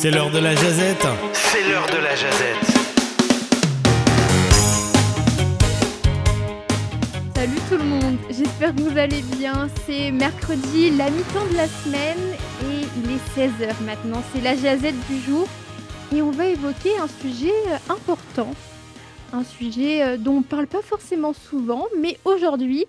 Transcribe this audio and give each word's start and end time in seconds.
C'est 0.00 0.12
l'heure 0.12 0.30
de 0.30 0.38
la 0.38 0.54
jazette. 0.54 1.08
C'est 1.32 1.68
l'heure 1.68 1.86
de 1.88 1.96
la 1.96 2.14
jazette. 2.14 2.64
Salut 7.34 7.58
tout 7.68 7.76
le 7.78 7.82
monde, 7.82 8.16
j'espère 8.30 8.76
que 8.76 8.80
vous 8.82 8.96
allez 8.96 9.22
bien. 9.22 9.66
C'est 9.86 10.12
mercredi, 10.12 10.90
la 10.90 11.10
mi-temps 11.10 11.46
de 11.50 11.56
la 11.56 11.66
semaine 11.66 12.36
et 12.62 12.86
il 12.96 13.10
est 13.10 13.36
16h 13.36 13.82
maintenant. 13.84 14.22
C'est 14.32 14.40
la 14.40 14.54
jazette 14.54 14.94
du 15.08 15.18
jour 15.18 15.48
et 16.14 16.22
on 16.22 16.30
va 16.30 16.46
évoquer 16.46 16.96
un 16.96 17.08
sujet 17.08 17.50
euh, 17.66 17.92
important. 17.92 18.54
Un 19.32 19.42
sujet 19.42 20.04
euh, 20.04 20.16
dont 20.16 20.36
on 20.36 20.42
parle 20.42 20.68
pas 20.68 20.82
forcément 20.82 21.32
souvent, 21.32 21.88
mais 21.98 22.18
aujourd'hui, 22.24 22.86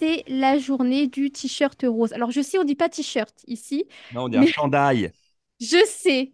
c'est 0.00 0.24
la 0.26 0.58
journée 0.58 1.06
du 1.06 1.30
t-shirt 1.30 1.84
rose. 1.86 2.12
Alors 2.12 2.32
je 2.32 2.40
sais, 2.40 2.58
on 2.58 2.64
dit 2.64 2.74
pas 2.74 2.88
t-shirt 2.88 3.36
ici, 3.46 3.84
Non, 4.12 4.24
on 4.24 4.28
dit 4.28 4.36
un 4.36 4.46
chandail. 4.46 5.12
je 5.60 5.78
sais. 5.86 6.32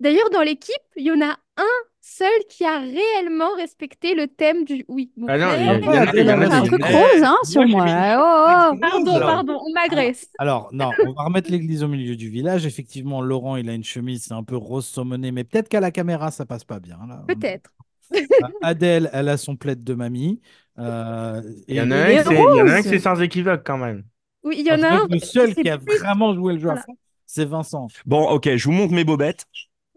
D'ailleurs, 0.00 0.28
dans 0.30 0.42
l'équipe, 0.42 0.74
il 0.96 1.04
y 1.06 1.10
en 1.10 1.20
a 1.20 1.36
un 1.56 1.62
seul 2.00 2.28
qui 2.50 2.64
a 2.64 2.78
réellement 2.80 3.54
respecté 3.56 4.14
le 4.14 4.26
thème 4.28 4.64
du... 4.64 4.84
Oui, 4.88 5.10
bon. 5.16 5.26
Ah 5.28 5.38
non, 5.38 5.46
il 5.58 5.64
y 5.64 5.68
a- 5.68 5.72
Euh, 5.74 5.78
il 6.14 6.26
y 6.26 6.32
en 6.32 6.40
a- 6.42 6.46
a 6.48 6.56
un 6.58 6.62
truc 6.64 6.84
rose 6.84 7.22
hein, 7.22 7.36
sur 7.44 7.66
moi, 7.66 7.84
mis- 7.84 7.90
Oh, 7.90 8.72
oh. 8.74 8.78
Pardon, 8.80 9.18
pardon, 9.20 9.60
on 9.64 9.72
m'agresse. 9.72 10.28
Alors, 10.38 10.68
non, 10.72 10.90
on 11.06 11.12
va 11.12 11.24
remettre 11.24 11.50
l'église 11.50 11.82
au 11.82 11.88
milieu 11.88 12.16
du 12.16 12.28
village. 12.28 12.66
Effectivement, 12.66 13.22
Laurent, 13.22 13.56
il 13.56 13.70
a 13.70 13.72
une 13.74 13.84
chemise, 13.84 14.24
c'est 14.24 14.34
un 14.34 14.42
peu 14.42 14.56
rose 14.56 14.84
saumonée, 14.86 15.32
mais 15.32 15.44
peut-être 15.44 15.68
qu'à 15.68 15.80
la 15.80 15.90
caméra, 15.90 16.30
ça 16.30 16.44
passe 16.44 16.64
pas 16.64 16.80
bien. 16.80 16.98
Là. 17.08 17.24
Peut-être. 17.26 17.70
Euh, 18.14 18.20
Adèle, 18.62 19.08
elle 19.14 19.28
a 19.30 19.36
son 19.38 19.56
plaid 19.56 19.82
de 19.82 19.94
mamie. 19.94 20.40
Euh, 20.78 21.40
Il 21.68 21.76
y 21.76 21.80
en 21.80 21.90
a 21.90 21.96
un 21.96 22.06
Et 22.08 22.18
qui 22.18 22.24
c'est- 22.24 22.34
il 22.34 22.38
y 22.38 22.42
en 22.42 22.66
a 22.68 22.70
un 22.72 22.74
rose. 22.76 22.82
qui 22.82 22.88
c'est 22.90 22.98
sans 22.98 23.20
équivoque 23.22 23.62
quand 23.64 23.78
même. 23.78 24.04
Oui, 24.42 24.56
il 24.58 24.66
y 24.66 24.72
en 24.72 24.82
a 24.82 24.88
un. 24.88 25.06
Le 25.08 25.18
seul 25.20 25.54
c'est 25.54 25.62
qui 25.62 25.70
a 25.70 25.78
vraiment 25.78 26.34
joué 26.34 26.52
le 26.54 26.58
jeu 26.58 26.68
à 26.68 26.76
fond, 26.76 26.96
c'est 27.24 27.46
Vincent. 27.46 27.86
Bon, 28.04 28.28
ok, 28.28 28.56
je 28.56 28.64
vous 28.66 28.72
montre 28.72 28.92
mes 28.92 29.04
bobettes. 29.04 29.46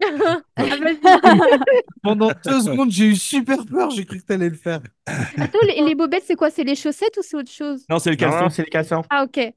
Ah. 0.00 0.40
Pendant 2.02 2.30
deux 2.44 2.60
secondes, 2.62 2.90
j'ai 2.90 3.06
eu 3.06 3.16
super 3.16 3.64
peur. 3.66 3.90
J'ai 3.90 4.04
cru 4.04 4.18
que 4.20 4.24
t'allais 4.24 4.48
le 4.48 4.54
faire. 4.56 4.80
Attends, 5.06 5.58
les, 5.66 5.80
les 5.82 5.94
bobettes, 5.94 6.24
c'est 6.26 6.36
quoi? 6.36 6.50
C'est 6.50 6.64
les 6.64 6.76
chaussettes 6.76 7.16
ou 7.16 7.22
c'est 7.22 7.36
autre 7.36 7.50
chose? 7.50 7.84
Non, 7.88 7.98
c'est 7.98 8.10
le 8.10 8.16
caleçon. 8.16 8.48
c'est 8.50 8.62
le 8.62 8.70
caleçon. 8.70 9.02
Ah, 9.10 9.24
ok. 9.24 9.52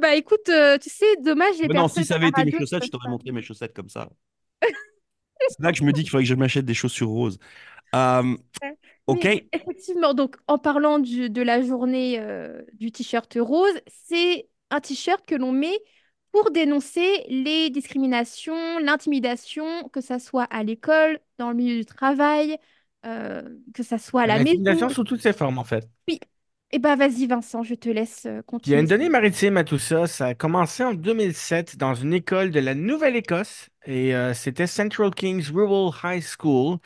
Bah 0.00 0.14
écoute, 0.14 0.48
euh, 0.50 0.76
tu 0.76 0.90
sais, 0.90 1.06
dommage 1.20 1.58
les 1.58 1.68
Mais 1.68 1.74
non, 1.74 1.88
si 1.88 2.04
ça 2.04 2.16
avait 2.16 2.28
été 2.28 2.44
mes 2.44 2.50
chaussettes, 2.52 2.84
je 2.84 2.90
t'aurais 2.90 3.08
montré 3.08 3.32
mes 3.32 3.42
chaussettes 3.42 3.72
comme 3.74 3.88
ça. 3.88 4.10
c'est 5.48 5.60
là 5.60 5.72
que 5.72 5.78
je 5.78 5.84
me 5.84 5.92
dis 5.92 6.02
qu'il 6.02 6.10
faudrait 6.10 6.24
que 6.24 6.28
je 6.28 6.34
m'achète 6.34 6.64
des 6.64 6.74
chaussures 6.74 7.08
roses. 7.08 7.38
Euh, 7.94 8.36
ok, 9.06 9.24
Mais 9.24 9.46
effectivement, 9.52 10.14
donc 10.14 10.36
en 10.46 10.58
parlant 10.58 10.98
du- 10.98 11.30
de 11.30 11.42
la 11.42 11.62
journée 11.62 12.18
euh, 12.20 12.62
du 12.74 12.92
t-shirt 12.92 13.34
rose, 13.40 13.74
c'est 14.06 14.48
un 14.70 14.80
t-shirt 14.80 15.24
que 15.26 15.34
l'on 15.34 15.52
met 15.52 15.78
pour 16.32 16.50
dénoncer 16.50 17.06
les 17.28 17.70
discriminations, 17.70 18.78
l'intimidation, 18.80 19.88
que 19.90 20.00
ça 20.00 20.18
soit 20.18 20.44
à 20.44 20.62
l'école, 20.62 21.20
dans 21.38 21.50
le 21.50 21.56
milieu 21.56 21.76
du 21.78 21.84
travail, 21.86 22.58
euh, 23.06 23.42
que 23.74 23.82
ça 23.82 23.98
soit 23.98 24.22
à 24.22 24.26
la 24.26 24.38
maison. 24.38 24.50
L'intimidation 24.50 24.88
sous 24.88 25.04
toutes 25.04 25.20
ses 25.22 25.32
formes 25.32 25.58
en 25.58 25.64
fait. 25.64 25.88
Eh 26.74 26.78
ben 26.78 26.96
vas-y 26.96 27.26
Vincent, 27.26 27.62
je 27.62 27.74
te 27.74 27.88
laisse 27.90 28.26
euh, 28.26 28.42
Il 28.64 28.72
y 28.72 28.74
a 28.74 28.80
continuer. 28.80 28.80
une 28.80 28.86
donnée 28.86 29.08
maritime 29.08 29.56
à 29.56 29.64
tout 29.64 29.78
ça. 29.78 30.06
Ça 30.06 30.26
a 30.26 30.34
commencé 30.34 30.84
en 30.84 30.94
2007 30.94 31.76
dans 31.76 31.94
une 31.94 32.12
école 32.12 32.50
de 32.50 32.60
la 32.60 32.74
Nouvelle-Écosse 32.74 33.68
et 33.86 34.14
euh, 34.14 34.32
c'était 34.34 34.66
Central 34.68 35.12
Kings 35.14 35.50
Rural 35.52 35.90
High 36.04 36.22
School. 36.22 36.78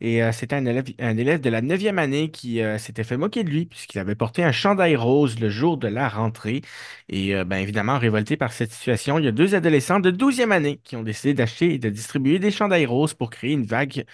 Et 0.00 0.22
euh, 0.22 0.32
c'était 0.32 0.54
un 0.56 0.66
élève, 0.66 0.84
un 1.00 1.16
élève 1.16 1.40
de 1.40 1.50
la 1.50 1.62
9e 1.62 1.98
année 1.98 2.30
qui 2.30 2.60
euh, 2.60 2.78
s'était 2.78 3.04
fait 3.04 3.16
moquer 3.16 3.42
de 3.44 3.50
lui 3.50 3.66
puisqu'il 3.66 3.98
avait 3.98 4.14
porté 4.14 4.44
un 4.44 4.52
chandail 4.52 4.96
rose 4.96 5.40
le 5.40 5.48
jour 5.50 5.78
de 5.78 5.88
la 5.88 6.08
rentrée. 6.08 6.62
Et 7.08 7.34
ben, 7.44 7.56
évidemment, 7.56 7.98
révolté 7.98 8.36
par 8.36 8.52
cette 8.52 8.72
situation, 8.72 9.18
il 9.18 9.24
y 9.24 9.28
a 9.28 9.32
deux 9.32 9.54
adolescents 9.54 10.00
de 10.00 10.10
12e 10.10 10.52
année 10.52 10.78
qui 10.84 10.96
ont 10.96 11.02
décidé 11.02 11.34
d'acheter 11.34 11.74
et 11.74 11.78
de 11.78 11.88
distribuer 11.90 12.38
des 12.38 12.50
chandails 12.50 12.86
roses 12.86 13.14
pour 13.14 13.30
créer 13.30 13.52
une 13.52 13.66
vague 13.66 14.04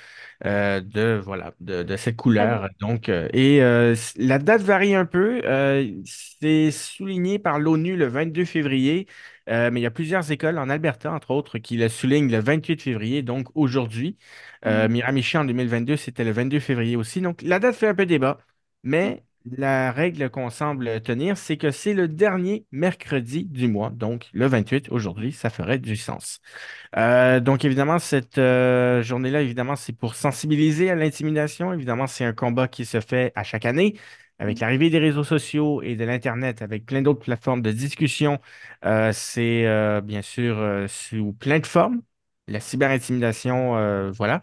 de, 0.45 1.21
voilà, 1.23 1.53
de, 1.61 1.83
de 1.83 1.97
cette 1.97 2.17
couleur. 2.17 2.69
Donc, 2.81 3.09
euh, 3.09 3.29
et 3.33 3.61
la 4.17 4.39
date 4.39 4.63
varie 4.63 4.95
un 4.95 5.05
peu. 5.07 5.43
C'est 6.05 6.71
souligné 6.71 7.39
par 7.39 7.59
l'ONU 7.59 7.97
le 7.97 8.07
22 8.07 8.45
février, 8.45 9.07
euh, 9.51 9.71
mais 9.71 9.81
il 9.81 9.83
y 9.83 9.87
a 9.87 9.91
plusieurs 9.91 10.31
écoles 10.31 10.59
en 10.59 10.69
Alberta, 10.69 11.13
entre 11.13 11.31
autres, 11.33 11.59
qui 11.59 11.77
le 11.77 11.89
soulignent 11.89 12.31
le 12.31 12.41
28 12.41 12.81
février, 12.83 13.23
donc 13.23 13.49
aujourd'hui. 13.55 14.17
Euh, 14.67 14.89
Miramichi 14.89 15.39
en 15.39 15.45
2022, 15.45 15.97
c'était 15.97 16.25
le 16.25 16.33
22 16.33 16.61
février 16.61 16.97
aussi. 16.97 17.21
Donc, 17.21 17.43
la 17.43 17.59
date 17.59 17.75
fait 17.77 17.89
un 17.89 17.95
peu 17.95 18.07
débat, 18.07 18.39
mais 18.83 19.25
la 19.47 19.91
règle 19.91 20.29
qu'on 20.31 20.51
semble 20.51 21.01
tenir, 21.03 21.37
c'est 21.39 21.57
que 21.57 21.71
c'est 21.71 21.95
le 21.95 22.09
dernier 22.09 22.67
mercredi 22.73 23.45
du 23.47 23.69
mois, 23.69 23.91
donc 23.91 24.29
le 24.33 24.47
28 24.47 24.91
aujourd'hui, 24.91 25.33
ça 25.33 25.49
ferait 25.51 25.79
du 25.79 25.97
sens. 25.97 26.41
Euh, 26.97 27.41
donc, 27.41 27.65
évidemment, 27.65 27.99
cette 27.99 28.39
euh, 28.39 29.03
journée-là, 29.03 29.43
évidemment, 29.43 29.77
c'est 29.77 29.93
pour 29.93 30.15
sensibiliser 30.15 30.91
à 30.91 30.95
l'intimidation. 30.95 31.73
Évidemment, 31.73 32.07
c'est 32.07 32.25
un 32.25 32.33
combat 32.33 32.69
qui 32.69 32.85
se 32.85 33.01
fait 33.01 33.33
à 33.35 33.43
chaque 33.45 33.65
année. 33.65 33.97
Avec 34.41 34.59
l'arrivée 34.61 34.89
des 34.91 34.99
réseaux 34.99 35.25
sociaux 35.25 35.83
et 35.83 35.97
de 35.97 36.05
l'Internet, 36.05 36.63
avec 36.63 36.87
plein 36.87 37.03
d'autres 37.03 37.21
plateformes 37.21 37.61
de 37.63 37.73
discussion, 37.73 38.41
euh, 38.87 39.13
c'est 39.13 39.67
euh, 39.67 40.01
bien 40.01 40.23
sûr 40.23 40.59
euh, 40.59 40.89
sous 40.89 41.35
plein 41.35 41.59
de 41.59 41.67
formes. 41.67 42.03
La 42.49 42.59
cyberintimidation, 42.61 44.11
voilà. 44.13 44.41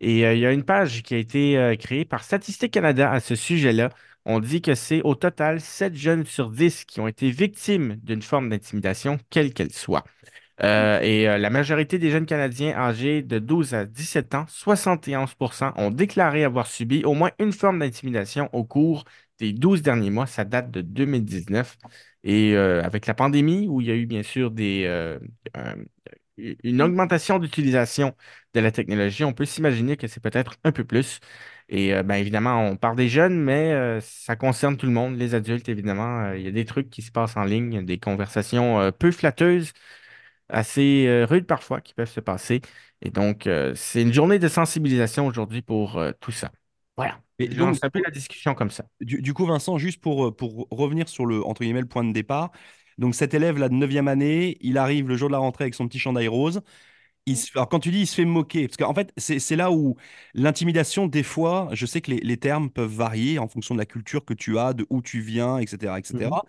Et 0.00 0.20
il 0.20 0.38
y 0.38 0.46
a 0.46 0.52
une 0.52 0.64
page 0.64 1.02
qui 1.02 1.14
a 1.14 1.18
été 1.18 1.76
créée 1.78 2.06
par 2.06 2.24
Statistique 2.24 2.72
Canada 2.72 3.12
à 3.12 3.20
ce 3.20 3.34
sujet-là. 3.34 3.90
On 4.24 4.40
dit 4.40 4.62
que 4.62 4.74
c'est 4.74 5.02
au 5.02 5.14
total 5.14 5.60
7 5.60 5.94
jeunes 5.94 6.24
sur 6.24 6.50
10 6.50 6.86
qui 6.86 7.00
ont 7.00 7.08
été 7.08 7.30
victimes 7.30 7.96
d'une 7.96 8.22
forme 8.22 8.48
d'intimidation, 8.48 9.18
quelle 9.28 9.52
qu'elle 9.52 9.72
soit. 9.72 10.04
Euh, 10.62 11.00
et 11.00 11.28
euh, 11.28 11.38
la 11.38 11.48
majorité 11.50 11.98
des 11.98 12.10
jeunes 12.10 12.26
Canadiens 12.26 12.76
âgés 12.76 13.22
de 13.22 13.38
12 13.38 13.74
à 13.74 13.86
17 13.86 14.34
ans, 14.34 14.44
71% 14.48 15.72
ont 15.76 15.90
déclaré 15.90 16.44
avoir 16.44 16.66
subi 16.66 17.02
au 17.04 17.14
moins 17.14 17.30
une 17.38 17.52
forme 17.52 17.78
d'intimidation 17.78 18.50
au 18.52 18.64
cours 18.64 19.04
des 19.40 19.52
12 19.54 19.82
derniers 19.82 20.10
mois. 20.10 20.26
Ça 20.28 20.44
date 20.44 20.70
de 20.70 20.82
2019. 20.82 21.78
Et 22.24 22.54
euh, 22.56 22.82
avec 22.84 23.06
la 23.06 23.14
pandémie, 23.14 23.68
où 23.68 23.80
il 23.80 23.88
y 23.88 23.90
a 23.90 23.96
eu 23.96 24.06
bien 24.06 24.22
sûr 24.22 24.52
euh, 24.60 25.18
un- 25.54 25.76
une 26.38 26.80
augmentation 26.82 27.38
d'utilisation 27.38 28.14
de 28.54 28.60
la 28.60 28.72
technologie, 28.72 29.24
on 29.24 29.32
peut 29.34 29.44
s'imaginer 29.44 29.96
que 29.96 30.06
c'est 30.08 30.20
peut-être 30.22 30.56
un 30.64 30.72
peu 30.72 30.84
plus. 30.84 31.20
Et 31.68 31.94
euh, 31.94 32.02
ben, 32.02 32.16
évidemment, 32.16 32.62
on 32.68 32.76
parle 32.76 32.96
des 32.96 33.08
jeunes, 33.08 33.38
mais 33.42 34.00
ça 34.00 34.36
concerne 34.36 34.76
tout 34.76 34.86
le 34.86 34.92
monde, 34.92 35.16
les 35.18 35.34
adultes, 35.34 35.68
évidemment. 35.68 36.32
Il 36.32 36.42
y 36.42 36.48
a 36.48 36.50
des 36.50 36.64
trucs 36.64 36.90
qui 36.90 37.02
se 37.02 37.12
passent 37.12 37.36
en 37.36 37.44
ligne, 37.44 37.84
des 37.84 37.98
conversations 37.98 38.90
peu 38.98 39.10
flatteuses 39.12 39.72
assez 40.48 41.24
rudes 41.28 41.46
parfois 41.46 41.80
qui 41.80 41.94
peuvent 41.94 42.10
se 42.10 42.20
passer. 42.20 42.60
Et 43.02 43.10
donc, 43.10 43.48
c'est 43.74 44.02
une 44.02 44.12
journée 44.12 44.38
de 44.38 44.48
sensibilisation 44.48 45.26
aujourd'hui 45.26 45.62
pour 45.62 46.02
tout 46.20 46.32
ça. 46.32 46.52
Voilà. 46.96 47.22
Et 47.40 47.52
Je 47.52 47.58
donc, 47.58 47.68
lance 47.68 47.82
un 47.82 47.90
peu 47.90 48.00
la 48.02 48.10
discussion 48.10 48.54
comme 48.54 48.70
ça. 48.70 48.84
du, 49.00 49.22
du 49.22 49.32
coup, 49.34 49.46
Vincent, 49.46 49.78
juste 49.78 50.00
pour, 50.00 50.26
euh, 50.26 50.30
pour 50.36 50.66
revenir 50.70 51.08
sur 51.08 51.26
le, 51.26 51.44
entre 51.44 51.62
guillemets, 51.62 51.80
le 51.80 51.86
point 51.88 52.04
de 52.04 52.12
départ. 52.12 52.50
Donc, 52.98 53.14
cet 53.14 53.32
élève-là 53.34 53.68
de 53.68 53.74
9e 53.74 54.08
année, 54.08 54.58
il 54.60 54.76
arrive 54.78 55.08
le 55.08 55.16
jour 55.16 55.28
de 55.28 55.32
la 55.32 55.38
rentrée 55.38 55.64
avec 55.64 55.74
son 55.74 55.88
petit 55.88 55.98
chandail 55.98 56.28
rose. 56.28 56.60
Il 57.26 57.36
se- 57.38 57.50
alors, 57.56 57.68
quand 57.68 57.80
tu 57.80 57.90
dis 57.92 58.00
il 58.02 58.06
se 58.08 58.14
fait 58.16 58.24
moquer, 58.26 58.68
parce 58.68 58.76
qu'en 58.78 58.94
fait, 58.94 59.12
c'est 59.18 59.56
là 59.56 59.72
où 59.72 59.96
l'intimidation, 60.34 61.06
des 61.08 61.22
fois, 61.24 61.68
je 61.72 61.86
sais 61.86 62.00
que 62.02 62.10
les, 62.12 62.18
les 62.20 62.36
termes 62.38 62.70
peuvent 62.70 62.92
varier 62.94 63.38
en 63.38 63.48
fonction 63.48 63.74
de 63.74 63.80
la 63.80 63.86
culture 63.86 64.24
que 64.24 64.34
tu 64.34 64.58
as, 64.58 64.74
de 64.74 64.86
où 64.90 65.02
tu 65.02 65.20
viens, 65.20 65.58
etc. 65.58 65.98
etc. 66.00 66.44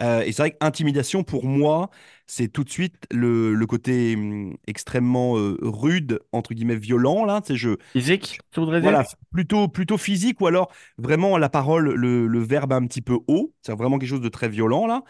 Euh, 0.00 0.22
et 0.22 0.32
c'est 0.32 0.42
vrai 0.42 0.50
qu'intimidation, 0.52 1.22
pour 1.22 1.44
moi, 1.44 1.90
c'est 2.26 2.48
tout 2.48 2.64
de 2.64 2.70
suite 2.70 3.06
le, 3.10 3.54
le 3.54 3.66
côté 3.66 4.14
hum, 4.16 4.56
extrêmement 4.66 5.36
euh, 5.38 5.58
rude, 5.62 6.20
entre 6.32 6.54
guillemets, 6.54 6.76
violent, 6.76 7.24
là. 7.24 7.40
Tu 7.42 7.48
sais, 7.54 7.56
je, 7.56 7.76
Physique, 7.94 8.38
tu 8.50 8.60
voudrais 8.60 8.80
dire? 8.82 8.92
voilà, 8.92 9.06
plutôt, 9.32 9.68
plutôt 9.68 9.98
physique 9.98 10.40
ou 10.40 10.46
alors 10.46 10.72
vraiment 10.98 11.38
la 11.38 11.48
parole, 11.48 11.94
le, 11.94 12.26
le 12.26 12.38
verbe 12.40 12.72
un 12.72 12.86
petit 12.86 13.02
peu 13.02 13.18
haut. 13.28 13.54
C'est 13.62 13.72
vraiment 13.74 13.98
quelque 13.98 14.08
chose 14.10 14.20
de 14.20 14.28
très 14.28 14.48
violent, 14.48 14.86
là. 14.86 15.04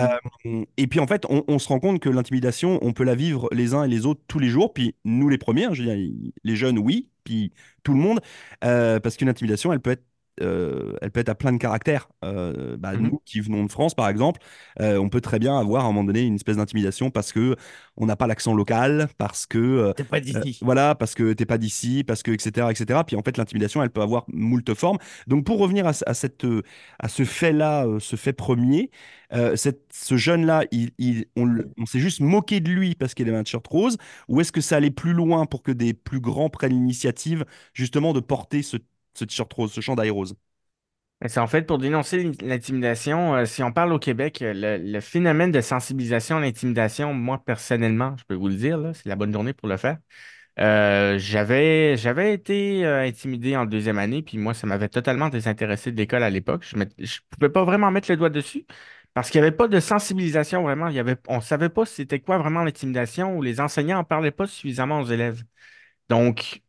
Euh, 0.00 0.64
et 0.76 0.86
puis 0.86 1.00
en 1.00 1.06
fait, 1.06 1.24
on, 1.28 1.44
on 1.48 1.58
se 1.58 1.68
rend 1.68 1.80
compte 1.80 2.00
que 2.00 2.08
l'intimidation, 2.08 2.78
on 2.82 2.92
peut 2.92 3.04
la 3.04 3.14
vivre 3.14 3.48
les 3.52 3.74
uns 3.74 3.84
et 3.84 3.88
les 3.88 4.06
autres 4.06 4.20
tous 4.28 4.38
les 4.38 4.48
jours. 4.48 4.72
Puis 4.74 4.94
nous 5.04 5.28
les 5.28 5.38
premiers, 5.38 5.64
hein, 5.66 5.74
je 5.74 5.82
veux 5.82 5.94
dire, 5.96 6.12
les 6.44 6.56
jeunes, 6.56 6.78
oui, 6.78 7.08
puis 7.24 7.52
tout 7.82 7.92
le 7.94 7.98
monde, 8.00 8.20
Euh, 8.64 9.00
parce 9.00 9.16
qu'une 9.16 9.28
intimidation, 9.28 9.72
elle 9.72 9.80
peut 9.80 9.90
être 9.92 10.04
euh, 10.42 10.94
elle 11.02 11.10
peut 11.10 11.20
être 11.20 11.28
à 11.28 11.34
plein 11.34 11.52
de 11.52 11.58
caractères. 11.58 12.08
Euh, 12.24 12.76
bah, 12.76 12.92
Mhm. 12.94 13.08
Nous 13.10 13.20
qui 13.24 13.40
venons 13.40 13.64
de 13.64 13.70
France, 13.70 13.94
par 13.94 14.08
exemple, 14.08 14.40
euh, 14.80 14.98
on 14.98 15.08
peut 15.08 15.20
très 15.20 15.38
bien 15.38 15.58
avoir 15.58 15.84
à 15.84 15.88
un 15.88 15.92
moment 15.92 16.04
donné 16.04 16.22
une 16.22 16.34
espèce 16.36 16.56
d'intimidation 16.56 17.10
parce 17.10 17.32
que 17.32 17.56
on 17.96 18.06
n'a 18.06 18.16
pas 18.16 18.26
l'accent 18.26 18.54
local, 18.54 19.08
parce 19.18 19.46
que 19.46 19.92
T'es 19.96 20.04
pas 20.04 20.20
d'ici. 20.20 20.58
voilà, 20.62 20.94
parce 20.94 21.14
que 21.14 21.32
t'es 21.32 21.46
pas 21.46 21.58
d'ici, 21.58 22.04
parce 22.04 22.22
que 22.22 22.30
etc 22.30 22.66
etc. 22.70 23.04
Puis 23.06 23.16
en 23.16 23.22
fait 23.22 23.36
l'intimidation 23.36 23.82
elle 23.82 23.90
peut 23.90 24.02
avoir 24.02 24.24
moult 24.28 24.74
formes. 24.74 24.98
Donc 25.26 25.44
pour 25.44 25.58
revenir 25.58 25.86
à, 25.86 25.92
ce- 25.92 26.04
à 26.06 26.14
cette 26.14 26.46
à 26.98 27.08
ce 27.08 27.24
fait-là, 27.24 27.86
euh, 27.86 27.98
ce 28.00 28.16
fait 28.16 28.32
premier, 28.32 28.90
cette- 29.56 29.82
ce 29.92 30.16
jeune-là, 30.16 30.64
il, 30.70 30.90
il- 30.98 31.26
on, 31.36 31.56
on 31.78 31.86
s'est 31.86 31.98
juste 32.00 32.20
moqué 32.20 32.60
de 32.60 32.70
lui 32.70 32.94
parce 32.94 33.14
qu'il 33.14 33.28
avait 33.28 33.36
un 33.38 33.42
t-shirt 33.44 33.66
rose, 33.66 33.96
ou 34.28 34.40
est-ce 34.40 34.52
que 34.52 34.60
ça 34.60 34.76
allait 34.76 34.90
plus 34.90 35.12
loin 35.12 35.46
pour 35.46 35.62
que 35.62 35.72
des 35.72 35.94
plus 35.94 36.20
grands 36.20 36.48
prennent 36.50 36.72
l'initiative 36.72 37.44
justement 37.74 38.12
de 38.12 38.20
porter 38.20 38.62
ce, 38.62 38.76
ce 39.14 39.24
t-shirt 39.24 39.52
rose, 39.52 39.72
ce 39.72 39.80
chandail 39.80 40.10
rose? 40.10 40.36
C'est 41.26 41.40
en 41.40 41.48
fait 41.48 41.62
pour 41.62 41.78
dénoncer 41.78 42.22
l'in- 42.22 42.32
l'intimidation. 42.42 43.34
euh, 43.34 43.44
si 43.44 43.62
on 43.64 43.72
parle 43.72 43.92
au 43.92 43.98
Québec, 43.98 44.40
euh, 44.40 44.52
le, 44.54 44.78
le 44.78 45.00
phénomène 45.00 45.50
de 45.50 45.60
sensibilisation 45.60 46.36
à 46.36 46.40
l'intimidation, 46.40 47.12
moi 47.12 47.42
personnellement, 47.44 48.16
je 48.18 48.24
peux 48.24 48.34
vous 48.34 48.48
le 48.48 48.54
dire, 48.54 48.80
c'est 48.94 49.08
la 49.08 49.16
bonne 49.16 49.32
journée 49.32 49.52
pour 49.52 49.68
le 49.68 49.76
faire. 49.76 49.98
Euh, 50.60 51.18
j'avais, 51.18 51.94
été 52.34 52.84
intimidé 52.84 53.56
en 53.56 53.66
deuxième 53.66 53.98
année, 53.98 54.22
puis 54.22 54.38
moi, 54.38 54.54
ça 54.54 54.66
m'avait 54.66 54.88
totalement 54.88 55.28
désintéressé 55.28 55.92
de 55.92 55.96
l'école 55.96 56.22
à 56.24 56.30
l'époque. 56.30 56.64
Je 56.68 56.76
ne 56.76 56.84
pouvais 57.30 57.50
pas 57.50 57.64
vraiment 57.64 57.90
mettre 57.92 58.10
le 58.10 58.16
doigt 58.16 58.30
dessus 58.30 58.66
parce 59.14 59.30
qu'il 59.30 59.40
n'y 59.40 59.46
avait 59.46 59.56
pas 59.56 59.68
de 59.68 59.80
sensibilisation 59.80 60.62
vraiment. 60.62 60.88
Il 60.88 60.94
y 60.96 60.98
avait, 61.00 61.16
on 61.28 61.36
ne 61.36 61.42
savait 61.42 61.68
pas 61.68 61.86
c'était 61.86 62.20
quoi 62.20 62.38
vraiment 62.38 62.64
l'intimidation 62.64 63.36
ou 63.36 63.42
les 63.42 63.60
enseignants 63.60 63.96
n'en 63.98 64.04
parlaient 64.04 64.30
pas 64.32 64.46
suffisamment 64.46 65.00
aux 65.00 65.06
élèves. 65.06 65.42
Donc, 66.08 66.62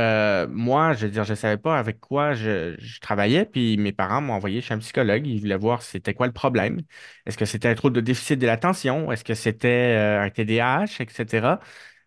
euh, 0.00 0.46
moi, 0.48 0.92
je 0.94 1.06
veux 1.06 1.12
dire, 1.12 1.24
je 1.24 1.30
ne 1.32 1.36
savais 1.36 1.56
pas 1.56 1.78
avec 1.78 2.00
quoi 2.00 2.34
je, 2.34 2.74
je 2.78 3.00
travaillais, 3.00 3.44
puis 3.46 3.76
mes 3.76 3.92
parents 3.92 4.20
m'ont 4.20 4.32
envoyé 4.34 4.60
chez 4.60 4.74
un 4.74 4.78
psychologue. 4.78 5.26
Ils 5.26 5.40
voulaient 5.40 5.56
voir 5.56 5.82
c'était 5.82 6.14
quoi 6.14 6.26
le 6.26 6.32
problème. 6.32 6.80
Est-ce 7.26 7.38
que 7.38 7.44
c'était 7.44 7.68
un 7.68 7.74
trouble 7.74 7.94
de 7.96 8.00
déficit 8.00 8.38
de 8.38 8.46
l'attention? 8.46 9.12
Est-ce 9.12 9.24
que 9.24 9.34
c'était 9.34 9.68
euh, 9.96 10.22
un 10.22 10.30
TDAH, 10.30 11.00
etc. 11.00 11.60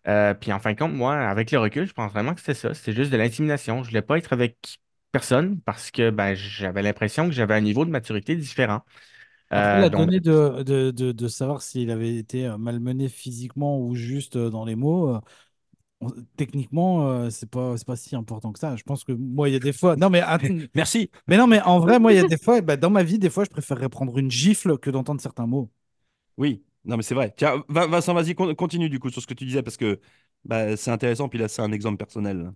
Euh, 0.06 0.34
puis 0.34 0.52
en 0.52 0.58
fin 0.58 0.72
de 0.72 0.78
compte, 0.78 0.92
moi, 0.94 1.16
avec 1.16 1.50
le 1.50 1.58
recul, 1.58 1.86
je 1.86 1.92
pense 1.94 2.12
vraiment 2.12 2.34
que 2.34 2.40
c'était 2.40 2.54
ça. 2.54 2.74
C'était 2.74 2.92
juste 2.92 3.10
de 3.10 3.16
l'intimidation. 3.16 3.76
Je 3.82 3.88
ne 3.88 3.90
voulais 3.90 4.02
pas 4.02 4.18
être 4.18 4.32
avec 4.34 4.78
personne 5.12 5.60
parce 5.62 5.90
que 5.90 6.10
ben, 6.10 6.34
j'avais 6.34 6.82
l'impression 6.82 7.26
que 7.26 7.32
j'avais 7.32 7.54
un 7.54 7.60
niveau 7.62 7.84
de 7.86 7.90
maturité 7.90 8.36
différent. 8.36 8.82
Après, 9.54 9.78
la 9.80 9.90
donc, 9.90 10.10
donnée 10.10 10.20
de, 10.20 10.62
de, 10.62 10.90
de, 10.90 11.12
de 11.12 11.28
savoir 11.28 11.62
s'il 11.62 11.90
avait 11.90 12.14
été 12.16 12.48
malmené 12.58 13.08
physiquement 13.08 13.80
ou 13.80 13.94
juste 13.94 14.36
dans 14.38 14.64
les 14.64 14.76
mots, 14.76 15.20
on- 16.00 16.10
techniquement, 16.36 17.08
euh, 17.10 17.30
c'est 17.30 17.50
pas, 17.50 17.76
c'est 17.76 17.86
pas 17.86 17.96
si 17.96 18.14
important 18.16 18.52
que 18.52 18.58
ça. 18.58 18.76
Je 18.76 18.82
pense 18.84 19.04
que 19.04 19.12
moi, 19.12 19.48
il 19.48 19.52
y 19.52 19.56
a 19.56 19.58
des 19.60 19.72
fois. 19.72 19.96
Non, 19.96 20.10
mais, 20.10 20.22
Merci. 20.74 21.10
mais 21.26 21.36
non, 21.36 21.46
mais 21.46 21.60
en 21.62 21.78
vrai, 21.80 21.98
moi, 21.98 22.12
il 22.12 22.16
y 22.16 22.18
a 22.18 22.24
des 22.24 22.38
fois, 22.38 22.60
bah, 22.60 22.76
dans 22.76 22.90
ma 22.90 23.02
vie, 23.02 23.18
des 23.18 23.30
fois, 23.30 23.44
je 23.44 23.50
préférerais 23.50 23.88
prendre 23.88 24.16
une 24.18 24.30
gifle 24.30 24.78
que 24.78 24.90
d'entendre 24.90 25.20
certains 25.20 25.46
mots. 25.46 25.70
Oui, 26.36 26.64
non, 26.84 26.96
mais 26.96 27.02
c'est 27.02 27.14
vrai. 27.14 27.34
Tiens, 27.36 27.64
Vincent, 27.68 28.14
vas-y, 28.14 28.34
con- 28.34 28.54
continue 28.54 28.88
du 28.88 28.98
coup 29.00 29.10
sur 29.10 29.20
ce 29.22 29.26
que 29.26 29.34
tu 29.34 29.44
disais 29.44 29.62
parce 29.62 29.76
que 29.76 30.00
bah, 30.44 30.76
c'est 30.76 30.90
intéressant. 30.90 31.28
Puis 31.28 31.38
là, 31.38 31.48
c'est 31.48 31.62
un 31.62 31.72
exemple 31.72 31.96
personnel. 31.98 32.52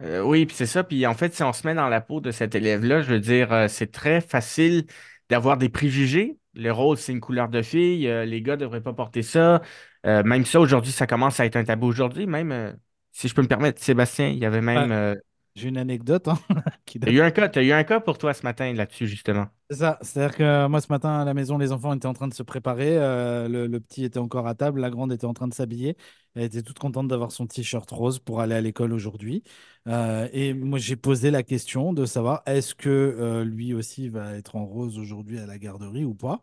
Euh, 0.00 0.22
oui, 0.22 0.46
puis 0.46 0.54
c'est 0.56 0.66
ça. 0.66 0.84
Puis 0.84 1.06
en 1.06 1.14
fait, 1.14 1.34
si 1.34 1.42
on 1.42 1.52
se 1.52 1.66
met 1.66 1.74
dans 1.74 1.88
la 1.88 2.00
peau 2.00 2.20
de 2.20 2.30
cet 2.30 2.54
élève-là, 2.54 3.02
je 3.02 3.10
veux 3.14 3.20
dire, 3.20 3.52
euh, 3.52 3.68
c'est 3.68 3.90
très 3.90 4.20
facile 4.20 4.86
d'avoir 5.28 5.56
des 5.58 5.68
préjugés. 5.68 6.38
Le 6.54 6.70
rose, 6.72 7.00
c'est 7.00 7.12
une 7.12 7.20
couleur 7.20 7.48
de 7.48 7.62
fille. 7.62 8.06
euh, 8.08 8.24
les 8.24 8.40
gars 8.42 8.54
ne 8.56 8.60
devraient 8.60 8.80
pas 8.82 8.92
porter 8.92 9.22
ça. 9.22 9.60
Euh, 10.06 10.22
même 10.22 10.44
ça, 10.44 10.60
aujourd'hui, 10.60 10.92
ça 10.92 11.06
commence 11.06 11.40
à 11.40 11.46
être 11.46 11.56
un 11.56 11.64
tabou 11.64 11.86
aujourd'hui. 11.86 12.26
Même, 12.26 12.52
euh, 12.52 12.72
si 13.12 13.28
je 13.28 13.34
peux 13.34 13.42
me 13.42 13.48
permettre, 13.48 13.80
Sébastien, 13.82 14.28
il 14.28 14.38
y 14.38 14.46
avait 14.46 14.60
même. 14.60 14.92
euh, 14.92 15.14
J'ai 15.54 15.68
une 15.68 15.76
anecdote 15.78 16.28
hein, 16.28 16.38
qui 16.86 16.98
t'as 17.00 17.10
date 17.10 17.12
eu 17.12 17.20
un 17.20 17.30
cas, 17.32 17.48
t'as 17.48 17.62
eu 17.62 17.72
un 17.72 17.82
cas 17.84 17.98
pour 18.00 18.18
toi 18.18 18.34
ce 18.34 18.42
matin 18.44 18.72
là-dessus, 18.72 19.06
justement. 19.08 19.48
C'est 19.70 19.76
ça, 19.76 19.98
c'est-à-dire 20.00 20.34
que 20.38 20.66
moi 20.68 20.80
ce 20.80 20.86
matin 20.88 21.10
à 21.20 21.24
la 21.26 21.34
maison, 21.34 21.58
les 21.58 21.72
enfants 21.72 21.92
étaient 21.94 22.06
en 22.06 22.14
train 22.14 22.26
de 22.28 22.32
se 22.32 22.42
préparer, 22.42 22.94
le, 22.96 23.66
le 23.66 23.80
petit 23.80 24.02
était 24.04 24.18
encore 24.18 24.46
à 24.46 24.54
table, 24.54 24.80
la 24.80 24.88
grande 24.88 25.12
était 25.12 25.26
en 25.26 25.34
train 25.34 25.46
de 25.46 25.52
s'habiller, 25.52 25.94
elle 26.34 26.44
était 26.44 26.62
toute 26.62 26.78
contente 26.78 27.06
d'avoir 27.08 27.32
son 27.32 27.46
t-shirt 27.46 27.90
rose 27.90 28.18
pour 28.18 28.40
aller 28.40 28.54
à 28.54 28.62
l'école 28.62 28.94
aujourd'hui. 28.94 29.42
Et 29.86 30.54
moi 30.54 30.78
j'ai 30.78 30.96
posé 30.96 31.30
la 31.30 31.42
question 31.42 31.92
de 31.92 32.06
savoir 32.06 32.42
est-ce 32.46 32.74
que 32.74 33.42
lui 33.46 33.74
aussi 33.74 34.08
va 34.08 34.34
être 34.36 34.56
en 34.56 34.64
rose 34.64 34.98
aujourd'hui 34.98 35.38
à 35.38 35.44
la 35.46 35.58
garderie 35.58 36.04
ou 36.06 36.14
pas? 36.14 36.40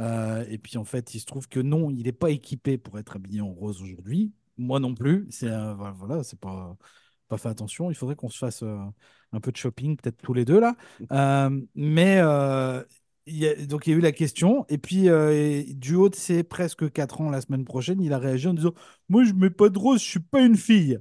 Euh, 0.00 0.44
et 0.48 0.58
puis 0.58 0.78
en 0.78 0.84
fait, 0.84 1.14
il 1.14 1.20
se 1.20 1.26
trouve 1.26 1.48
que 1.48 1.60
non, 1.60 1.90
il 1.90 2.04
n'est 2.04 2.12
pas 2.12 2.30
équipé 2.30 2.78
pour 2.78 2.98
être 2.98 3.16
habillé 3.16 3.40
en 3.40 3.52
rose 3.52 3.82
aujourd'hui. 3.82 4.32
Moi 4.58 4.80
non 4.80 4.94
plus, 4.94 5.26
c'est 5.30 5.48
euh, 5.50 5.74
voilà, 5.74 6.22
c'est 6.24 6.38
pas 6.40 6.76
pas 7.28 7.38
fait 7.38 7.48
attention. 7.48 7.90
Il 7.90 7.94
faudrait 7.94 8.16
qu'on 8.16 8.28
se 8.28 8.38
fasse 8.38 8.62
euh, 8.62 8.78
un 9.32 9.40
peu 9.40 9.52
de 9.52 9.56
shopping, 9.56 9.96
peut-être 9.96 10.16
tous 10.22 10.34
les 10.34 10.44
deux 10.44 10.60
là. 10.60 10.76
Mais 11.74 12.20
il 13.26 13.46
a- 13.46 13.66
donc 13.66 13.86
il 13.86 13.90
y 13.90 13.94
a 13.94 13.96
eu 13.96 14.00
la 14.00 14.12
question, 14.12 14.66
et 14.68 14.78
puis 14.78 15.06
et 15.08 15.74
du 15.74 15.94
haut 15.94 16.08
de 16.08 16.14
ses 16.14 16.42
presque 16.42 16.90
4 16.92 17.20
ans 17.20 17.30
la 17.30 17.40
semaine 17.40 17.64
prochaine, 17.64 18.00
il 18.00 18.12
a 18.12 18.18
réagi 18.18 18.48
en 18.48 18.54
disant 18.54 18.74
Moi 19.08 19.24
je 19.24 19.32
mets 19.34 19.50
pas 19.50 19.68
de 19.68 19.78
rose, 19.78 20.00
je 20.02 20.06
suis 20.08 20.20
pas 20.20 20.42
une 20.42 20.56
fille. 20.56 20.98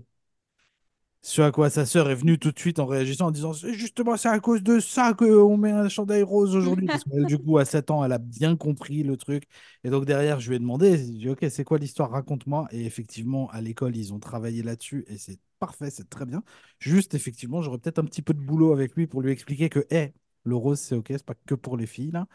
Ce 1.21 1.41
à 1.41 1.51
quoi 1.51 1.69
sa 1.69 1.85
sœur 1.85 2.09
est 2.09 2.15
venue 2.15 2.39
tout 2.39 2.51
de 2.51 2.57
suite 2.59 2.79
en 2.79 2.85
réagissant 2.85 3.27
en 3.27 3.31
disant 3.31 3.51
C'est 3.53 3.73
justement 3.73 4.15
c'est 4.15 4.29
à 4.29 4.39
cause 4.39 4.63
de 4.63 4.79
ça 4.79 5.13
qu'on 5.13 5.57
met 5.57 5.71
un 5.71 5.89
chandail 5.89 6.23
rose 6.23 6.55
aujourd'hui. 6.55 6.87
Parce 6.89 7.03
du 7.25 7.37
coup, 7.37 7.57
à 7.57 7.65
7 7.65 7.91
ans, 7.91 8.05
elle 8.05 8.13
a 8.13 8.17
bien 8.19 8.55
compris 8.55 9.03
le 9.03 9.17
truc. 9.17 9.43
Et 9.83 9.89
donc 9.89 10.05
derrière, 10.05 10.39
je 10.39 10.49
lui 10.49 10.55
ai 10.55 10.59
demandé 10.59 10.97
j'ai 10.97 11.05
dit, 11.11 11.29
Ok, 11.29 11.45
c'est 11.49 11.65
quoi 11.65 11.77
l'histoire? 11.77 12.09
Raconte-moi. 12.11 12.67
Et 12.71 12.85
effectivement, 12.85 13.49
à 13.51 13.59
l'école, 13.61 13.97
ils 13.97 14.13
ont 14.13 14.19
travaillé 14.19 14.63
là-dessus 14.63 15.03
et 15.07 15.17
c'est 15.17 15.39
parfait, 15.59 15.89
c'est 15.89 16.09
très 16.09 16.25
bien. 16.25 16.41
Juste, 16.79 17.13
effectivement, 17.13 17.61
j'aurais 17.61 17.79
peut-être 17.79 17.99
un 17.99 18.05
petit 18.05 18.21
peu 18.21 18.33
de 18.33 18.39
boulot 18.39 18.71
avec 18.71 18.95
lui 18.95 19.05
pour 19.05 19.21
lui 19.21 19.31
expliquer 19.31 19.67
que 19.69 19.85
hé, 19.91 20.13
le 20.45 20.55
rose, 20.55 20.79
c'est 20.79 20.95
ok, 20.95 21.07
c'est 21.09 21.25
pas 21.25 21.35
que 21.45 21.53
pour 21.55 21.75
les 21.75 21.85
filles 21.85 22.11
là. 22.11 22.27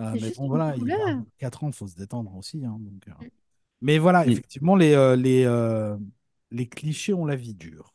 Euh, 0.00 0.16
mais 0.20 0.28
juste 0.28 0.36
bon, 0.36 0.48
voilà, 0.48 0.76
il 0.76 0.90
a 0.92 0.96
4 1.38 1.64
ans, 1.64 1.68
il 1.68 1.74
faut 1.74 1.86
se 1.86 1.94
détendre 1.96 2.34
aussi. 2.36 2.64
hein, 2.64 2.76
donc, 2.80 3.08
euh. 3.08 3.12
Mais 3.82 3.98
voilà, 3.98 4.24
Puis, 4.24 4.32
effectivement, 4.32 4.76
les, 4.76 4.94
euh, 4.94 5.16
les, 5.16 5.44
euh, 5.44 5.96
les 6.50 6.68
clichés 6.68 7.14
ont 7.14 7.26
la 7.26 7.36
vie 7.36 7.54
dure. 7.54 7.94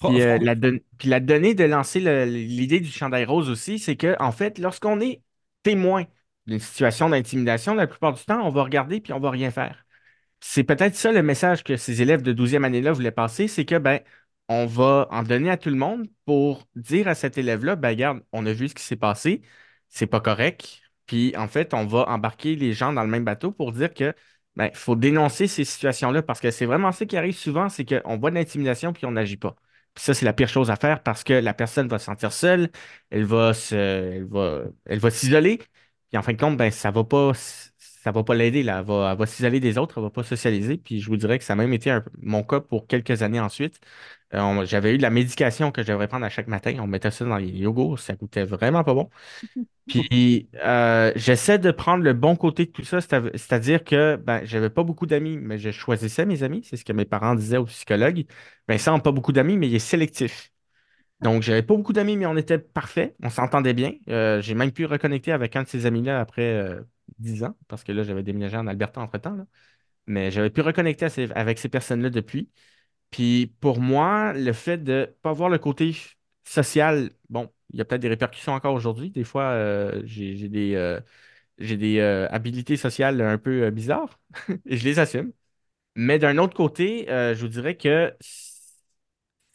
Puis, 0.00 0.20
euh, 0.22 0.38
Fran- 0.38 0.40
la, 0.40 0.54
don- 0.54 0.78
puis 0.98 1.08
la 1.08 1.20
donnée 1.20 1.54
de 1.54 1.64
lancer 1.64 2.00
le- 2.00 2.24
l'idée 2.24 2.80
du 2.80 2.90
chandail 2.90 3.24
rose 3.24 3.50
aussi, 3.50 3.78
c'est 3.78 3.96
que, 3.96 4.16
en 4.20 4.32
fait, 4.32 4.58
lorsqu'on 4.58 5.00
est 5.00 5.22
témoin 5.62 6.04
d'une 6.46 6.60
situation 6.60 7.08
d'intimidation, 7.10 7.74
la 7.74 7.86
plupart 7.86 8.12
du 8.14 8.24
temps, 8.24 8.40
on 8.46 8.50
va 8.50 8.62
regarder 8.62 9.00
puis 9.00 9.12
on 9.12 9.20
va 9.20 9.30
rien 9.30 9.50
faire. 9.50 9.84
C'est 10.40 10.64
peut-être 10.64 10.94
ça 10.96 11.12
le 11.12 11.22
message 11.22 11.64
que 11.64 11.76
ces 11.76 12.02
élèves 12.02 12.22
de 12.22 12.32
douzième 12.32 12.64
année-là 12.64 12.92
voulaient 12.92 13.10
passer, 13.12 13.48
c'est 13.48 13.64
que 13.64 13.76
ben, 13.78 14.00
on 14.48 14.66
va 14.66 15.08
en 15.10 15.22
donner 15.22 15.50
à 15.50 15.56
tout 15.56 15.70
le 15.70 15.76
monde 15.76 16.08
pour 16.26 16.68
dire 16.76 17.08
à 17.08 17.14
cet 17.14 17.38
élève-là, 17.38 17.76
ben 17.76 17.88
regarde, 17.90 18.22
on 18.32 18.46
a 18.46 18.52
vu 18.52 18.68
ce 18.68 18.74
qui 18.74 18.82
s'est 18.84 18.96
passé, 18.96 19.42
c'est 19.88 20.06
pas 20.06 20.20
correct. 20.20 20.82
Puis 21.06 21.36
en 21.36 21.48
fait, 21.48 21.74
on 21.74 21.86
va 21.86 22.08
embarquer 22.08 22.56
les 22.56 22.72
gens 22.72 22.92
dans 22.92 23.02
le 23.02 23.08
même 23.10 23.24
bateau 23.24 23.52
pour 23.52 23.72
dire 23.72 23.94
que 23.94 24.14
ben, 24.56 24.70
faut 24.74 24.96
dénoncer 24.96 25.46
ces 25.48 25.64
situations-là 25.64 26.22
parce 26.22 26.40
que 26.40 26.50
c'est 26.50 26.66
vraiment 26.66 26.92
ça 26.92 27.06
qui 27.06 27.16
arrive 27.16 27.36
souvent, 27.36 27.68
c'est 27.68 27.84
qu'on 27.84 28.18
voit 28.18 28.30
de 28.30 28.36
l'intimidation 28.36 28.92
puis 28.92 29.06
on 29.06 29.12
n'agit 29.12 29.36
pas. 29.36 29.56
Puis 29.94 30.04
ça, 30.04 30.14
c'est 30.14 30.24
la 30.24 30.32
pire 30.32 30.48
chose 30.48 30.70
à 30.70 30.76
faire 30.76 31.02
parce 31.02 31.24
que 31.24 31.32
la 31.34 31.54
personne 31.54 31.88
va 31.88 31.98
se 31.98 32.06
sentir 32.06 32.32
seule, 32.32 32.70
elle 33.10 33.24
va 33.24 33.54
se, 33.54 33.74
elle 33.74 34.24
va, 34.26 34.62
elle 34.86 34.98
va 35.00 35.10
s'isoler, 35.10 35.58
puis 35.58 36.18
en 36.18 36.22
fin 36.22 36.32
de 36.32 36.38
compte, 36.40 36.56
ben, 36.56 36.70
ça 36.70 36.90
va 36.90 37.04
pas, 37.04 37.32
ça 37.34 38.12
va 38.12 38.24
pas 38.24 38.34
l'aider. 38.34 38.60
Elle 38.60 38.84
va, 38.84 39.14
va 39.14 39.26
s'isoler 39.26 39.60
des 39.60 39.76
autres, 39.78 39.98
elle 39.98 40.04
va 40.04 40.10
pas 40.10 40.22
socialiser. 40.22 40.78
Puis 40.78 41.00
je 41.00 41.08
vous 41.08 41.16
dirais 41.16 41.38
que 41.38 41.44
ça 41.44 41.52
a 41.54 41.56
même 41.56 41.72
été 41.72 41.98
mon 42.22 42.42
cas 42.42 42.60
pour 42.60 42.86
quelques 42.86 43.22
années 43.22 43.40
ensuite. 43.40 43.80
Euh, 44.34 44.64
j'avais 44.66 44.94
eu 44.94 44.98
de 44.98 45.02
la 45.02 45.10
médication 45.10 45.72
que 45.72 45.82
je 45.82 45.88
devrais 45.88 46.08
prendre 46.08 46.24
à 46.26 46.28
chaque 46.30 46.48
matin. 46.48 46.76
On 46.80 46.86
mettait 46.86 47.10
ça 47.10 47.24
dans 47.24 47.36
les 47.38 47.48
yogos, 47.48 47.96
ça 47.96 48.16
coûtait 48.16 48.44
vraiment 48.44 48.84
pas 48.84 48.94
bon. 48.94 49.10
Puis 49.88 50.50
euh, 50.56 51.12
j'essaie 51.16 51.58
de 51.58 51.70
prendre 51.70 52.04
le 52.04 52.12
bon 52.14 52.36
côté 52.36 52.66
de 52.66 52.70
tout 52.72 52.84
ça, 52.84 53.00
c'est- 53.00 53.36
c'est-à-dire 53.36 53.84
que 53.84 54.16
ben, 54.16 54.44
j'avais 54.44 54.70
pas 54.70 54.84
beaucoup 54.84 55.06
d'amis, 55.06 55.38
mais 55.38 55.58
je 55.58 55.70
choisissais 55.70 56.26
mes 56.26 56.42
amis. 56.42 56.62
C'est 56.64 56.76
ce 56.76 56.84
que 56.84 56.92
mes 56.92 57.06
parents 57.06 57.34
disaient 57.34 57.56
aux 57.56 57.64
psychologues. 57.66 58.26
Vincent 58.68 58.94
n'a 58.96 59.00
pas 59.02 59.12
beaucoup 59.12 59.32
d'amis, 59.32 59.56
mais 59.56 59.68
il 59.68 59.74
est 59.74 59.78
sélectif. 59.78 60.52
Donc, 61.20 61.42
j'avais 61.42 61.62
pas 61.62 61.74
beaucoup 61.76 61.92
d'amis, 61.92 62.16
mais 62.16 62.26
on 62.26 62.36
était 62.36 62.58
parfait. 62.58 63.16
On 63.22 63.30
s'entendait 63.30 63.74
bien. 63.74 63.92
Euh, 64.08 64.40
j'ai 64.42 64.54
même 64.54 64.72
pu 64.72 64.86
reconnecter 64.86 65.32
avec 65.32 65.56
un 65.56 65.64
de 65.64 65.68
ces 65.68 65.86
amis-là 65.86 66.20
après 66.20 66.42
euh, 66.54 66.82
10 67.18 67.42
ans, 67.44 67.56
parce 67.68 67.84
que 67.84 67.92
là, 67.92 68.04
j'avais 68.04 68.22
déménagé 68.22 68.56
en 68.56 68.66
Alberta 68.68 69.00
entre-temps. 69.00 69.36
Mais 70.06 70.30
j'avais 70.30 70.50
pu 70.50 70.60
reconnecter 70.62 71.06
avec 71.34 71.58
ces 71.58 71.68
personnes-là 71.68 72.10
depuis. 72.10 72.50
Puis 73.10 73.54
pour 73.60 73.80
moi, 73.80 74.32
le 74.34 74.52
fait 74.52 74.78
de 74.78 74.92
ne 74.92 75.04
pas 75.06 75.32
voir 75.32 75.50
le 75.50 75.58
côté 75.58 75.96
social, 76.44 77.10
bon, 77.30 77.50
il 77.72 77.78
y 77.78 77.80
a 77.82 77.84
peut-être 77.84 78.00
des 78.02 78.08
répercussions 78.08 78.52
encore 78.54 78.74
aujourd'hui. 78.74 79.10
Des 79.10 79.24
fois, 79.24 79.44
euh, 79.52 80.02
j'ai 80.04 80.48
des, 80.48 80.74
euh, 80.74 81.00
des 81.60 81.98
euh, 82.00 82.28
habilités 82.30 82.76
sociales 82.76 83.20
un 83.22 83.38
peu 83.38 83.64
euh, 83.64 83.70
bizarres 83.70 84.20
et 84.66 84.76
je 84.78 84.84
les 84.84 84.98
assume. 85.00 85.32
Mais 85.96 86.18
d'un 86.20 86.38
autre 86.38 86.54
côté, 86.56 87.06
je 87.08 87.40
vous 87.40 87.48
dirais 87.48 87.76
que 87.76 88.14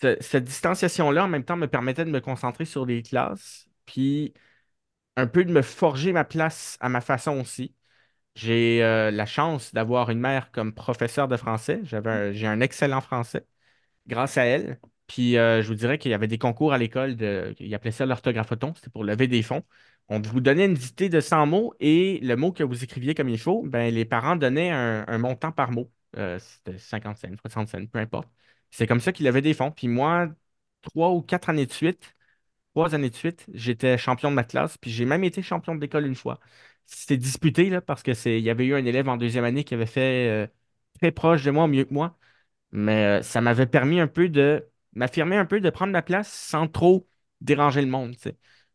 ce- 0.02 0.18
cette 0.22 0.44
distanciation-là, 0.46 1.26
en 1.26 1.28
même 1.28 1.44
temps, 1.46 1.58
me 1.58 1.68
permettait 1.68 2.06
de 2.06 2.10
me 2.12 2.20
concentrer 2.22 2.66
sur 2.66 2.86
les 2.86 3.02
classes, 3.04 3.68
puis 3.86 4.34
un 5.18 5.28
peu 5.28 5.46
de 5.46 5.54
me 5.54 5.62
forger 5.64 6.14
ma 6.14 6.26
place 6.26 6.78
à 6.82 6.90
ma 6.90 7.02
façon 7.02 7.40
aussi. 7.42 7.76
J'ai 8.36 8.80
la 8.82 9.26
chance 9.28 9.74
d'avoir 9.74 10.10
une 10.12 10.20
mère 10.20 10.52
comme 10.52 10.74
professeur 10.74 11.28
de 11.30 11.38
français. 11.38 11.82
J'avais 11.84 12.34
j'ai 12.34 12.48
un 12.48 12.62
excellent 12.62 13.02
français 13.02 13.46
grâce 14.08 14.38
à 14.38 14.46
elle. 14.46 14.80
Puis 15.08 15.38
euh, 15.38 15.62
je 15.62 15.68
vous 15.68 15.76
dirais 15.76 15.98
qu'il 15.98 16.12
y 16.12 16.14
avait 16.14 16.28
des 16.28 16.38
concours 16.38 16.74
à 16.74 16.78
l'école, 16.78 17.18
ils 17.60 17.76
appelaient 17.76 17.92
ça 17.92 18.06
l'orthographoton, 18.06 18.74
c'était 18.76 18.90
pour 18.90 19.04
lever 19.04 19.28
des 19.28 19.42
fonds. 19.44 19.64
On 20.10 20.20
vous 20.20 20.42
donnait 20.42 20.66
une 20.66 20.74
dictée 20.74 21.10
de 21.10 21.20
100 21.22 21.46
mots 21.46 21.74
et 21.80 22.20
le 22.22 22.36
mot 22.36 22.52
que 22.52 22.64
vous 22.64 22.84
écriviez 22.84 23.16
comme 23.16 23.30
il 23.30 23.40
faut, 23.40 23.64
ben, 23.64 23.94
les 23.94 24.06
parents 24.06 24.36
donnaient 24.36 24.72
un, 24.72 25.18
montant 25.18 25.52
par 25.52 25.72
mot. 25.72 25.92
Euh, 26.18 26.38
c'était 26.40 26.78
50 26.78 27.18
cents, 27.18 27.28
60 27.42 27.68
cents, 27.70 27.86
peu 27.88 28.00
importe. 28.00 28.30
C'est 28.70 28.88
comme 28.88 29.00
ça 29.00 29.12
qu'il 29.12 29.28
avait 29.28 29.42
des 29.42 29.54
fonds. 29.54 29.72
Puis 29.72 29.88
moi, 29.88 30.30
trois 30.82 31.12
ou 31.12 31.22
quatre 31.22 31.50
années 31.50 31.66
de 31.66 31.72
suite, 31.72 32.16
trois 32.74 32.96
années 32.96 33.10
de 33.10 33.16
suite, 33.16 33.46
j'étais 33.54 33.98
champion 33.98 34.30
de 34.32 34.36
ma 34.36 34.44
classe, 34.44 34.78
puis 34.78 34.92
j'ai 34.92 35.06
même 35.06 35.24
été 35.24 35.42
champion 35.42 35.76
de 35.76 35.82
l'école 35.82 36.06
une 36.06 36.16
fois. 36.16 36.40
C'était 36.86 37.18
disputé, 37.18 37.70
là, 37.70 37.82
parce 37.82 38.04
que 38.04 38.14
c'est, 38.14 38.40
il 38.40 38.44
y 38.44 38.50
avait 38.50 38.66
eu 38.66 38.76
un 38.76 38.86
élève 38.86 39.10
en 39.10 39.18
deuxième 39.18 39.46
année 39.46 39.64
qui 39.64 39.74
avait 39.74 39.86
fait 39.86 40.30
euh, 40.30 40.48
très 41.00 41.12
proche 41.12 41.44
de 41.44 41.52
moi, 41.52 41.68
mieux 41.68 41.86
que 41.86 41.94
moi. 41.94 42.18
Mais 42.72 43.22
ça 43.24 43.42
m'avait 43.42 43.68
permis 43.68 44.00
un 44.00 44.08
peu 44.08 44.30
de 44.30 44.68
m'affirmer 44.96 45.38
un 45.38 45.46
peu, 45.46 45.60
de 45.62 45.70
prendre 45.70 45.92
ma 45.94 46.02
place 46.02 46.32
sans 46.32 46.68
trop 46.68 47.08
déranger 47.42 47.82
le 47.82 47.88
monde. 47.88 48.16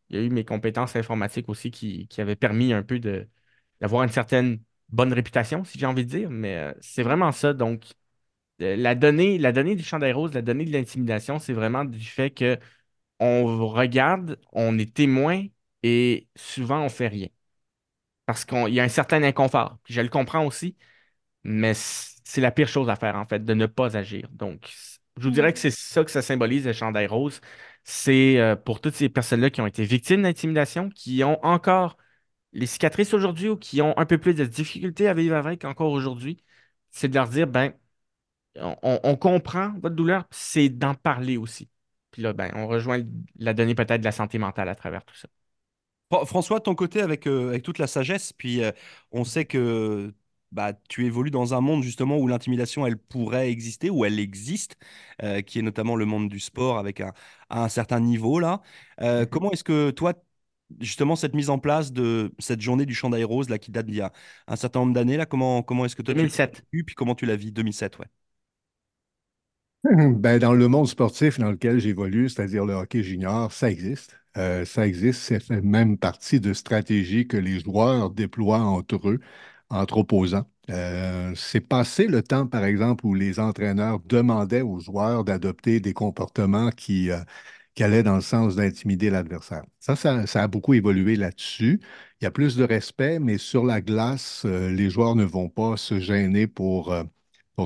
Il 0.09 0.17
y 0.17 0.19
a 0.19 0.23
eu 0.25 0.29
mes 0.29 0.45
compétences 0.45 0.95
informatiques 0.95 1.49
aussi 1.49 1.71
qui, 1.71 2.07
qui 2.07 2.21
avaient 2.21 2.35
permis 2.35 2.73
un 2.73 2.83
peu 2.83 2.99
d'avoir 2.99 4.03
une 4.03 4.09
certaine 4.09 4.61
bonne 4.89 5.13
réputation, 5.13 5.63
si 5.63 5.79
j'ai 5.79 5.85
envie 5.85 6.05
de 6.05 6.09
dire. 6.09 6.29
Mais 6.29 6.55
euh, 6.57 6.73
c'est 6.81 7.03
vraiment 7.03 7.31
ça. 7.31 7.53
Donc, 7.53 7.85
euh, 8.61 8.75
la 8.75 8.95
donnée, 8.95 9.37
la 9.37 9.51
donnée 9.51 9.75
du 9.75 9.83
chandail 9.83 10.13
rose, 10.13 10.33
la 10.33 10.41
donnée 10.41 10.65
de 10.65 10.71
l'intimidation, 10.73 11.39
c'est 11.39 11.53
vraiment 11.53 11.85
du 11.85 12.03
fait 12.05 12.31
que 12.31 12.59
on 13.19 13.67
regarde, 13.69 14.39
on 14.53 14.77
est 14.79 14.93
témoin 14.93 15.45
et 15.83 16.27
souvent 16.35 16.81
on 16.83 16.89
fait 16.89 17.07
rien. 17.09 17.27
Parce 18.25 18.45
qu'il 18.45 18.69
y 18.73 18.79
a 18.79 18.83
un 18.83 18.89
certain 18.89 19.23
inconfort. 19.23 19.79
Je 19.85 20.01
le 20.01 20.09
comprends 20.09 20.45
aussi, 20.45 20.75
mais 21.43 21.73
c'est 21.75 22.41
la 22.41 22.51
pire 22.51 22.67
chose 22.67 22.89
à 22.89 22.95
faire, 22.97 23.15
en 23.17 23.25
fait, 23.27 23.45
de 23.45 23.53
ne 23.53 23.65
pas 23.67 23.97
agir. 23.97 24.29
Donc, 24.31 24.71
je 25.19 25.25
vous 25.25 25.31
dirais 25.31 25.53
que 25.53 25.59
c'est 25.59 25.71
ça 25.71 26.03
que 26.03 26.11
ça 26.11 26.21
symbolise, 26.21 26.65
le 26.65 26.73
chandail 26.73 27.07
rose. 27.07 27.41
C'est 27.83 28.39
euh, 28.39 28.55
pour 28.55 28.81
toutes 28.81 28.95
ces 28.95 29.09
personnes-là 29.09 29.49
qui 29.49 29.61
ont 29.61 29.67
été 29.67 29.83
victimes 29.83 30.23
d'intimidation, 30.23 30.89
qui 30.89 31.23
ont 31.23 31.43
encore 31.45 31.97
les 32.53 32.67
cicatrices 32.67 33.13
aujourd'hui 33.13 33.49
ou 33.49 33.57
qui 33.57 33.81
ont 33.81 33.97
un 33.97 34.05
peu 34.05 34.17
plus 34.19 34.35
de 34.35 34.45
difficultés 34.45 35.07
à 35.07 35.13
vivre 35.15 35.35
avec 35.35 35.65
encore 35.65 35.91
aujourd'hui, 35.91 36.43
c'est 36.91 37.09
de 37.09 37.15
leur 37.15 37.29
dire, 37.29 37.47
ben, 37.47 37.73
on, 38.83 39.15
comprend 39.15 39.73
votre 39.81 39.95
douleur, 39.95 40.25
c'est 40.31 40.69
d'en 40.69 40.95
parler 40.95 41.37
aussi. 41.37 41.69
Puis 42.11 42.21
là, 42.21 42.33
ben, 42.33 42.51
on 42.55 42.67
rejoint 42.67 43.01
la 43.37 43.53
donnée 43.53 43.75
peut-être 43.75 44.01
de 44.01 44.05
la 44.05 44.11
santé 44.11 44.37
mentale 44.39 44.69
à 44.69 44.75
travers 44.75 45.03
tout 45.05 45.15
ça. 45.15 45.27
Fran- 46.11 46.25
François, 46.25 46.59
ton 46.59 46.75
côté, 46.75 47.01
avec, 47.01 47.27
euh, 47.27 47.49
avec 47.49 47.63
toute 47.63 47.79
la 47.79 47.87
sagesse, 47.87 48.33
puis 48.33 48.63
euh, 48.63 48.71
on 49.11 49.23
sait 49.23 49.45
que 49.45 50.13
bah, 50.51 50.73
tu 50.89 51.05
évolues 51.05 51.31
dans 51.31 51.53
un 51.53 51.61
monde 51.61 51.83
justement 51.83 52.17
où 52.17 52.27
l'intimidation, 52.27 52.85
elle 52.87 52.97
pourrait 52.97 53.49
exister, 53.51 53.89
où 53.89 54.05
elle 54.05 54.19
existe, 54.19 54.77
euh, 55.23 55.41
qui 55.41 55.59
est 55.59 55.61
notamment 55.61 55.95
le 55.95 56.05
monde 56.05 56.29
du 56.29 56.39
sport 56.39 56.77
avec 56.79 57.01
un, 57.01 57.13
à 57.49 57.63
un 57.63 57.69
certain 57.69 57.99
niveau 57.99 58.39
là. 58.39 58.61
Euh, 59.01 59.25
Mhm. 59.25 59.27
comment 59.27 59.51
est-ce 59.51 59.63
que 59.63 59.91
toi, 59.91 60.13
justement, 60.79 61.15
cette 61.15 61.33
mise 61.35 61.49
en 61.49 61.59
place 61.59 61.91
de 61.93 62.33
cette 62.39 62.61
journée 62.61 62.85
du 62.85 62.93
Champ 62.95 63.09
rose 63.25 63.49
là, 63.49 63.57
qui 63.59 63.71
date 63.71 63.85
d'il 63.87 63.95
y 63.97 64.01
a 64.01 64.11
un 64.47 64.55
certain 64.55 64.79
nombre 64.81 64.93
d'années, 64.93 65.17
là, 65.17 65.25
comment, 65.25 65.63
comment 65.63 65.85
est-ce 65.85 65.95
que 65.95 66.01
toi 66.03 66.15
tu 66.15 66.27
l'as 66.27 66.31
2007. 66.33 66.63
puis 66.85 66.95
comment 66.95 67.15
tu 67.15 67.25
la 67.25 67.35
vis? 67.35 67.51
2007, 67.51 67.99
ouais. 67.99 68.07
Ben, 69.83 70.39
dans 70.39 70.53
le 70.53 70.67
monde 70.67 70.87
sportif 70.87 71.39
dans 71.39 71.51
lequel 71.51 71.79
j'évolue, 71.79 72.29
c'est-à-dire 72.29 72.65
le 72.65 72.73
hockey 72.73 73.01
junior, 73.03 73.51
ça 73.51 73.69
existe. 73.71 74.19
Euh, 74.37 74.65
ça 74.65 74.85
existe, 74.87 75.21
ça 75.21 75.39
fait 75.39 75.61
même 75.61 75.97
partie 75.97 76.39
de 76.39 76.53
stratégies 76.53 77.27
que 77.27 77.37
les 77.37 77.59
joueurs 77.61 78.09
déploient 78.11 78.59
entre 78.61 79.09
eux, 79.09 79.19
entre 79.69 79.97
opposants. 79.97 80.45
Euh, 80.69 81.33
c'est 81.35 81.61
passé 81.61 82.07
le 82.07 82.21
temps, 82.21 82.47
par 82.47 82.63
exemple, 82.65 83.05
où 83.05 83.13
les 83.15 83.39
entraîneurs 83.39 83.99
demandaient 84.01 84.61
aux 84.61 84.79
joueurs 84.79 85.23
d'adopter 85.23 85.79
des 85.79 85.93
comportements 85.93 86.69
qui, 86.71 87.11
euh, 87.11 87.19
qui 87.75 87.83
allaient 87.83 88.03
dans 88.03 88.15
le 88.15 88.21
sens 88.21 88.55
d'intimider 88.55 89.09
l'adversaire. 89.09 89.63
Ça, 89.79 89.95
ça, 89.95 90.43
a 90.43 90.47
beaucoup 90.47 90.73
évolué 90.73 91.15
là-dessus. 91.15 91.81
Il 92.21 92.25
y 92.25 92.27
a 92.27 92.31
plus 92.31 92.55
de 92.57 92.63
respect, 92.63 93.19
mais 93.19 93.37
sur 93.37 93.65
la 93.65 93.81
glace, 93.81 94.43
euh, 94.45 94.69
les 94.71 94.89
joueurs 94.89 95.15
ne 95.15 95.23
vont 95.25 95.49
pas 95.49 95.77
se 95.77 95.99
gêner 95.99 96.47
pour, 96.47 96.91
euh, 96.93 97.03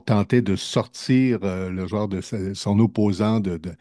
tenter 0.05 0.41
de 0.41 0.55
sortir 0.55 1.39
le 1.41 1.85
joueur 1.87 2.07
de 2.07 2.19
son 2.21 2.79
opposant 2.79 3.39
de, 3.39 3.57
de- 3.57 3.75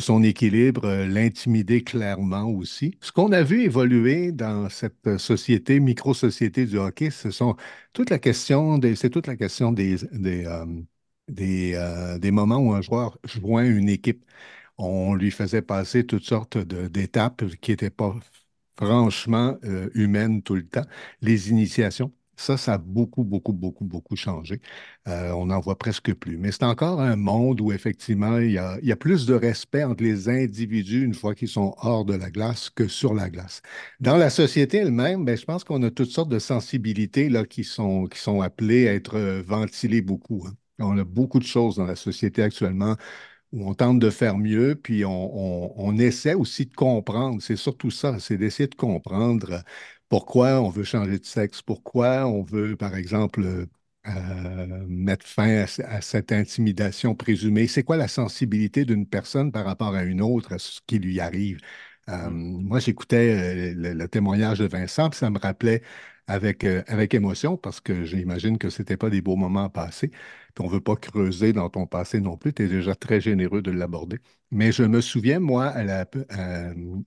son 0.00 0.22
équilibre, 0.22 0.84
euh, 0.86 1.06
l'intimider 1.06 1.82
clairement 1.84 2.44
aussi. 2.50 2.96
Ce 3.00 3.12
qu'on 3.12 3.32
a 3.32 3.42
vu 3.42 3.62
évoluer 3.62 4.32
dans 4.32 4.68
cette 4.70 5.18
société, 5.18 5.80
micro-société 5.80 6.66
du 6.66 6.78
hockey, 6.78 7.10
ce 7.10 7.30
sont 7.30 7.56
toute 7.92 8.10
la 8.10 8.18
question 8.18 8.78
des, 8.78 8.96
c'est 8.96 9.10
toute 9.10 9.26
la 9.26 9.36
question 9.36 9.72
des, 9.72 9.96
des, 10.12 10.44
euh, 10.46 10.66
des, 11.28 11.74
euh, 11.74 12.18
des 12.18 12.30
moments 12.30 12.58
où 12.58 12.72
un 12.72 12.82
joueur 12.82 13.18
joint 13.24 13.64
une 13.64 13.88
équipe. 13.88 14.24
On 14.78 15.14
lui 15.14 15.30
faisait 15.30 15.62
passer 15.62 16.04
toutes 16.06 16.24
sortes 16.24 16.58
d'étapes 16.58 17.44
qui 17.60 17.70
n'étaient 17.72 17.90
pas 17.90 18.14
franchement 18.76 19.56
humaines 19.94 20.42
tout 20.42 20.54
le 20.56 20.66
temps. 20.68 20.84
Les 21.22 21.50
initiations. 21.50 22.12
Ça, 22.36 22.56
ça 22.56 22.74
a 22.74 22.78
beaucoup, 22.78 23.24
beaucoup, 23.24 23.52
beaucoup, 23.52 23.84
beaucoup 23.84 24.16
changé. 24.16 24.60
Euh, 25.08 25.30
on 25.32 25.46
n'en 25.46 25.60
voit 25.60 25.78
presque 25.78 26.12
plus. 26.14 26.36
Mais 26.38 26.52
c'est 26.52 26.64
encore 26.64 27.00
un 27.00 27.16
monde 27.16 27.60
où 27.60 27.72
effectivement, 27.72 28.38
il 28.38 28.52
y 28.52 28.58
a, 28.58 28.96
plus 28.96 29.26
de 29.26 29.34
respect 29.34 29.84
entre 29.84 30.02
les 30.02 30.28
individus 30.28 31.04
une 31.04 31.14
fois 31.14 31.34
qu'ils 31.34 31.48
sont 31.48 31.74
hors 31.78 32.04
de 32.04 32.14
la 32.14 32.30
glace 32.30 32.70
que 32.70 32.88
sur 32.88 33.14
la 33.14 33.28
glace. 33.30 33.62
Dans 34.00 34.16
la 34.16 34.30
société 34.30 34.78
elle-même, 34.78 35.24
ben, 35.24 35.36
je 35.36 35.44
pense 35.44 35.64
qu'on 35.64 35.82
a 35.82 35.90
toutes 35.90 36.10
sortes 36.10 36.28
de 36.30 36.38
sensibilités 36.38 37.28
là, 37.28 37.44
qui 37.44 37.64
sont, 37.64 38.06
qui 38.06 38.18
sont 38.18 38.40
appelées 38.40 38.88
à 38.88 38.94
être 38.94 39.16
euh, 39.16 39.42
ventilées 39.42 40.02
beaucoup. 40.02 40.44
hein. 40.46 40.54
On 40.78 40.98
a 40.98 41.04
beaucoup 41.04 41.38
de 41.38 41.44
choses 41.44 41.76
dans 41.76 41.84
la 41.84 41.96
société 41.96 42.42
actuellement 42.42 42.96
où 43.52 43.68
on 43.68 43.74
tente 43.74 44.00
de 44.00 44.10
faire 44.10 44.36
mieux, 44.36 44.74
puis 44.74 45.04
on 45.04 45.96
essaie 45.98 46.34
aussi 46.34 46.66
de 46.66 46.74
comprendre. 46.74 47.40
C'est 47.42 47.56
surtout 47.56 47.90
ça, 47.90 48.18
c'est 48.18 48.36
d'essayer 48.36 48.68
de 48.68 48.74
comprendre 48.74 49.62
pourquoi 50.14 50.60
on 50.60 50.68
veut 50.70 50.84
changer 50.84 51.18
de 51.18 51.24
sexe, 51.24 51.60
pourquoi 51.62 52.26
on 52.26 52.42
veut, 52.42 52.76
par 52.76 52.94
exemple, 52.94 53.42
euh, 54.06 54.86
mettre 54.88 55.26
fin 55.26 55.48
à, 55.62 55.66
ce- 55.66 55.82
à 55.82 56.00
cette 56.00 56.30
intimidation 56.32 57.14
présumée. 57.16 57.66
C'est 57.66 57.82
quoi 57.82 57.96
la 57.96 58.06
sensibilité 58.08 58.84
d'une 58.84 59.06
personne 59.08 59.50
par 59.52 59.64
rapport 59.64 59.94
à 59.94 60.04
une 60.04 60.20
autre, 60.22 60.52
à 60.54 60.58
ce 60.58 60.80
qui 60.86 60.98
lui 61.00 61.18
arrive? 61.20 61.58
Euh, 62.10 62.28
Mm. 62.28 62.30
moi, 62.30 62.78
j'écoutais 62.80 63.72
euh, 63.72 63.74
le, 63.74 63.92
le 63.94 64.08
témoignage 64.08 64.58
de 64.60 64.66
Vincent, 64.66 65.10
puis 65.10 65.18
ça 65.18 65.30
me 65.30 65.38
rappelait 65.38 65.82
avec, 66.26 66.64
euh, 66.64 66.82
avec 66.86 67.14
émotion, 67.14 67.56
parce 67.56 67.80
que 67.80 68.04
j'imagine 68.04 68.58
que 68.58 68.70
ce 68.70 68.82
n'était 68.82 68.96
pas 68.96 69.10
des 69.10 69.20
beaux 69.22 69.36
moments 69.36 69.64
à 69.64 69.70
passer. 69.70 70.08
Puis 70.08 70.64
on 70.64 70.66
ne 70.66 70.70
veut 70.72 70.80
pas 70.80 70.96
creuser 70.96 71.52
dans 71.52 71.68
ton 71.70 71.86
passé 71.86 72.20
non 72.20 72.36
plus. 72.36 72.52
Tu 72.54 72.64
es 72.64 72.68
déjà 72.68 72.94
très 72.94 73.20
généreux 73.20 73.62
de 73.62 73.70
l'aborder. 73.70 74.18
Mais 74.50 74.72
je 74.72 74.82
me 74.84 75.00
souviens, 75.00 75.40
moi, 75.40 75.66
à- 75.68 76.06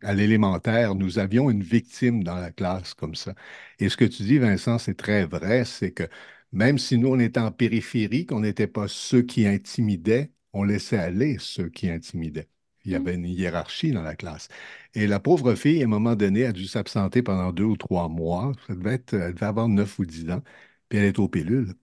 à 0.03 0.13
l'élémentaire, 0.13 0.95
nous 0.95 1.19
avions 1.19 1.50
une 1.50 1.63
victime 1.63 2.24
dans 2.24 2.36
la 2.36 2.51
classe 2.51 2.93
comme 2.93 3.15
ça. 3.15 3.33
Et 3.79 3.89
ce 3.89 3.97
que 3.97 4.05
tu 4.05 4.24
dis, 4.24 4.38
Vincent, 4.39 4.77
c'est 4.79 4.95
très 4.95 5.25
vrai. 5.25 5.65
C'est 5.65 5.91
que 5.91 6.03
même 6.51 6.77
si 6.77 6.97
nous, 6.97 7.09
on 7.09 7.19
était 7.19 7.39
en 7.39 7.51
périphérie, 7.51 8.25
qu'on 8.25 8.41
n'était 8.41 8.67
pas 8.67 8.88
ceux 8.88 9.21
qui 9.21 9.47
intimidaient, 9.47 10.31
on 10.53 10.63
laissait 10.63 10.97
aller 10.97 11.38
ceux 11.39 11.69
qui 11.69 11.89
intimidaient. 11.89 12.50
Il 12.88 12.94
y 12.94 12.96
Mm. 12.96 12.98
avait 12.98 13.15
une 13.15 13.25
hiérarchie 13.27 13.91
dans 13.94 14.03
la 14.03 14.15
classe. 14.17 14.50
Et 14.96 15.08
la 15.08 15.20
pauvre 15.22 15.56
fille, 15.56 15.82
à 15.84 15.86
un 15.86 15.89
moment 15.89 16.15
donné, 16.15 16.46
a 16.46 16.53
dû 16.53 16.65
s'absenter 16.67 17.22
pendant 17.24 17.51
deux 17.53 17.65
ou 17.65 17.77
trois 17.77 18.10
mois. 18.10 18.53
Ça 18.67 18.75
devait 18.75 18.96
être, 18.96 19.13
elle 19.15 19.36
devait 19.36 19.46
avoir 19.48 19.70
neuf 19.70 20.00
ou 20.00 20.06
dix 20.06 20.29
ans. 20.32 20.41
Puis 20.89 21.00
elle 21.00 21.06
est 21.06 21.20
aux 21.20 21.29
pilules 21.29 21.75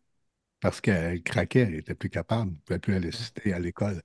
parce 0.61 0.81
qu'elle 0.81 1.23
craquait, 1.23 1.61
elle 1.61 1.73
n'était 1.73 1.95
plus 1.95 2.09
capable, 2.11 2.53
elle 2.53 2.57
ne 2.57 2.61
pouvait 2.65 2.79
plus 2.79 2.95
aller 2.95 3.53
à 3.53 3.59
l'école. 3.59 4.03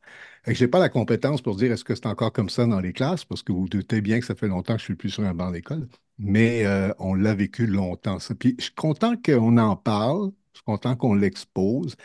Je 0.47 0.61
n'ai 0.63 0.67
pas 0.69 0.79
la 0.79 0.89
compétence 0.89 1.41
pour 1.41 1.55
dire 1.55 1.71
est-ce 1.71 1.83
que 1.85 1.95
c'est 1.95 2.05
encore 2.05 2.33
comme 2.33 2.49
ça 2.49 2.65
dans 2.65 2.79
les 2.81 2.91
classes, 2.93 3.23
parce 3.25 3.43
que 3.43 3.51
vous 3.53 3.61
vous 3.61 3.69
doutez 3.69 4.01
bien 4.01 4.19
que 4.19 4.25
ça 4.25 4.35
fait 4.35 4.47
longtemps 4.47 4.73
que 4.75 4.79
je 4.79 4.83
ne 4.83 4.85
suis 4.87 4.95
plus 4.95 5.09
sur 5.09 5.23
un 5.23 5.33
banc 5.33 5.51
d'école, 5.51 5.87
mais 6.17 6.65
euh, 6.65 6.93
on 6.99 7.13
l'a 7.13 7.33
vécu 7.35 7.65
longtemps. 7.67 8.19
ça. 8.19 8.35
Puis 8.35 8.55
je 8.59 8.65
suis 8.65 8.73
content 8.75 9.15
qu'on 9.17 9.57
en 9.57 9.75
parle, 9.77 10.31
je 10.53 10.57
suis 10.59 10.65
content 10.65 10.95
qu'on 10.97 11.13
l'expose. 11.13 11.95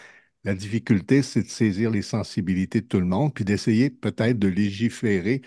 La 0.44 0.54
difficulté, 0.54 1.22
c'est 1.22 1.42
de 1.42 1.48
saisir 1.48 1.90
les 1.90 2.02
sensibilités 2.02 2.80
de 2.82 2.86
tout 2.86 3.00
le 3.00 3.06
monde, 3.06 3.32
puis 3.34 3.44
d'essayer 3.44 3.88
peut-être 3.90 4.38
de 4.38 4.48
légiférer 4.48 5.40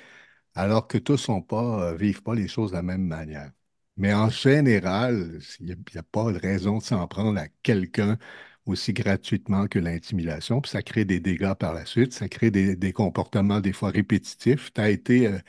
alors 0.55 0.87
que 0.87 0.97
tous 0.99 1.29
ne 1.29 1.41
pas, 1.41 1.91
euh, 1.93 1.95
vivent 1.97 2.23
pas 2.23 2.35
les 2.35 2.47
choses 2.47 2.71
de 2.71 2.77
la 2.77 2.83
même 2.83 3.03
manière. 3.05 3.51
Mais 3.97 4.13
en 4.13 4.29
général, 4.29 5.39
il 5.59 5.67
n'y 5.67 5.73
a, 5.99 6.03
pas 6.03 6.31
de 6.33 6.39
raison 6.39 6.79
de 6.79 6.83
s'en 6.83 7.07
prendre 7.07 7.39
à 7.39 7.47
quelqu'un 7.63 8.17
aussi 8.65 8.93
gratuitement 8.93 9.67
que 9.67 9.79
l'intimidation, 9.79 10.61
puis 10.61 10.71
ça 10.71 10.83
crée 10.83 11.05
des 11.05 11.19
dégâts 11.21 11.53
par 11.55 11.73
la 11.73 11.85
suite, 11.85 12.13
ça 12.13 12.29
crée 12.29 12.51
des, 12.51 12.75
des 12.75 12.93
comportements 12.93 13.61
des 13.61 13.73
fois 13.73 13.91
répétitifs. 13.91 14.73
Tu 14.73 14.81
as 14.81 14.89
été 14.91 15.27
euh, 15.27 15.39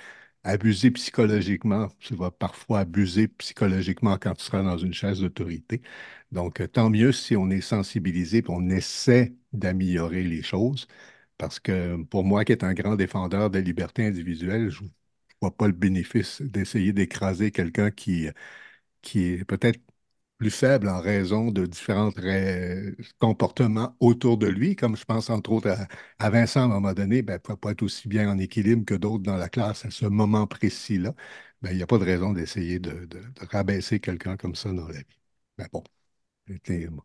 abusé 0.44 0.90
psychologiquement, 0.92 1.88
tu 2.00 2.14
vas 2.14 2.30
parfois 2.30 2.80
abuser 2.80 3.28
psychologiquement 3.28 4.18
quand 4.18 4.34
tu 4.34 4.44
seras 4.44 4.62
dans 4.62 4.78
une 4.78 4.94
chaise 4.94 5.20
d'autorité. 5.20 5.82
Donc, 6.32 6.62
tant 6.72 6.90
mieux 6.90 7.12
si 7.12 7.36
on 7.36 7.50
est 7.50 7.60
sensibilisé, 7.60 8.42
puis 8.42 8.52
on 8.54 8.68
essaie 8.70 9.34
d'améliorer 9.52 10.22
les 10.24 10.42
choses. 10.42 10.86
Parce 11.38 11.60
que 11.60 12.02
pour 12.04 12.24
moi, 12.24 12.44
qui 12.44 12.52
est 12.52 12.64
un 12.64 12.74
grand 12.74 12.96
défendeur 12.96 13.50
de 13.50 13.58
la 13.58 13.64
liberté 13.64 14.04
individuelle, 14.06 14.70
je 14.70 14.82
ne 14.84 14.88
vois 15.40 15.56
pas 15.56 15.66
le 15.68 15.72
bénéfice 15.72 16.42
d'essayer 16.42 16.92
d'écraser 16.92 17.50
quelqu'un 17.52 17.90
qui, 17.90 18.26
est 18.26 19.44
peut-être 19.46 19.80
plus 20.38 20.50
faible 20.50 20.88
en 20.88 21.00
raison 21.00 21.50
de 21.52 21.66
différents 21.66 22.12
comportements 23.18 23.96
autour 24.00 24.38
de 24.38 24.46
lui, 24.46 24.76
comme 24.76 24.96
je 24.96 25.04
pense 25.04 25.30
entre 25.30 25.52
autres 25.52 25.76
à, 26.18 26.30
Vincent 26.30 26.60
à 26.62 26.64
un 26.64 26.68
moment 26.68 26.92
donné, 26.94 27.22
ben, 27.22 27.40
ne 27.48 27.54
pas 27.54 27.70
être 27.72 27.82
aussi 27.82 28.08
bien 28.08 28.30
en 28.30 28.38
équilibre 28.38 28.84
que 28.84 28.94
d'autres 28.94 29.22
dans 29.24 29.36
la 29.36 29.48
classe 29.48 29.84
à 29.84 29.90
ce 29.90 30.06
moment 30.06 30.46
précis-là. 30.46 31.14
Ben, 31.62 31.70
il 31.72 31.76
n'y 31.76 31.82
a 31.82 31.86
pas 31.86 31.98
de 31.98 32.04
raison 32.04 32.32
d'essayer 32.32 32.78
de, 32.78 32.90
de- 33.06 33.18
de 33.20 33.46
rabaisser 33.50 34.00
quelqu'un 34.00 34.36
comme 34.36 34.54
ça 34.54 34.72
dans 34.72 34.88
la 34.88 34.98
vie. 34.98 35.04
Ben, 35.58 35.66
bon. 35.72 35.82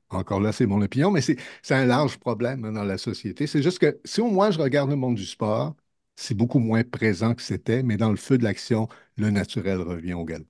Encore 0.09 0.39
là, 0.39 0.51
c'est 0.53 0.65
mon 0.65 0.81
opinion, 0.81 1.11
mais 1.11 1.21
c'est 1.21 1.37
c'est 1.61 1.75
un 1.75 1.85
large 1.85 2.17
problème 2.17 2.65
hein, 2.65 2.71
dans 2.71 2.83
la 2.83 2.97
société. 2.97 3.47
C'est 3.47 3.61
juste 3.63 3.79
que 3.79 3.99
si 4.05 4.21
au 4.21 4.29
moins 4.29 4.51
je 4.51 4.59
regarde 4.59 4.89
le 4.89 4.95
monde 4.95 5.15
du 5.15 5.25
sport, 5.25 5.75
c'est 6.15 6.33
beaucoup 6.35 6.59
moins 6.59 6.83
présent 6.83 7.33
que 7.35 7.41
c'était, 7.41 7.83
mais 7.83 7.97
dans 7.97 8.09
le 8.11 8.15
feu 8.17 8.37
de 8.37 8.43
l'action, 8.43 8.87
le 9.17 9.31
naturel 9.31 9.79
revient 9.81 10.13
au 10.13 10.23
galop. 10.25 10.45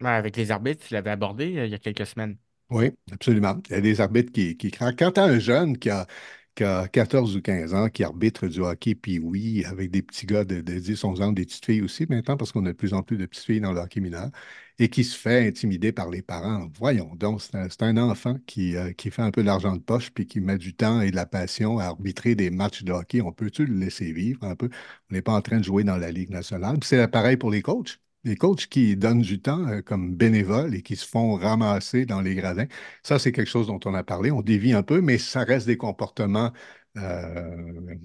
Ouais, 0.00 0.08
avec 0.10 0.36
les 0.36 0.50
arbitres, 0.52 0.86
tu 0.86 0.94
l'avais 0.94 1.10
abordé 1.10 1.56
euh, 1.58 1.66
il 1.66 1.70
y 1.72 1.74
a 1.74 1.78
quelques 1.80 2.06
semaines. 2.06 2.36
Oui, 2.70 2.90
absolument. 3.12 3.60
Il 3.68 3.72
y 3.72 3.74
a 3.76 3.80
des 3.80 4.00
arbitres 4.00 4.32
qui, 4.32 4.56
qui 4.56 4.70
craquent. 4.70 4.98
Quand 4.98 5.12
tu 5.12 5.20
as 5.20 5.24
un 5.24 5.38
jeune 5.38 5.78
qui 5.78 5.90
a, 5.90 6.06
qui 6.54 6.64
a 6.64 6.88
14 6.88 7.36
ou 7.36 7.42
15 7.42 7.74
ans, 7.74 7.88
qui 7.88 8.04
arbitre 8.04 8.46
du 8.46 8.60
hockey, 8.60 8.94
puis 8.94 9.18
oui, 9.18 9.64
avec 9.64 9.90
des 9.90 10.02
petits 10.02 10.26
gars 10.26 10.44
de, 10.44 10.60
de 10.60 10.78
10, 10.78 11.04
11 11.04 11.20
ans, 11.22 11.32
des 11.32 11.44
petites 11.44 11.64
filles 11.64 11.82
aussi 11.82 12.06
maintenant, 12.08 12.36
parce 12.36 12.52
qu'on 12.52 12.64
a 12.66 12.68
de 12.68 12.76
plus 12.76 12.94
en 12.94 13.02
plus 13.02 13.16
de 13.16 13.26
petites 13.26 13.44
filles 13.44 13.60
dans 13.60 13.72
le 13.72 13.80
hockey 13.80 14.00
mineur, 14.00 14.30
et 14.78 14.88
qui 14.88 15.04
se 15.04 15.16
fait 15.16 15.46
intimider 15.46 15.92
par 15.92 16.10
les 16.10 16.22
parents. 16.22 16.68
Voyons 16.78 17.14
donc, 17.16 17.40
c'est 17.42 17.82
un, 17.82 17.96
enfant 17.96 18.36
qui, 18.46 18.76
euh, 18.76 18.92
qui 18.92 19.10
fait 19.10 19.22
un 19.22 19.30
peu 19.30 19.42
d'argent 19.42 19.76
de 19.76 19.82
poche, 19.82 20.10
puis 20.10 20.26
qui 20.26 20.40
met 20.40 20.58
du 20.58 20.74
temps 20.74 21.00
et 21.00 21.10
de 21.10 21.16
la 21.16 21.26
passion 21.26 21.78
à 21.78 21.84
arbitrer 21.84 22.34
des 22.34 22.50
matchs 22.50 22.82
de 22.84 22.92
hockey. 22.92 23.20
On 23.20 23.32
peut-tu 23.32 23.66
le 23.66 23.74
laisser 23.76 24.12
vivre 24.12 24.44
un 24.44 24.56
peu? 24.56 24.68
On 25.10 25.14
n'est 25.14 25.22
pas 25.22 25.32
en 25.32 25.42
train 25.42 25.58
de 25.58 25.64
jouer 25.64 25.84
dans 25.84 25.96
la 25.96 26.10
Ligue 26.10 26.30
nationale. 26.30 26.78
C'est 26.82 27.06
pareil 27.08 27.36
pour 27.36 27.50
les 27.50 27.62
coachs. 27.62 27.98
Les 28.24 28.36
coachs 28.36 28.66
qui 28.68 28.96
donnent 28.96 29.20
du 29.22 29.40
temps 29.40 29.66
euh, 29.68 29.82
comme 29.82 30.14
bénévoles 30.16 30.74
et 30.74 30.82
qui 30.82 30.96
se 30.96 31.06
font 31.06 31.34
ramasser 31.36 32.06
dans 32.06 32.20
les 32.22 32.34
gradins, 32.34 32.66
ça, 33.02 33.18
c'est 33.18 33.32
quelque 33.32 33.48
chose 33.50 33.66
dont 33.66 33.80
on 33.84 33.94
a 33.94 34.02
parlé. 34.04 34.30
On 34.30 34.42
dévie 34.42 34.72
un 34.72 34.82
peu, 34.82 35.00
mais 35.00 35.18
ça 35.18 35.44
reste 35.44 35.66
des 35.66 35.76
comportements 35.76 36.52
euh, 36.96 37.96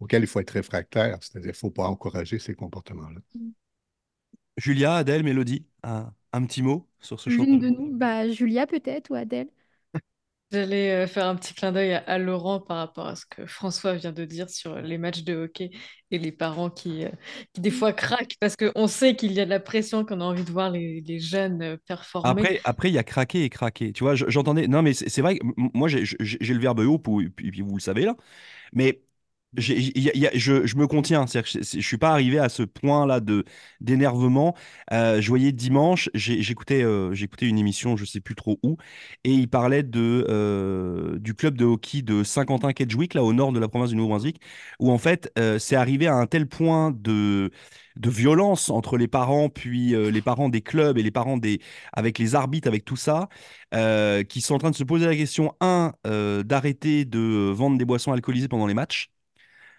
auxquels 0.00 0.22
il 0.22 0.26
faut 0.28 0.40
être 0.40 0.50
réfractaire. 0.50 1.18
C'est-à-dire 1.20 1.52
qu'il 1.52 1.56
ne 1.56 1.56
faut 1.56 1.70
pas 1.70 1.86
encourager 1.88 2.38
ces 2.38 2.54
comportements-là. 2.54 3.20
Julia, 4.56 4.96
Adèle, 4.96 5.22
Mélodie, 5.22 5.66
un, 5.82 6.12
un 6.32 6.44
petit 6.44 6.62
mot 6.62 6.88
sur 7.00 7.20
ce 7.20 7.30
L'une 7.30 7.60
de 7.60 7.68
nous, 7.68 7.96
bah 7.96 8.28
Julia 8.28 8.66
peut-être 8.66 9.10
ou 9.10 9.14
Adèle. 9.14 9.48
J'allais 10.50 11.04
euh, 11.04 11.06
faire 11.06 11.26
un 11.26 11.36
petit 11.36 11.52
clin 11.52 11.72
d'œil 11.72 11.92
à, 11.94 11.98
à 11.98 12.16
Laurent 12.18 12.58
par 12.60 12.78
rapport 12.78 13.06
à 13.06 13.16
ce 13.16 13.26
que 13.26 13.44
François 13.46 13.94
vient 13.94 14.12
de 14.12 14.24
dire 14.24 14.48
sur 14.48 14.76
les 14.80 14.96
matchs 14.96 15.22
de 15.22 15.34
hockey 15.36 15.70
et 16.10 16.18
les 16.18 16.32
parents 16.32 16.70
qui, 16.70 17.04
euh, 17.04 17.10
qui 17.52 17.60
des 17.60 17.70
fois 17.70 17.92
craquent 17.92 18.36
parce 18.40 18.56
qu'on 18.56 18.86
sait 18.86 19.14
qu'il 19.14 19.32
y 19.32 19.40
a 19.40 19.44
de 19.44 19.50
la 19.50 19.60
pression, 19.60 20.06
qu'on 20.06 20.20
a 20.22 20.24
envie 20.24 20.44
de 20.44 20.50
voir 20.50 20.70
les, 20.70 21.02
les 21.02 21.18
jeunes 21.20 21.62
euh, 21.62 21.76
performer. 21.86 22.48
Après, 22.48 22.60
après, 22.64 22.90
il 22.90 22.94
y 22.94 22.98
a 22.98 23.04
craqué 23.04 23.44
et 23.44 23.48
craqué. 23.50 23.92
Tu 23.92 24.02
vois, 24.02 24.14
je- 24.16 24.24
j'entendais. 24.28 24.66
Non, 24.66 24.82
mais 24.82 24.92
c'est 24.92 25.22
vrai 25.22 25.38
que 25.38 25.44
moi, 25.56 25.88
j'ai 25.88 26.02
le 26.54 26.58
verbe 26.60 26.80
haut, 26.80 27.00
et 27.20 27.28
puis 27.30 27.60
vous 27.62 27.76
le 27.76 27.80
savez 27.80 28.04
là. 28.04 28.16
Mais 28.72 29.02
je, 29.56 30.66
je 30.66 30.76
me 30.76 30.86
contiens. 30.86 31.26
C'est-à-dire 31.26 31.50
je, 31.62 31.78
je 31.80 31.86
suis 31.86 31.96
pas 31.98 32.10
arrivé 32.10 32.38
à 32.38 32.48
ce 32.48 32.62
point-là 32.62 33.20
de 33.20 33.44
d'énervement. 33.80 34.54
Euh, 34.92 35.20
je 35.20 35.28
voyais 35.28 35.52
dimanche, 35.52 36.10
j'écoutais 36.14 36.82
euh, 36.82 37.12
j'écoutais 37.14 37.46
une 37.46 37.58
émission, 37.58 37.96
je 37.96 38.04
sais 38.04 38.20
plus 38.20 38.34
trop 38.34 38.58
où, 38.62 38.76
et 39.24 39.32
il 39.32 39.48
parlait 39.48 39.82
de, 39.82 40.26
euh, 40.28 41.18
du 41.18 41.34
club 41.34 41.56
de 41.56 41.64
hockey 41.64 42.02
de 42.02 42.22
Saint-Quentin-Kedgewick, 42.22 43.14
là 43.14 43.24
au 43.24 43.32
nord 43.32 43.52
de 43.52 43.58
la 43.60 43.68
province 43.68 43.90
du 43.90 43.96
Nouveau-Brunswick, 43.96 44.40
où 44.80 44.90
en 44.92 44.98
fait, 44.98 45.32
c'est 45.58 45.76
arrivé 45.76 46.06
à 46.06 46.14
un 46.14 46.26
tel 46.26 46.46
point 46.46 46.90
de 46.92 47.50
de 47.96 48.10
violence 48.10 48.70
entre 48.70 48.96
les 48.96 49.08
parents, 49.08 49.48
puis 49.48 49.88
les 50.10 50.22
parents 50.22 50.48
des 50.48 50.60
clubs 50.62 50.98
et 50.98 51.02
les 51.02 51.10
parents 51.10 51.36
des 51.36 51.60
avec 51.92 52.18
les 52.18 52.34
arbitres, 52.34 52.68
avec 52.68 52.84
tout 52.84 52.96
ça, 52.96 53.28
euh, 53.74 54.22
qui 54.24 54.40
sont 54.40 54.54
en 54.54 54.58
train 54.58 54.70
de 54.70 54.76
se 54.76 54.84
poser 54.84 55.06
la 55.06 55.16
question, 55.16 55.54
un, 55.60 55.92
d'arrêter 56.44 57.04
de 57.04 57.50
vendre 57.52 57.78
des 57.78 57.84
boissons 57.84 58.12
alcoolisées 58.12 58.48
pendant 58.48 58.66
les 58.66 58.74
matchs. 58.74 59.10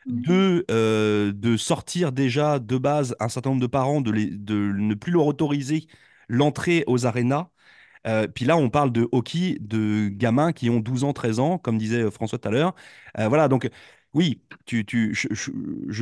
Mhm. 0.06 0.22
Deux, 0.24 0.65
euh, 0.72 1.32
de 1.34 1.58
sortir 1.58 2.12
déjà 2.12 2.60
de 2.60 2.77
base 2.77 3.15
un 3.20 3.29
certain 3.29 3.51
nombre 3.51 3.62
de 3.62 3.68
parents, 3.68 4.01
de, 4.01 4.12
les- 4.12 4.27
de 4.32 4.56
ne 4.56 4.94
plus 4.96 5.12
leur 5.12 5.25
autoriser 5.27 5.88
l'entrée 6.29 6.84
aux 6.88 7.06
arénas. 7.06 7.50
Euh, 8.08 8.27
puis 8.27 8.46
là, 8.46 8.58
on 8.58 8.70
parle 8.70 8.91
de 8.91 9.08
hockey 9.12 9.58
de 9.62 10.10
gamins 10.10 10.53
qui 10.53 10.70
ont 10.70 10.79
12 10.79 11.03
ans, 11.03 11.13
13 11.13 11.39
ans, 11.39 11.58
comme 11.58 11.77
disait 11.77 12.03
euh, 12.03 12.12
François 12.12 12.39
tout 12.39 12.48
à 12.48 12.51
l'heure. 12.51 12.75
Euh, 13.20 13.27
voilà, 13.27 13.48
donc 13.48 13.70
oui, 14.13 14.41
tu, 14.65 14.86
tu, 14.86 15.13
je, 15.13 15.27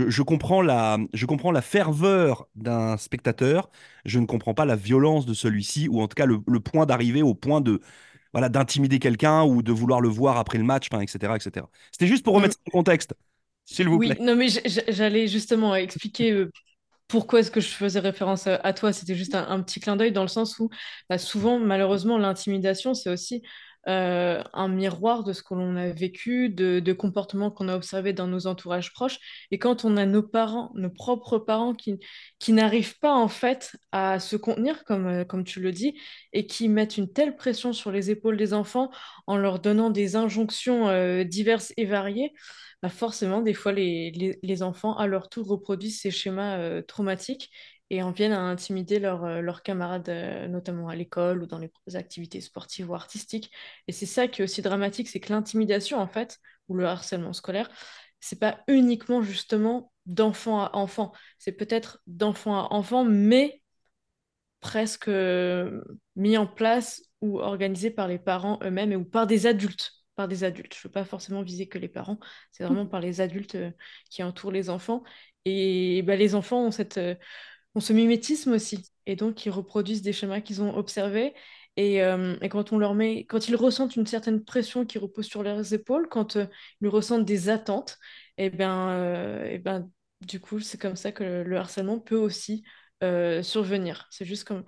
je- 0.09 0.21
comprends 0.21 0.61
la, 0.61 0.97
je 1.13 1.25
comprends 1.25 1.51
la 1.51 1.61
ferveur 1.61 2.47
d'un 2.55 2.97
spectateur, 2.97 3.69
je 4.05 4.19
ne 4.19 4.25
comprends 4.25 4.53
pas 4.53 4.65
la 4.65 4.75
violence 4.77 5.25
de 5.25 5.33
celui-ci, 5.33 5.87
ou 5.89 6.01
en 6.01 6.07
tout 6.07 6.15
cas 6.15 6.25
le, 6.25 6.39
le 6.47 6.59
point 6.59 6.85
d'arriver 6.85 7.21
au 7.21 7.33
point 7.35 7.61
de, 7.61 7.81
voilà, 8.33 8.49
d'intimider 8.49 8.99
quelqu'un 8.99 9.43
ou 9.43 9.61
de 9.63 9.71
vouloir 9.71 10.01
le 10.01 10.09
voir 10.09 10.37
après 10.37 10.57
le 10.57 10.63
match, 10.63 10.87
etc., 10.93 11.35
etc. 11.37 11.69
C'était 11.91 12.07
juste 12.07 12.23
pour 12.23 12.33
mais- 12.33 12.39
remettre 12.39 12.55
ça 12.55 12.61
en 12.67 12.71
contexte, 12.71 13.13
s'il 13.67 13.89
vous 13.89 13.99
oui, 13.99 14.01
plaît. 14.01 14.19
non 14.19 14.35
mais 14.35 14.47
j'allais 14.89 15.27
justement 15.27 15.75
expliquer 15.75 16.31
euh, 16.31 16.51
pourquoi 17.07 17.39
est-ce 17.41 17.51
que 17.51 17.61
je 17.61 17.69
faisais 17.69 17.99
référence 18.01 18.47
à, 18.47 18.55
à 18.57 18.73
toi. 18.73 18.93
C'était 18.93 19.15
juste 19.15 19.35
un, 19.35 19.47
un 19.49 19.61
petit 19.63 19.79
clin 19.81 19.95
d'œil 19.97 20.11
dans 20.13 20.23
le 20.23 20.27
sens 20.29 20.59
où 20.59 20.69
bah, 21.09 21.17
souvent, 21.19 21.59
malheureusement, 21.59 22.17
l'intimidation, 22.17 22.93
c'est 22.95 23.09
aussi 23.11 23.43
euh, 23.87 24.43
un 24.53 24.67
miroir 24.67 25.23
de 25.23 25.33
ce 25.33 25.41
que 25.41 25.53
l'on 25.53 25.75
a 25.77 25.89
vécu, 25.89 26.49
de, 26.49 26.79
de 26.79 26.93
comportements 26.93 27.51
qu'on 27.51 27.69
a 27.69 27.75
observés 27.75 28.13
dans 28.13 28.27
nos 28.27 28.47
entourages 28.47 28.93
proches. 28.93 29.17
Et 29.51 29.59
quand 29.59 29.85
on 29.85 29.97
a 29.97 30.05
nos 30.05 30.23
parents, 30.23 30.71
nos 30.75 30.89
propres 30.89 31.39
parents 31.39 31.73
qui, 31.73 31.99
qui 32.39 32.53
n'arrivent 32.53 32.99
pas 32.99 33.13
en 33.13 33.27
fait 33.27 33.77
à 33.91 34.19
se 34.19 34.35
contenir, 34.35 34.83
comme, 34.83 35.07
euh, 35.07 35.23
comme 35.25 35.43
tu 35.43 35.61
le 35.61 35.71
dis, 35.71 35.99
et 36.33 36.47
qui 36.47 36.69
mettent 36.69 36.97
une 36.97 37.11
telle 37.11 37.35
pression 37.35 37.73
sur 37.73 37.91
les 37.91 38.11
épaules 38.11 38.37
des 38.37 38.53
enfants 38.53 38.91
en 39.25 39.37
leur 39.37 39.59
donnant 39.59 39.89
des 39.89 40.15
injonctions 40.15 40.89
euh, 40.89 41.23
diverses 41.23 41.73
et 41.77 41.85
variées, 41.85 42.33
bah 42.83 42.89
forcément, 42.89 43.41
des 43.41 43.53
fois, 43.55 43.71
les, 43.71 44.11
les, 44.11 44.37
les 44.43 44.63
enfants, 44.63 44.95
à 44.97 45.07
leur 45.07 45.29
tour, 45.29 45.47
reproduisent 45.47 46.01
ces 46.01 46.11
schémas 46.11 46.81
traumatiques 46.83 47.49
et 47.89 48.03
en 48.03 48.11
viennent 48.11 48.33
à 48.33 48.41
intimider 48.41 48.99
leurs 48.99 49.23
euh, 49.23 49.53
camarades, 49.63 50.09
euh, 50.09 50.47
notamment 50.47 50.89
à 50.89 50.95
l'école 50.95 51.43
ou 51.43 51.45
dans 51.47 51.59
les 51.59 51.71
activités 51.95 52.41
sportives 52.41 52.89
ou 52.89 52.95
artistiques. 52.95 53.51
Et 53.87 53.91
c'est 53.91 54.05
ça 54.05 54.27
qui 54.27 54.41
est 54.41 54.43
aussi 54.43 54.61
dramatique, 54.61 55.07
c'est 55.07 55.19
que 55.19 55.31
l'intimidation, 55.31 55.99
en 55.99 56.07
fait, 56.07 56.39
ou 56.67 56.75
le 56.75 56.85
harcèlement 56.85 57.33
scolaire, 57.33 57.69
c'est 58.19 58.39
pas 58.39 58.59
uniquement 58.67 59.21
justement 59.21 59.91
d'enfant 60.05 60.61
à 60.63 60.75
enfant, 60.75 61.13
c'est 61.37 61.51
peut-être 61.51 62.01
d'enfant 62.07 62.55
à 62.57 62.73
enfant, 62.73 63.03
mais 63.05 63.61
presque 64.59 65.07
euh, 65.07 65.81
mis 66.15 66.37
en 66.37 66.47
place 66.47 67.03
ou 67.21 67.39
organisé 67.39 67.91
par 67.91 68.07
les 68.07 68.19
parents 68.19 68.59
eux-mêmes 68.63 68.91
et 68.91 68.95
ou 68.95 69.05
par 69.05 69.27
des 69.27 69.45
adultes. 69.47 69.93
Par 70.15 70.27
des 70.27 70.43
adultes. 70.43 70.73
Je 70.73 70.79
ne 70.79 70.83
veux 70.85 70.91
pas 70.91 71.05
forcément 71.05 71.43
viser 71.43 71.67
que 71.67 71.77
les 71.77 71.87
parents, 71.87 72.19
c'est 72.51 72.63
vraiment 72.63 72.87
par 72.87 72.99
les 72.99 73.21
adultes 73.21 73.55
qui 74.09 74.23
entourent 74.23 74.51
les 74.51 74.69
enfants. 74.69 75.03
Et 75.45 76.01
bah, 76.01 76.15
les 76.15 76.33
enfants 76.33 76.65
ont, 76.65 76.71
cette, 76.71 76.99
ont 77.77 77.81
ce 77.81 77.93
mimétisme 77.93 78.51
aussi. 78.53 78.91
Et 79.05 79.15
donc, 79.15 79.45
ils 79.45 79.49
reproduisent 79.51 80.01
des 80.01 80.13
schémas 80.13 80.41
qu'ils 80.41 80.61
ont 80.61 80.75
observés. 80.77 81.33
Et, 81.77 82.03
euh, 82.03 82.35
et 82.41 82.49
quand 82.49 82.73
on 82.73 82.79
leur 82.79 82.95
met, 82.95 83.25
quand 83.25 83.47
ils 83.49 83.55
ressentent 83.55 83.95
une 83.95 84.07
certaine 84.07 84.43
pression 84.43 84.85
qui 84.85 84.97
repose 84.97 85.25
sur 85.27 85.43
leurs 85.43 85.73
épaules, 85.73 86.07
quand 86.09 86.35
euh, 86.37 86.47
ils 86.81 86.87
ressentent 86.87 87.25
des 87.25 87.49
attentes, 87.49 87.97
et 88.37 88.49
ben, 88.49 88.89
euh, 88.89 89.45
et 89.45 89.59
ben, 89.59 89.89
du 90.21 90.39
coup, 90.39 90.59
c'est 90.59 90.79
comme 90.81 90.95
ça 90.95 91.11
que 91.11 91.23
le, 91.23 91.43
le 91.43 91.57
harcèlement 91.57 91.99
peut 91.99 92.15
aussi 92.17 92.63
euh, 93.03 93.43
survenir. 93.43 94.07
C'est 94.11 94.25
juste 94.25 94.43
comme 94.45 94.63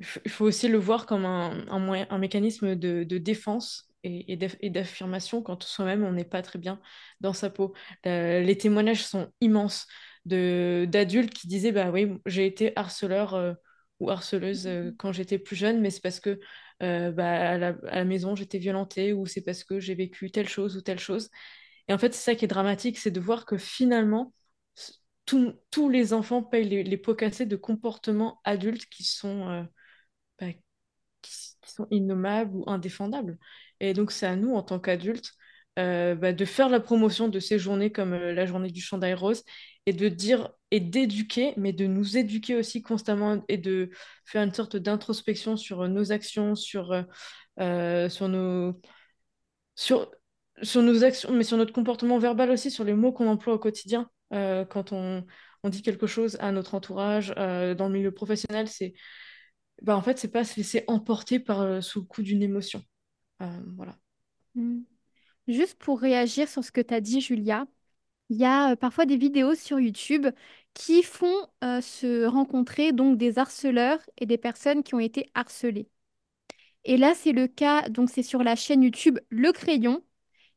il 0.00 0.30
faut 0.30 0.44
aussi 0.44 0.68
le 0.68 0.78
voir 0.78 1.06
comme 1.06 1.24
un, 1.24 1.78
moyen, 1.78 2.06
un 2.10 2.18
mécanisme 2.18 2.74
de, 2.76 3.04
défense 3.18 3.88
et, 4.04 4.32
et 4.32 4.36
d'aff- 4.36 4.56
et 4.60 4.70
d'affirmation 4.70 5.42
quand 5.42 5.62
soi-même 5.62 6.04
on 6.04 6.12
n'est 6.12 6.24
pas 6.24 6.42
très 6.42 6.58
bien 6.58 6.80
dans 7.20 7.32
sa 7.32 7.50
peau. 7.50 7.74
Les 8.04 8.58
témoignages 8.58 9.04
sont 9.06 9.32
immenses 9.40 9.86
d'adultes 10.26 11.32
qui 11.34 11.48
disaient 11.48 11.72
bah 11.72 11.90
oui, 11.90 12.12
j'ai 12.26 12.46
été 12.46 12.72
harceleur 12.76 13.34
euh, 13.34 13.54
ou 14.00 14.10
harceleuse 14.10 14.66
euh, 14.66 14.92
quand 14.98 15.12
j'étais 15.12 15.38
plus 15.38 15.56
jeune, 15.56 15.80
mais 15.80 15.90
c'est 15.90 16.02
parce 16.02 16.20
que 16.20 16.40
euh, 16.82 17.12
bah, 17.12 17.50
à 17.52 17.58
la, 17.58 17.68
à 17.88 17.96
la 17.96 18.04
maison 18.04 18.36
j'étais 18.36 18.58
violentée 18.58 19.12
ou 19.12 19.26
c'est 19.26 19.42
parce 19.42 19.64
que 19.64 19.80
j'ai 19.80 19.94
vécu 19.94 20.30
telle 20.30 20.48
chose 20.48 20.76
ou 20.76 20.82
telle 20.82 20.98
chose. 20.98 21.30
Et 21.88 21.94
en 21.94 21.98
fait, 21.98 22.14
c'est 22.14 22.22
ça 22.32 22.34
qui 22.36 22.44
est 22.46 22.48
dramatique, 22.48 22.98
c'est 22.98 23.10
de 23.12 23.20
voir 23.20 23.46
que 23.46 23.58
finalement, 23.58 24.32
s- 24.76 25.00
tous 25.26 25.54
tous 25.70 25.88
les 25.90 26.12
enfants 26.14 26.42
payent 26.42 26.68
les, 26.68 26.82
les 26.84 26.96
pots 26.98 27.14
cassés 27.16 27.46
de 27.46 27.56
comportements 27.56 28.40
adultes 28.44 28.86
qui 28.86 29.04
sont, 29.04 29.66
bah, 30.40 30.52
qui, 31.22 31.32
qui 31.62 31.72
sont 31.72 31.86
innommables 31.90 32.54
ou 32.56 32.64
indéfendables. 32.68 33.38
Et 33.80 33.94
donc, 33.94 34.12
c'est 34.12 34.26
à 34.26 34.36
nous, 34.36 34.54
en 34.54 34.62
tant 34.62 34.80
qu'adultes, 34.80 35.32
bah, 35.76 36.32
de 36.32 36.44
faire 36.44 36.68
la 36.68 36.80
promotion 36.80 37.28
de 37.28 37.40
ces 37.40 37.58
journées 37.58 37.92
comme 37.92 38.14
la 38.14 38.46
journée 38.46 38.70
du 38.70 38.80
chandail 38.80 39.14
rose 39.14 39.44
et 39.86 39.92
de 39.92 40.08
dire 40.08 40.50
et 40.70 40.80
d'éduquer, 40.80 41.54
mais 41.56 41.72
de 41.72 41.86
nous 41.86 42.16
éduquer 42.16 42.56
aussi 42.56 42.82
constamment 42.82 43.44
et 43.48 43.58
de 43.58 43.90
faire 44.24 44.42
une 44.42 44.52
sorte 44.52 44.76
d'introspection 44.76 45.56
sur 45.56 45.82
euh, 45.82 45.88
nos 45.88 46.12
actions, 46.12 46.54
sur, 46.54 46.92
euh, 46.92 47.02
euh, 47.60 48.08
sur 48.08 48.28
nos, 48.28 48.80
sur, 49.76 50.10
sur 50.62 50.82
nos 50.82 51.04
actions, 51.04 51.32
mais 51.32 51.44
sur 51.44 51.56
notre 51.56 51.72
comportement 51.72 52.18
verbal 52.18 52.50
aussi, 52.50 52.70
sur 52.70 52.84
les 52.84 52.94
mots 52.94 53.12
qu'on 53.12 53.28
emploie 53.28 53.54
au 53.54 53.58
quotidien. 53.58 54.10
Quand 54.32 54.90
on, 54.90 55.24
on 55.62 55.68
dit 55.68 55.82
quelque 55.82 56.08
chose 56.08 56.36
à 56.40 56.50
notre 56.50 56.74
entourage, 56.74 57.28
dans 57.28 57.86
le 57.86 57.90
milieu 57.90 58.10
professionnel, 58.10 58.66
c'est 58.66 58.92
bah, 59.82 59.96
en 59.96 60.02
fait, 60.02 60.18
c'est 60.18 60.32
pas 60.32 60.42
se 60.42 60.56
laisser 60.56 60.82
emporter 60.88 61.38
par, 61.38 61.80
sous 61.80 62.00
le 62.00 62.06
coup 62.06 62.22
d'une 62.22 62.42
émotion. 62.42 62.82
Voilà. 63.38 63.96
Mm. 64.56 64.80
Juste 65.46 65.78
pour 65.78 66.00
réagir 66.00 66.48
sur 66.48 66.64
ce 66.64 66.72
que 66.72 66.80
tu 66.80 66.92
as 66.92 67.00
dit, 67.00 67.20
Julia, 67.20 67.66
il 68.30 68.36
y 68.36 68.44
a 68.44 68.76
parfois 68.76 69.06
des 69.06 69.16
vidéos 69.16 69.54
sur 69.54 69.78
YouTube 69.80 70.26
qui 70.74 71.02
font 71.02 71.46
se 71.62 72.26
rencontrer 72.26 72.92
donc 72.92 73.18
des 73.18 73.38
harceleurs 73.38 74.00
et 74.18 74.26
des 74.26 74.38
personnes 74.38 74.82
qui 74.82 74.94
ont 74.94 75.00
été 75.00 75.30
harcelées. 75.34 75.88
Et 76.84 76.96
là, 76.96 77.14
c'est 77.14 77.32
le 77.32 77.48
cas, 77.48 77.88
donc 77.88 78.10
c'est 78.10 78.22
sur 78.22 78.42
la 78.42 78.56
chaîne 78.56 78.82
YouTube 78.82 79.18
Le 79.30 79.52
Crayon. 79.52 80.02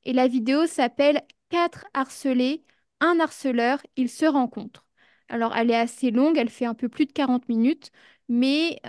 Et 0.03 0.13
la 0.13 0.27
vidéo 0.27 0.67
s'appelle 0.67 1.21
Quatre 1.49 1.85
harcelés, 1.93 2.63
un 2.99 3.19
harceleur, 3.19 3.81
ils 3.95 4.09
se 4.09 4.25
rencontrent. 4.25 4.85
Alors, 5.29 5.55
elle 5.55 5.71
est 5.71 5.75
assez 5.75 6.11
longue, 6.11 6.37
elle 6.37 6.49
fait 6.49 6.65
un 6.65 6.75
peu 6.75 6.89
plus 6.89 7.05
de 7.05 7.11
40 7.11 7.49
minutes, 7.49 7.91
mais 8.29 8.79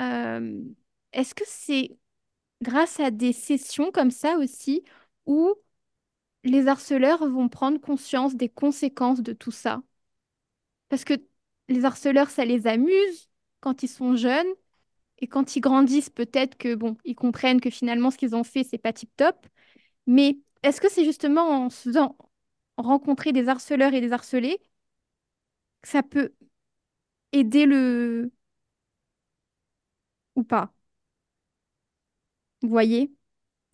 est-ce 1.13 1.35
que 1.35 1.45
c'est 1.47 1.97
grâce 2.63 3.01
à 3.01 3.11
des 3.11 3.33
sessions 3.33 3.91
comme 3.93 4.11
ça 4.11 4.37
aussi 4.39 4.85
où 5.27 5.55
les 6.45 6.69
harceleurs 6.69 7.27
vont 7.29 7.49
prendre 7.49 7.81
conscience 7.81 8.35
des 8.37 8.49
conséquences 8.51 9.23
de 9.23 9.33
tout 9.33 9.51
ça. 9.53 9.83
Parce 10.89 11.05
que 11.05 11.15
les 11.69 11.85
harceleurs, 11.85 12.31
ça 12.31 12.45
les 12.45 12.67
amuse 12.67 13.31
quand 13.61 13.83
ils 13.83 13.89
sont 13.89 14.17
jeunes. 14.17 14.47
Et 15.21 15.29
quand 15.29 15.57
ils 15.57 15.61
grandissent, 15.61 16.11
peut-être 16.11 16.59
que 16.59 16.75
bon, 16.75 16.97
ils 17.05 17.17
comprennent 17.17 17.61
que 17.61 17.71
finalement 17.71 18.11
ce 18.11 18.19
qu'ils 18.19 18.37
ont 18.37 18.45
fait, 18.45 18.65
c'est 18.65 18.79
pas 18.79 18.93
tip-top. 18.93 19.47
Mais 20.07 20.39
est-ce 20.63 20.81
que 20.81 20.91
c'est 20.91 21.05
justement 21.07 21.49
en 21.67 21.71
se 21.71 21.83
faisant 21.91 22.17
rencontrer 22.79 23.33
des 23.33 23.49
harceleurs 23.49 23.95
et 23.95 24.01
des 24.03 24.13
harcelés 24.13 24.59
que 25.83 25.89
ça 25.89 26.03
peut 26.03 26.35
aider 27.33 27.67
le 27.67 28.33
ou 30.35 30.43
pas? 30.45 30.73
Vous 32.63 32.69
voyez? 32.69 33.11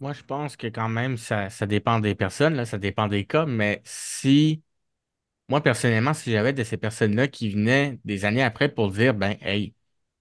Moi, 0.01 0.13
je 0.13 0.23
pense 0.23 0.57
que 0.57 0.67
quand 0.67 0.89
même, 0.91 1.17
ça, 1.17 1.49
ça 1.49 1.67
dépend 1.67 2.01
des 2.01 2.15
personnes, 2.15 2.55
là, 2.55 2.67
ça 2.67 2.77
dépend 2.79 3.09
des 3.09 3.25
cas, 3.25 3.47
mais 3.47 3.81
si, 3.85 4.63
moi, 5.49 5.63
personnellement, 5.63 6.15
si 6.15 6.33
j'avais 6.33 6.53
de 6.55 6.65
ces 6.65 6.77
personnes-là 6.79 7.29
qui 7.29 7.51
venaient 7.51 8.01
des 8.05 8.25
années 8.27 8.43
après 8.43 8.69
pour 8.75 8.91
dire, 8.93 9.15
ben, 9.15 9.37
hey, 9.43 9.75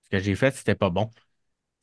ce 0.05 0.09
que 0.11 0.19
j'ai 0.19 0.35
fait, 0.35 0.55
c'était 0.55 0.75
pas 0.75 0.89
bon, 0.91 1.11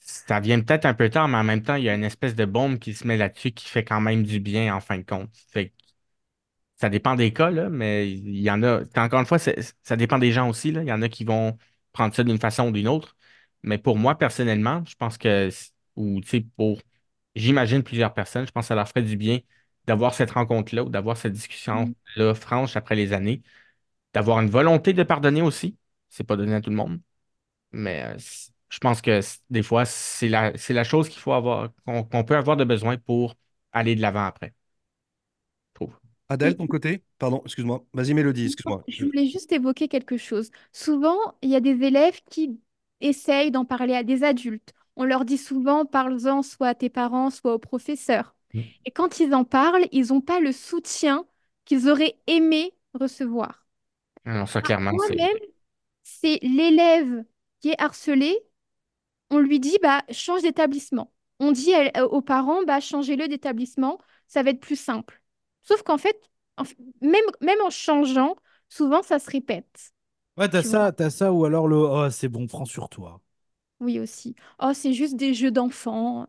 ça 0.00 0.40
vient 0.40 0.60
peut-être 0.60 0.86
un 0.86 0.94
peu 0.94 1.10
tard, 1.10 1.28
mais 1.28 1.38
en 1.38 1.44
même 1.44 1.62
temps, 1.62 1.76
il 1.76 1.84
y 1.84 1.90
a 1.90 1.94
une 1.94 2.04
espèce 2.04 2.34
de 2.36 2.44
bombe 2.46 2.78
qui 2.80 2.94
se 2.94 3.06
met 3.06 3.16
là-dessus 3.18 3.52
qui 3.52 3.68
fait 3.68 3.84
quand 3.84 4.00
même 4.02 4.24
du 4.24 4.40
bien 4.40 4.74
en 4.74 4.80
fin 4.80 4.98
de 4.98 5.04
compte. 5.04 5.30
Ça 6.76 6.88
dépend 6.88 7.14
des 7.14 7.32
cas, 7.32 7.50
là, 7.50 7.68
mais 7.68 8.10
il 8.10 8.40
y 8.40 8.50
en 8.50 8.62
a, 8.64 8.80
encore 8.96 9.20
une 9.20 9.26
fois, 9.26 9.38
ça 9.38 9.96
dépend 9.96 10.18
des 10.18 10.32
gens 10.32 10.48
aussi, 10.48 10.72
là. 10.72 10.82
Il 10.82 10.88
y 10.88 10.92
en 10.92 11.00
a 11.02 11.08
qui 11.08 11.24
vont 11.24 11.56
prendre 11.92 12.12
ça 12.14 12.24
d'une 12.24 12.38
façon 12.38 12.68
ou 12.68 12.72
d'une 12.72 12.88
autre. 12.88 13.16
Mais 13.62 13.78
pour 13.78 13.96
moi, 13.98 14.18
personnellement, 14.18 14.82
je 14.86 14.96
pense 14.96 15.16
que, 15.16 15.48
ou 15.96 16.20
tu 16.20 16.28
sais, 16.28 16.40
pour, 16.56 16.80
j'imagine 17.34 17.82
plusieurs 17.82 18.14
personnes, 18.14 18.46
je 18.46 18.52
pense 18.52 18.64
que 18.64 18.68
ça 18.68 18.74
leur 18.74 18.88
ferait 18.88 19.02
du 19.02 19.16
bien 19.16 19.40
d'avoir 19.86 20.14
cette 20.14 20.30
rencontre-là 20.30 20.84
ou 20.84 20.88
d'avoir 20.90 21.16
cette 21.16 21.32
Mm. 21.72 21.92
discussion-là 22.02 22.34
franche 22.34 22.76
après 22.76 22.94
les 22.96 23.12
années, 23.12 23.42
d'avoir 24.14 24.40
une 24.40 24.50
volonté 24.50 24.92
de 24.94 25.02
pardonner 25.04 25.42
aussi. 25.42 25.76
C'est 26.10 26.24
pas 26.24 26.36
donné 26.36 26.54
à 26.54 26.60
tout 26.60 26.70
le 26.70 26.76
monde. 26.76 27.00
Mais 27.72 28.04
euh, 28.04 28.18
je 28.70 28.78
pense 28.78 29.02
que 29.02 29.20
des 29.50 29.62
fois, 29.62 29.84
c'est 29.86 30.28
la, 30.28 30.56
c'est 30.58 30.74
la 30.74 30.84
chose 30.84 31.08
qu'il 31.08 31.20
faut 31.20 31.32
avoir, 31.32 31.70
qu'on 31.86 32.04
qu'on 32.04 32.24
peut 32.24 32.36
avoir 32.36 32.56
de 32.56 32.64
besoin 32.64 32.98
pour 32.98 33.36
aller 33.72 33.96
de 33.96 34.02
l'avant 34.02 34.24
après, 34.26 34.54
je 35.70 35.74
trouve. 35.74 35.98
Adèle, 36.28 36.56
ton 36.56 36.66
côté? 36.66 37.04
Pardon, 37.18 37.42
excuse-moi. 37.44 37.84
Vas-y, 37.92 38.14
Mélodie, 38.14 38.44
excuse-moi. 38.46 38.88
Je- 38.88 39.04
voulais 39.04 39.26
juste 39.28 39.52
évoquer 39.52 39.88
quelque 39.88 40.16
chose. 40.16 40.50
Souvent, 40.72 41.16
il 41.42 41.50
y 41.50 41.56
a 41.56 41.60
des 41.60 41.82
élèves 41.84 42.20
qui 42.30 42.60
essayent 43.00 43.50
d'en 43.50 43.64
parler 43.64 43.94
à 43.94 44.02
des 44.04 44.24
adultes. 44.24 44.72
On 44.96 45.04
leur 45.04 45.24
dit 45.24 45.38
souvent, 45.38 45.86
parle-en 45.86 46.42
soit 46.42 46.68
à 46.68 46.74
tes 46.74 46.90
parents, 46.90 47.30
soit 47.30 47.54
au 47.54 47.58
professeur. 47.58 48.34
Mm. 48.54 48.82
Et 48.84 48.90
quand 48.90 49.20
ils 49.20 49.34
en 49.34 49.44
parlent, 49.44 49.86
ils 49.92 50.08
n'ont 50.08 50.20
pas 50.20 50.40
le 50.40 50.52
soutien 50.52 51.26
qu'ils 51.64 51.88
auraient 51.88 52.16
aimé 52.26 52.74
recevoir. 52.94 53.66
Alors 54.24 54.48
ça, 54.48 54.60
clairement, 54.62 54.98
c'est... 54.98 55.16
Moi-même, 55.18 55.38
c'est 56.04 56.38
l'élève 56.42 57.24
qui 57.60 57.70
est 57.70 57.82
harcelé, 57.82 58.36
on 59.30 59.38
lui 59.38 59.60
dit 59.60 59.78
bah 59.82 60.02
change 60.10 60.42
d'établissement. 60.42 61.12
On 61.40 61.52
dit 61.52 61.74
à- 61.74 61.92
euh, 62.02 62.08
aux 62.08 62.22
parents 62.22 62.62
bah 62.64 62.80
changez-le 62.80 63.28
d'établissement, 63.28 63.98
ça 64.28 64.42
va 64.42 64.50
être 64.50 64.60
plus 64.60 64.76
simple. 64.76 65.22
Sauf 65.62 65.82
qu'en 65.82 65.98
fait, 65.98 66.20
en 66.58 66.64
même, 67.00 67.24
même 67.40 67.60
en 67.62 67.70
changeant, 67.70 68.36
souvent 68.68 69.02
ça 69.02 69.18
se 69.18 69.30
répète. 69.30 69.92
Ouais, 70.36 70.48
t'as 70.50 70.62
ça, 70.62 70.92
t'as 70.92 71.08
ça, 71.08 71.32
ou 71.32 71.46
alors 71.46 71.66
le 71.68 71.76
oh, 71.76 72.10
c'est 72.10 72.28
bon, 72.28 72.46
prends 72.46 72.66
sur 72.66 72.90
toi. 72.90 73.21
Oui 73.82 73.98
aussi. 74.00 74.34
Oh, 74.60 74.72
c'est 74.74 74.94
juste 74.94 75.16
des 75.16 75.34
jeux 75.34 75.50
d'enfants. 75.50 76.28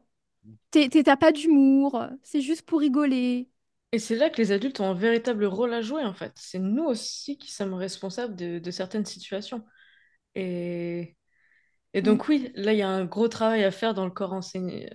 T'es- 0.72 0.89
t'es- 0.89 1.04
T'as 1.04 1.18
pas 1.18 1.32
d'humour. 1.34 2.06
C'est 2.24 2.42
juste 2.42 2.63
pour 2.63 2.80
rigoler. 2.82 3.50
Et 3.92 4.00
c'est 4.00 4.16
là 4.16 4.30
que 4.30 4.38
les 4.42 4.52
adultes 4.52 4.80
ont 4.80 4.89
un 4.89 4.94
véritable 4.96 5.46
rôle 5.46 5.74
à 5.74 5.82
jouer, 5.82 6.04
en 6.04 6.13
fait. 6.13 6.34
C'est 6.36 6.60
nous 6.60 6.84
aussi 6.86 7.38
qui 7.38 7.52
sommes 7.52 7.74
responsables 7.76 8.36
de, 8.36 8.58
de 8.60 8.72
certaines 8.72 9.06
situations. 9.06 9.63
Et, 10.36 11.18
et 11.94 12.02
Mm. 12.04 12.18
donc, 12.18 12.28
oui, 12.30 12.52
là, 12.56 12.74
il 12.74 12.80
y 12.80 12.84
a 12.84 12.89
un 12.89 13.06
gros 13.06 13.28
travail 13.30 13.63
à 13.63 13.72
faire 13.72 13.94
dans 13.96 14.06
le 14.06 14.12
corps 14.12 14.34
enseigné, 14.34 14.89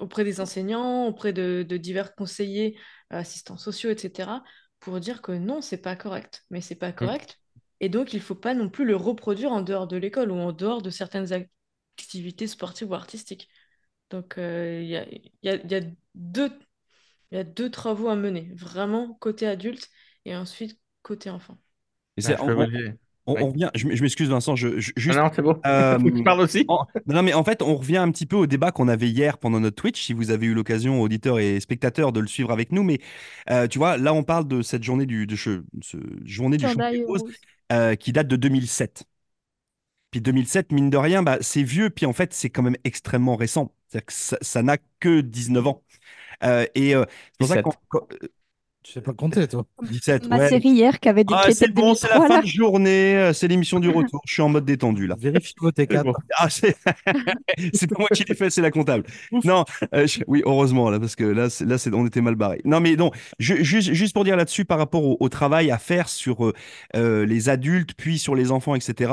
auprès 0.00 0.24
des 0.24 0.40
enseignants, 0.40 1.06
auprès 1.06 1.32
de, 1.32 1.64
de 1.68 1.76
divers 1.78 2.14
conseillers, 2.16 2.78
assistants 3.10 3.58
sociaux, 3.58 3.90
etc., 3.90 4.44
pour 4.80 5.00
dire 5.00 5.22
que 5.22 5.32
non, 5.32 5.62
c'est 5.62 5.78
pas 5.82 5.96
correct. 5.96 6.44
Mais 6.50 6.60
c'est 6.62 6.76
pas 6.76 6.92
Mm. 7.00 7.06
correct. 7.06 7.40
Et 7.80 7.88
donc, 7.90 8.14
il 8.14 8.20
faut 8.22 8.34
pas 8.36 8.54
non 8.54 8.70
plus 8.70 8.84
le 8.86 8.96
reproduire 8.96 9.52
en 9.52 9.62
dehors 9.62 9.86
de 9.88 9.96
l'école 9.96 10.30
ou 10.32 10.36
en 10.36 10.52
dehors 10.52 10.82
de 10.82 10.90
certaines 10.90 11.32
activités 11.98 12.46
sportives 12.46 12.90
ou 12.90 12.94
artistiques. 12.94 13.48
Donc, 14.10 14.38
euh, 14.38 14.80
il 14.82 14.88
y 14.88 14.96
a, 14.96 15.06
il 15.10 15.32
y 15.44 15.48
a- 15.50 15.56
il 15.56 15.70
y 15.72 15.74
a 15.76 15.82
deux, 16.14 16.50
il 17.32 17.36
y 17.36 17.38
a 17.40 17.44
deux 17.44 17.70
travaux 17.70 18.08
à 18.08 18.16
mener, 18.16 18.52
vraiment 18.54 19.14
côté 19.16 19.46
adulte 19.46 19.90
et 20.26 20.36
ensuite 20.36 20.80
côté 21.02 21.30
enfant. 21.30 21.58
Et 22.16 22.22
c'est- 22.22 22.36
je 22.40 22.44
on, 23.26 23.46
revient, 23.48 23.70
je, 23.74 23.86
m'excuse 24.02 24.28
Vincent, 24.28 24.56
je, 24.56 24.78
je- 24.78 24.92
Non, 25.06 25.14
juste. 25.14 25.18
non, 25.24 25.30
c'est 25.34 25.42
beau. 25.42 25.54
euh, 25.66 25.98
tu 26.14 26.22
parles 26.22 26.40
aussi. 26.40 26.64
en- 26.68 26.86
non, 27.06 27.16
non, 27.16 27.22
mais 27.22 27.34
en 27.34 27.44
fait, 27.44 27.62
on 27.62 27.76
revient 27.76 27.96
un 27.98 28.10
petit 28.10 28.26
peu 28.26 28.36
au 28.36 28.46
débat 28.46 28.72
qu'on 28.72 28.88
avait 28.88 29.08
hier 29.08 29.38
pendant 29.38 29.60
notre 29.60 29.76
Twitch, 29.76 30.02
si 30.04 30.12
vous 30.12 30.30
avez 30.30 30.46
eu 30.46 30.54
l'occasion, 30.54 31.00
auditeurs 31.00 31.38
et 31.38 31.60
spectateurs, 31.60 32.12
de 32.12 32.20
le 32.20 32.26
suivre 32.26 32.52
avec 32.52 32.72
nous. 32.72 32.82
Mais 32.82 33.00
euh, 33.50 33.66
tu 33.68 33.78
vois, 33.78 33.96
là, 33.96 34.12
on 34.14 34.22
parle 34.24 34.46
de 34.48 34.62
cette 34.62 34.82
journée 34.84 35.06
du, 35.06 35.26
de 35.26 35.36
che- 35.36 35.62
ce- 35.82 35.96
journée 36.24 36.56
du 36.58 36.68
champ 36.68 36.80
des 36.90 36.98
Chandail 36.98 37.04
roses 37.06 37.22
rose. 37.22 37.34
euh, 37.72 37.94
qui 37.96 38.12
date 38.12 38.28
de 38.28 38.36
2007. 38.36 39.04
Puis 40.16 40.22
2007, 40.22 40.72
mine 40.72 40.88
de 40.88 40.96
rien, 40.96 41.22
bah, 41.22 41.36
c'est 41.42 41.62
vieux, 41.62 41.90
puis 41.90 42.06
en 42.06 42.14
fait, 42.14 42.32
c'est 42.32 42.48
quand 42.48 42.62
même 42.62 42.78
extrêmement 42.84 43.36
récent. 43.36 43.70
Que 43.92 44.00
ça 44.08 44.62
n'a 44.62 44.78
que 44.98 45.20
19 45.20 45.66
ans. 45.66 45.82
Euh, 46.42 46.64
et 46.74 46.94
euh, 46.94 47.04
c'est 47.38 47.62
pour 47.62 47.74
ça 47.74 47.98
que 48.94 49.00
17. 49.00 49.04
quand- 49.04 49.14
quand- 49.14 49.30
Tu 49.30 49.36
sais 49.38 49.40
pas 49.40 49.44
compter, 49.44 49.48
toi. 49.48 49.66
17, 49.90 50.28
Ma 50.28 50.38
ouais. 50.38 50.48
série 50.48 50.68
hier 50.70 51.00
qui 51.00 51.08
avait 51.08 51.24
des 51.24 51.34
Ah, 51.36 51.46
c'est 51.52 51.72
bon, 51.72 51.94
c'est 51.94 52.08
la 52.08 52.14
2003 52.14 52.28
fin 52.28 52.34
là. 52.36 52.42
de 52.42 52.46
journée, 52.46 53.16
euh, 53.16 53.32
c'est 53.32 53.48
l'émission 53.48 53.78
du 53.80 53.88
retour. 53.90 54.20
Je 54.26 54.32
suis 54.34 54.42
en 54.42 54.48
mode 54.48 54.64
détendu 54.64 55.06
là. 55.06 55.16
Vérifie 55.18 55.54
vos 55.60 55.70
C'est 55.76 55.90
T4. 55.90 56.04
bon. 56.04 56.12
Ah, 56.36 56.48
c'est 56.50 56.76
c'est 57.74 57.86
pas 57.88 57.96
moi 57.98 58.08
qui 58.14 58.24
l'ai 58.24 58.34
fait, 58.34 58.50
c'est 58.50 58.62
la 58.62 58.70
comptable. 58.70 59.04
Non, 59.44 59.64
euh, 59.94 60.06
je- 60.06 60.20
oui, 60.26 60.42
heureusement 60.44 60.90
là, 60.90 60.98
parce 61.00 61.16
que 61.16 61.24
là, 61.24 61.48
là, 61.60 61.76
on 61.92 62.06
était 62.06 62.20
mal 62.20 62.34
barré. 62.34 62.60
Non, 62.64 62.80
mais 62.80 62.96
non, 62.96 63.10
ju- 63.38 63.64
juste, 63.64 63.92
juste 63.92 64.14
pour 64.14 64.24
dire 64.24 64.36
là-dessus, 64.36 64.64
par 64.64 64.78
rapport 64.78 65.04
au, 65.04 65.16
au 65.20 65.28
travail 65.28 65.70
à 65.70 65.78
faire 65.78 66.08
sur 66.08 66.44
euh, 66.46 66.52
euh, 66.96 67.26
les 67.26 67.48
adultes, 67.48 67.94
puis 67.96 68.18
sur 68.18 68.34
les 68.34 68.50
enfants, 68.50 68.74
etc. 68.74 69.12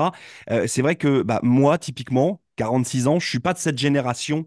euh, 0.51 0.65
c'est 0.67 0.81
vrai 0.81 0.95
que 0.95 1.21
bah, 1.21 1.39
moi, 1.43 1.77
typiquement, 1.77 2.41
46 2.55 3.07
ans, 3.07 3.19
je 3.19 3.27
suis 3.27 3.39
pas 3.39 3.53
de 3.53 3.57
cette 3.59 3.77
génération 3.77 4.45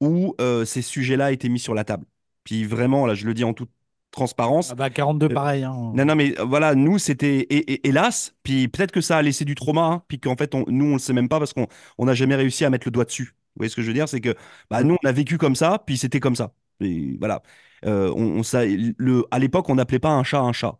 où 0.00 0.34
euh, 0.40 0.64
ces 0.64 0.82
sujets-là 0.82 1.32
étaient 1.32 1.48
mis 1.48 1.58
sur 1.60 1.74
la 1.74 1.84
table. 1.84 2.04
Puis 2.44 2.64
vraiment, 2.64 3.06
là, 3.06 3.14
je 3.14 3.26
le 3.26 3.34
dis 3.34 3.44
en 3.44 3.52
toute 3.52 3.70
transparence. 4.12 4.70
Ah 4.70 4.74
bah 4.76 4.90
42 4.90 5.26
Euh, 5.26 5.34
pareil. 5.34 5.64
hein. 5.64 5.92
Non, 5.94 6.04
non, 6.04 6.14
mais 6.14 6.38
euh, 6.38 6.44
voilà, 6.44 6.74
nous, 6.76 6.98
c'était 6.98 7.38
et- 7.40 7.72
et- 7.72 7.88
hélas, 7.88 8.34
puis 8.44 8.68
peut-être 8.68 8.92
que 8.92 9.00
ça 9.00 9.16
a 9.18 9.22
laissé 9.22 9.44
du 9.44 9.54
trauma, 9.56 9.82
hein, 9.82 10.02
puis 10.08 10.20
qu'en 10.20 10.36
fait, 10.36 10.54
on- 10.54 10.64
nous, 10.68 10.84
on 10.86 10.92
le 10.94 10.98
sait 10.98 11.12
même 11.12 11.28
pas 11.28 11.38
parce 11.40 11.52
qu'on 11.52 11.66
on 11.98 12.04
n'a 12.04 12.14
jamais 12.14 12.36
réussi 12.36 12.64
à 12.64 12.70
mettre 12.70 12.86
le 12.86 12.92
doigt 12.92 13.04
dessus. 13.04 13.34
Vous 13.54 13.60
voyez 13.60 13.70
ce 13.70 13.76
que 13.76 13.82
je 13.82 13.88
veux 13.88 13.94
dire? 13.94 14.08
C'est 14.08 14.20
que 14.20 14.34
bah, 14.70 14.82
nous, 14.84 14.96
on 15.02 15.08
a 15.08 15.12
vécu 15.12 15.38
comme 15.38 15.56
ça, 15.56 15.82
puis 15.86 15.96
c'était 15.98 16.20
comme 16.20 16.36
ça. 16.36 16.52
Et 16.80 17.16
voilà. 17.18 17.42
Euh, 17.84 18.12
on, 18.16 18.38
on- 18.40 18.42
ça, 18.42 18.64
le, 18.64 19.24
à 19.30 19.38
l'époque, 19.38 19.68
on 19.68 19.74
n'appelait 19.74 19.98
pas 19.98 20.10
un 20.10 20.22
chat 20.24 20.40
un 20.40 20.52
chat. 20.52 20.78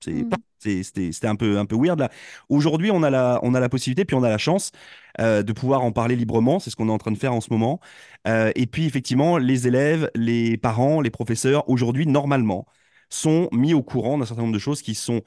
C'était 0.00 0.82
c'était 1.12 1.26
un 1.28 1.36
peu, 1.36 1.58
un 1.58 1.66
peu 1.66 1.76
weird 1.76 1.98
là. 1.98 2.10
Aujourd'hui, 2.48 2.90
on 2.90 3.02
a 3.02 3.10
la, 3.10 3.38
on 3.42 3.54
a 3.54 3.60
la 3.60 3.68
possibilité, 3.68 4.04
puis 4.04 4.16
on 4.16 4.22
a 4.22 4.28
la 4.28 4.38
chance 4.38 4.72
euh, 5.20 5.42
de 5.42 5.52
pouvoir 5.52 5.82
en 5.82 5.92
parler 5.92 6.16
librement. 6.16 6.58
C'est 6.58 6.70
ce 6.70 6.76
qu'on 6.76 6.88
est 6.88 6.92
en 6.92 6.98
train 6.98 7.12
de 7.12 7.18
faire 7.18 7.32
en 7.34 7.40
ce 7.40 7.50
moment. 7.52 7.80
Euh, 8.28 8.52
et 8.56 8.66
puis, 8.66 8.86
effectivement, 8.86 9.38
les 9.38 9.66
élèves, 9.66 10.10
les 10.14 10.56
parents, 10.58 11.00
les 11.00 11.10
professeurs, 11.10 11.68
aujourd'hui, 11.68 12.06
normalement, 12.06 12.66
sont 13.08 13.48
mis 13.52 13.74
au 13.74 13.82
courant 13.82 14.18
d'un 14.18 14.26
certain 14.26 14.42
nombre 14.42 14.54
de 14.54 14.58
choses 14.58 14.82
qui 14.82 14.94
sont, 14.94 15.22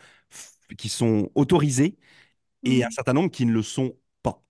qui 0.78 0.90
sont 0.90 1.30
autorisées 1.36 1.98
et 2.66 2.84
un 2.84 2.88
Mm. 2.88 2.92
certain 2.92 3.14
nombre 3.14 3.32
qui 3.32 3.46
ne 3.46 3.54
le 3.54 3.62
sont 3.64 3.96
pas. 4.24 4.44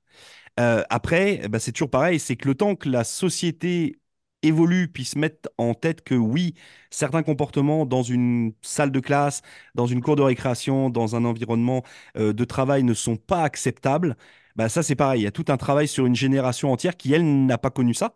Euh, 0.59 0.83
après, 0.89 1.47
ben, 1.49 1.59
c'est 1.59 1.71
toujours 1.73 1.89
pareil, 1.91 2.19
c'est 2.19 2.35
que 2.37 2.47
le 2.47 2.55
temps 2.55 2.75
que 2.75 2.89
la 2.89 3.03
société 3.03 3.97
évolue 4.43 4.87
puis 4.87 5.05
se 5.05 5.17
mette 5.17 5.47
en 5.57 5.73
tête 5.73 6.03
que 6.03 6.15
oui, 6.15 6.53
certains 6.91 7.23
comportements 7.23 7.85
dans 7.85 8.03
une 8.03 8.53
salle 8.61 8.91
de 8.91 8.99
classe, 8.99 9.41
dans 9.75 9.87
une 9.87 10.01
cour 10.01 10.15
de 10.15 10.21
récréation, 10.21 10.89
dans 10.89 11.15
un 11.15 11.25
environnement 11.25 11.83
euh, 12.17 12.33
de 12.33 12.45
travail 12.45 12.83
ne 12.83 12.93
sont 12.93 13.17
pas 13.17 13.43
acceptables, 13.43 14.15
bah 14.55 14.69
ça 14.69 14.83
c'est 14.83 14.95
pareil, 14.95 15.21
il 15.21 15.23
y 15.23 15.27
a 15.27 15.31
tout 15.31 15.45
un 15.49 15.57
travail 15.57 15.87
sur 15.87 16.05
une 16.05 16.15
génération 16.15 16.71
entière 16.71 16.97
qui, 16.97 17.13
elle, 17.13 17.45
n'a 17.45 17.57
pas 17.57 17.71
connu 17.71 17.93
ça 17.93 18.15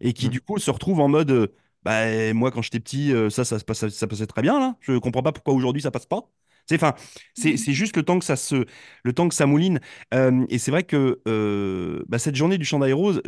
et 0.00 0.12
qui 0.12 0.28
Mm. 0.28 0.30
du 0.30 0.40
coup 0.40 0.58
se 0.58 0.70
retrouve 0.70 1.00
en 1.00 1.08
mode 1.08 1.30
euh, 1.30 1.48
bah, 1.84 2.32
moi 2.34 2.50
quand 2.50 2.62
j'étais 2.62 2.80
petit 2.80 3.12
euh, 3.12 3.30
ça 3.30 3.44
ça 3.44 3.58
passait, 3.60 3.90
ça 3.90 4.06
passait 4.06 4.26
très 4.26 4.42
bien 4.42 4.58
là. 4.58 4.76
Je 4.80 4.98
comprends 4.98 5.22
pas 5.22 5.32
pourquoi 5.32 5.54
aujourd'hui 5.54 5.82
ça 5.82 5.90
passe 5.90 6.06
pas. 6.06 6.28
C'est 6.66 6.76
enfin 6.76 6.94
c'est 7.34 7.56
c'est 7.56 7.72
juste 7.72 7.96
le 7.96 8.02
temps 8.04 8.18
que 8.18 8.24
ça 8.24 8.36
se 8.36 8.64
le 9.04 9.12
temps 9.12 9.28
que 9.28 9.34
ça 9.34 9.46
mouline. 9.46 9.80
Euh, 10.14 10.44
et 10.50 10.58
c'est 10.58 10.70
vrai 10.70 10.82
que 10.84 11.20
euh, 11.26 12.02
bah, 12.08 12.18
cette 12.18 12.36
journée 12.36 12.58
du 12.58 12.64
chandail 12.64 12.92
rose 12.92 13.22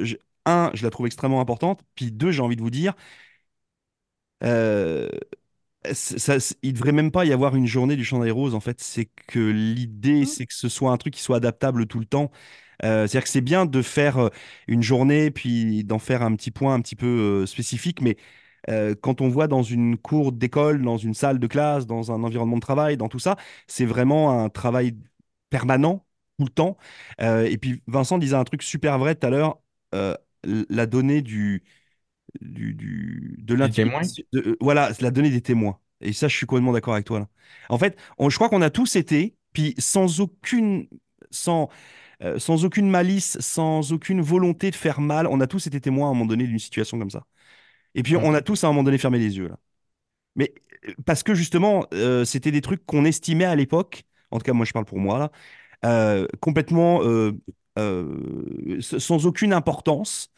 un 0.46 0.70
je 0.74 0.84
la 0.84 0.90
trouve 0.90 1.06
extrêmement 1.06 1.40
importante 1.40 1.82
puis 1.94 2.12
deux 2.12 2.30
j'ai 2.32 2.42
envie 2.42 2.56
de 2.56 2.62
vous 2.62 2.70
dire 2.70 2.94
euh, 4.44 5.08
ça, 5.94 6.36
il 6.62 6.74
devrait 6.74 6.92
même 6.92 7.10
pas 7.12 7.24
y 7.26 7.32
avoir 7.32 7.56
une 7.56 7.66
journée 7.66 7.96
du 7.96 8.04
chandail 8.04 8.30
rose 8.30 8.54
en 8.54 8.60
fait 8.60 8.80
c'est 8.80 9.06
que 9.28 9.38
l'idée 9.40 10.22
Mm. 10.22 10.26
c'est 10.26 10.46
que 10.46 10.54
ce 10.54 10.68
soit 10.68 10.92
un 10.92 10.96
truc 10.98 11.14
qui 11.14 11.22
soit 11.22 11.36
adaptable 11.38 11.86
tout 11.86 11.98
le 12.00 12.06
temps 12.06 12.30
euh, 12.84 13.08
c'est-à-dire 13.08 13.24
que 13.24 13.30
c'est 13.30 13.42
bien 13.42 13.66
de 13.66 13.82
faire 13.82 14.18
euh, 14.18 14.30
une 14.68 14.82
journée, 14.82 15.30
puis 15.32 15.84
d'en 15.84 15.98
faire 16.00 16.22
un 16.22 16.36
petit 16.36 16.52
point 16.52 16.74
un 16.74 16.82
petit 16.82 16.96
peu 16.96 17.06
euh, 17.44 17.46
spécifique, 17.46 18.02
mais 18.02 18.18
euh, 18.70 18.94
quand 19.00 19.22
on 19.22 19.28
voit 19.30 19.48
dans 19.48 19.62
une 19.64 19.98
cour 19.98 20.32
d'école, 20.32 20.82
dans 20.82 20.98
une 20.98 21.14
salle 21.14 21.38
de 21.40 21.46
classe, 21.48 21.86
dans 21.86 22.12
un 22.12 22.24
environnement 22.24 22.56
de 22.58 22.62
travail, 22.62 22.98
dans 22.98 23.08
tout 23.08 23.20
ça, 23.20 23.36
c'est 23.68 23.86
vraiment 23.86 24.42
un 24.44 24.50
travail 24.50 24.96
permanent, 25.50 26.06
tout 26.38 26.44
le 26.46 26.50
temps. 26.52 26.78
Et 27.20 27.58
puis 27.58 27.82
Vincent 27.88 28.18
disait 28.18 28.36
un 28.36 28.44
truc 28.44 28.62
super 28.64 28.98
vrai 29.00 29.14
tout 29.16 29.26
à 29.26 29.30
l'heure, 29.30 29.60
la 30.44 30.86
donnée 30.86 31.22
du, 31.22 31.62
du, 32.40 32.74
du- 32.74 33.36
de 33.40 33.54
l'intimidation, 33.54 34.24
euh, 34.34 34.56
voilà, 34.60 34.90
la 35.00 35.10
donnée 35.10 35.30
des 35.30 35.42
témoins. 35.42 35.78
Et 36.00 36.12
ça, 36.12 36.28
je 36.28 36.36
suis 36.36 36.46
complètement 36.46 36.72
d'accord 36.72 36.94
avec 36.94 37.06
toi 37.06 37.20
là. 37.20 37.28
En 37.68 37.78
fait, 37.78 37.98
on- 38.18 38.30
je 38.30 38.36
crois 38.36 38.48
qu'on 38.48 38.62
a 38.62 38.70
tous 38.70 38.96
été, 38.96 39.36
puis 39.52 39.74
sans 39.78 40.20
aucune, 40.20 40.88
sans, 41.30 41.68
euh, 42.22 42.38
sans 42.38 42.64
aucune 42.64 42.90
malice, 42.90 43.38
sans 43.40 43.92
aucune 43.92 44.20
volonté 44.22 44.70
de 44.70 44.76
faire 44.76 45.00
mal, 45.00 45.26
on 45.28 45.40
a 45.40 45.46
tous 45.48 45.66
été 45.68 45.80
témoins 45.80 46.08
à 46.08 46.10
un 46.10 46.14
moment 46.14 46.26
donné 46.26 46.46
d'une 46.46 46.58
situation 46.60 46.98
comme 46.98 47.10
ça. 47.10 47.26
Et 47.94 48.02
puis, 48.02 48.16
on 48.16 48.34
a 48.34 48.42
tous 48.42 48.64
à 48.64 48.68
un 48.68 48.70
moment 48.72 48.84
donné 48.84 48.98
fermé 48.98 49.18
les 49.18 49.36
yeux 49.38 49.48
là. 49.48 49.58
Mais 50.36 50.54
euh, 50.88 50.94
parce 51.06 51.22
que 51.22 51.34
justement, 51.34 51.86
euh, 51.94 52.24
c'était 52.24 52.50
des 52.52 52.60
trucs 52.60 52.84
qu'on 52.86 53.04
estimait 53.04 53.44
à 53.44 53.54
l'époque, 53.56 54.04
en 54.30 54.38
tout 54.38 54.44
cas, 54.44 54.52
moi 54.52 54.64
je 54.66 54.72
parle 54.72 54.84
pour 54.86 54.98
moi 54.98 55.18
là, 55.18 55.30
complètement 56.40 57.00
sans 58.80 59.26
aucune 59.26 59.52
importance 59.52 60.30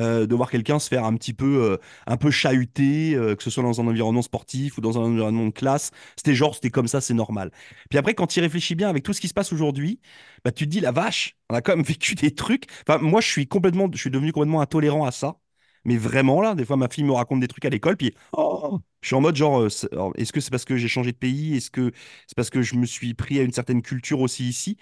euh, 0.00 0.26
de 0.26 0.34
voir 0.34 0.50
quelqu'un 0.50 0.78
se 0.80 0.88
faire 0.88 1.04
un 1.04 1.14
petit 1.14 1.34
peu, 1.34 1.62
euh, 1.62 1.76
un 2.06 2.16
peu 2.16 2.30
chahuter, 2.30 3.14
euh, 3.14 3.36
que 3.36 3.42
ce 3.44 3.50
soit 3.50 3.62
dans 3.62 3.80
un 3.80 3.86
environnement 3.86 4.22
sportif 4.22 4.76
ou 4.76 4.80
dans 4.80 4.98
un 4.98 5.02
environnement 5.02 5.46
de 5.46 5.52
classe. 5.52 5.92
C'était 6.16 6.34
genre, 6.34 6.54
c'était 6.54 6.70
comme 6.70 6.88
ça, 6.88 7.00
c'est 7.00 7.14
normal. 7.14 7.52
Puis 7.90 7.98
après, 7.98 8.14
quand 8.14 8.26
tu 8.26 8.40
réfléchis 8.40 8.74
bien 8.74 8.88
avec 8.88 9.04
tout 9.04 9.12
ce 9.12 9.20
qui 9.20 9.28
se 9.28 9.34
passe 9.34 9.52
aujourd'hui, 9.52 10.00
bah, 10.44 10.50
tu 10.50 10.64
te 10.64 10.70
dis, 10.70 10.80
la 10.80 10.90
vache, 10.92 11.36
on 11.48 11.54
a 11.54 11.62
quand 11.62 11.76
même 11.76 11.84
vécu 11.86 12.14
des 12.16 12.34
trucs. 12.34 12.64
Moi, 13.00 13.20
je 13.20 13.28
suis 13.28 13.46
complètement, 13.46 13.88
je 13.92 13.98
suis 13.98 14.10
devenu 14.10 14.32
complètement 14.32 14.60
intolérant 14.60 15.06
à 15.06 15.12
ça. 15.12 15.36
Mais 15.84 15.96
vraiment, 15.96 16.40
là, 16.40 16.54
des 16.54 16.64
fois, 16.64 16.76
ma 16.76 16.88
fille 16.88 17.04
me 17.04 17.12
raconte 17.12 17.40
des 17.40 17.48
trucs 17.48 17.64
à 17.64 17.70
l'école, 17.70 17.96
puis 17.96 18.14
oh, 18.32 18.78
je 19.02 19.08
suis 19.08 19.16
en 19.16 19.20
mode 19.20 19.36
genre, 19.36 19.60
euh, 19.60 20.12
est-ce 20.16 20.32
que 20.32 20.40
c'est 20.40 20.50
parce 20.50 20.64
que 20.64 20.76
j'ai 20.76 20.88
changé 20.88 21.12
de 21.12 21.16
pays? 21.16 21.56
Est-ce 21.56 21.70
que 21.70 21.92
c'est 22.26 22.34
parce 22.36 22.50
que 22.50 22.62
je 22.62 22.74
me 22.76 22.86
suis 22.86 23.14
pris 23.14 23.38
à 23.38 23.42
une 23.42 23.52
certaine 23.52 23.82
culture 23.82 24.20
aussi 24.20 24.48
ici? 24.48 24.76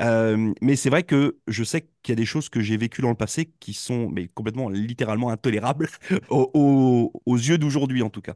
Euh, 0.00 0.52
mais 0.60 0.76
c'est 0.76 0.90
vrai 0.90 1.04
que 1.04 1.38
je 1.46 1.64
sais 1.64 1.82
qu'il 2.02 2.12
y 2.12 2.14
a 2.14 2.16
des 2.16 2.26
choses 2.26 2.48
que 2.48 2.60
j'ai 2.60 2.76
vécues 2.76 3.02
dans 3.02 3.10
le 3.10 3.14
passé 3.14 3.52
qui 3.60 3.72
sont 3.74 4.08
mais 4.10 4.28
complètement, 4.28 4.68
littéralement 4.68 5.30
intolérables 5.30 5.88
aux, 6.30 7.12
yeux 7.26 7.58
d'aujourd'hui, 7.58 8.02
en 8.02 8.10
tout 8.10 8.22
cas. 8.22 8.34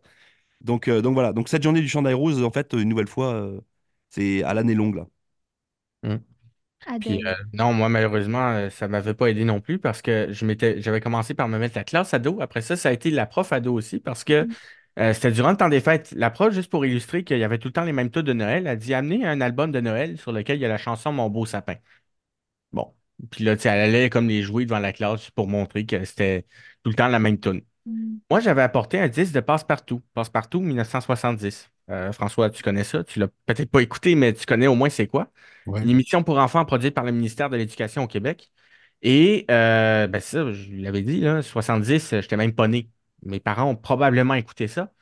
Donc, 0.63 0.89
euh, 0.89 1.03
donc 1.03 1.15
voilà. 1.15 1.33
Donc 1.33 1.49
cette 1.49 1.63
journée 1.63 1.81
du 1.83 1.89
Chandail 1.89 2.15
Rose, 2.15 2.43
en 2.45 2.51
fait, 2.53 2.73
une 2.75 2.89
nouvelle 2.89 3.09
fois, 3.09 3.51
c'est 4.11 4.43
à 4.45 4.55
l'année 4.55 4.75
longue, 4.75 4.97
là. 4.97 5.07
Puis 6.99 7.25
euh, 7.27 7.35
non, 7.53 7.73
moi 7.73 7.89
malheureusement, 7.89 8.51
euh, 8.53 8.71
ça 8.71 8.89
m'avait 8.89 9.15
pas 9.15 9.29
aidé 9.29 9.45
non 9.45 9.61
plus 9.61 9.79
parce 9.79 10.03
que 10.03 10.29
je 10.33 10.45
m'étais, 10.47 10.81
j'avais 10.81 11.01
commencé 11.01 11.35
par 11.35 11.49
me 11.49 11.59
mettre 11.59 11.77
la 11.77 11.85
classe 11.85 12.15
ado. 12.15 12.41
Après 12.41 12.63
ça, 12.63 12.77
ça 12.77 12.91
a 12.91 12.93
été 12.93 13.11
la 13.11 13.27
prof 13.27 13.53
ado 13.53 13.73
aussi 13.75 13.99
parce 14.01 14.25
que 14.25 14.47
Mm. 14.47 14.55
euh, 14.99 15.13
c'était 15.15 15.33
durant 15.33 15.51
le 15.51 15.57
temps 15.57 15.69
des 15.69 15.81
fêtes. 15.81 16.13
La 16.17 16.31
prof, 16.31 16.53
juste 16.55 16.71
pour 16.71 16.85
illustrer 16.87 17.25
qu'il 17.25 17.39
y 17.39 17.45
avait 17.45 17.59
tout 17.59 17.69
le 17.69 17.73
temps 17.73 17.85
les 17.85 17.93
mêmes 17.93 18.11
tunes 18.11 18.23
de 18.23 18.33
Noël, 18.35 18.67
a 18.69 18.77
dit 18.77 18.95
amenez 18.95 19.27
un 19.27 19.41
album 19.41 19.73
de 19.73 19.81
Noël 19.81 20.19
sur 20.19 20.33
lequel 20.33 20.59
il 20.59 20.63
y 20.63 20.65
a 20.67 20.69
la 20.69 20.79
chanson 20.79 21.13
Mon 21.13 21.29
beau 21.31 21.47
sapin. 21.47 21.77
Bon. 22.73 22.95
Puis 23.31 23.45
là, 23.45 23.57
tu 23.57 23.63
sais, 23.63 23.69
elle 23.71 23.81
allait 23.95 24.11
comme 24.11 24.29
les 24.29 24.43
jouer 24.43 24.65
devant 24.67 24.79
la 24.81 24.93
classe 24.93 25.31
pour 25.33 25.49
montrer 25.49 25.87
que 25.87 26.05
c'était 26.05 26.47
tout 26.83 26.91
le 26.91 26.97
temps 26.97 27.09
la 27.09 27.19
même 27.21 27.39
tune. 27.41 27.63
Mm. 27.87 28.17
Moi, 28.31 28.41
j'avais 28.41 28.63
apporté 28.63 29.01
un 29.01 29.09
disque 29.09 29.35
de 29.35 29.41
Passe-Partout. 29.41 30.03
Passe-Partout 30.15 30.61
1970. 30.61 31.72
Euh, 31.91 32.13
François, 32.13 32.51
tu 32.51 32.63
connais 32.63 32.85
ça? 32.85 33.05
Tu 33.05 33.19
l'as 33.19 33.29
peut-être 33.47 33.71
pas 33.71 33.83
écouté, 33.83 34.15
mais 34.15 34.33
tu 34.33 34.47
connais 34.47 34.67
au 34.67 34.75
moins 34.75 34.89
c'est 34.89 35.07
quoi? 35.07 35.31
Ouais. 35.67 35.83
Une 35.83 35.91
émission 35.91 36.23
pour 36.23 36.39
enfants 36.39 36.65
produite 36.65 36.95
par 36.95 37.05
le 37.05 37.13
ministère 37.13 37.51
de 37.51 37.57
l'Éducation 37.57 38.05
au 38.05 38.07
Québec. 38.07 38.53
Et 39.03 39.47
euh, 39.51 40.07
ben 40.07 40.21
ça, 40.21 40.53
je 40.53 40.71
l'avais 40.77 41.03
dit, 41.03 41.21
là, 41.21 41.43
70, 41.43 42.11
j'étais 42.21 42.37
même 42.37 42.55
pas 42.55 42.69
né. 42.69 42.91
Mes 43.23 43.41
parents 43.41 43.71
ont 43.71 43.77
probablement 43.77 44.35
écouté 44.35 44.69
ça. 44.69 44.93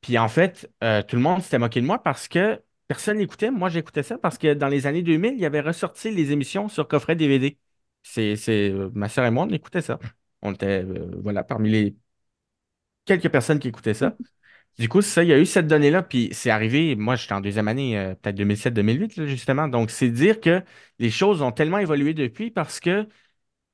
Puis 0.00 0.18
en 0.18 0.28
fait, 0.28 0.70
euh, 0.84 1.02
tout 1.02 1.16
le 1.16 1.22
monde 1.22 1.42
s'était 1.42 1.58
moqué 1.58 1.80
de 1.80 1.86
moi 1.86 2.02
parce 2.02 2.28
que 2.28 2.62
personne 2.88 3.18
n'écoutait. 3.18 3.50
Moi, 3.50 3.68
j'écoutais 3.70 4.02
ça 4.02 4.18
parce 4.18 4.38
que 4.38 4.54
dans 4.54 4.68
les 4.68 4.86
années 4.86 5.02
2000, 5.02 5.34
il 5.34 5.40
y 5.40 5.46
avait 5.46 5.60
ressorti 5.60 6.10
les 6.10 6.32
émissions 6.32 6.68
sur 6.68 6.88
coffret 6.88 7.16
DVD. 7.16 7.58
C'est, 8.02 8.36
c'est, 8.36 8.70
euh, 8.70 8.90
ma 8.94 9.08
sœur 9.08 9.24
et 9.26 9.30
moi, 9.30 9.44
on 9.46 9.50
écoutait 9.50 9.82
ça. 9.82 9.98
On 10.42 10.52
était, 10.52 10.84
euh, 10.84 11.10
voilà, 11.22 11.42
parmi 11.44 11.70
les 11.70 11.96
quelques 13.04 13.28
personnes 13.30 13.58
qui 13.58 13.68
écoutaient 13.68 13.94
ça. 13.94 14.16
Du 14.78 14.88
coup, 14.88 15.02
ça, 15.02 15.22
il 15.22 15.28
y 15.28 15.32
a 15.32 15.38
eu 15.38 15.46
cette 15.46 15.68
donnée-là, 15.68 16.02
puis 16.02 16.30
c'est 16.32 16.50
arrivé, 16.50 16.96
moi 16.96 17.14
j'étais 17.14 17.32
en 17.34 17.40
deuxième 17.40 17.68
année, 17.68 17.96
euh, 17.96 18.14
peut-être 18.16 18.34
2007-2008, 18.36 19.16
là, 19.16 19.26
justement. 19.26 19.68
Donc, 19.68 19.90
c'est 19.90 20.08
dire 20.10 20.40
que 20.40 20.62
les 20.98 21.10
choses 21.10 21.42
ont 21.42 21.52
tellement 21.52 21.78
évolué 21.78 22.12
depuis 22.12 22.50
parce 22.50 22.80
que 22.80 23.08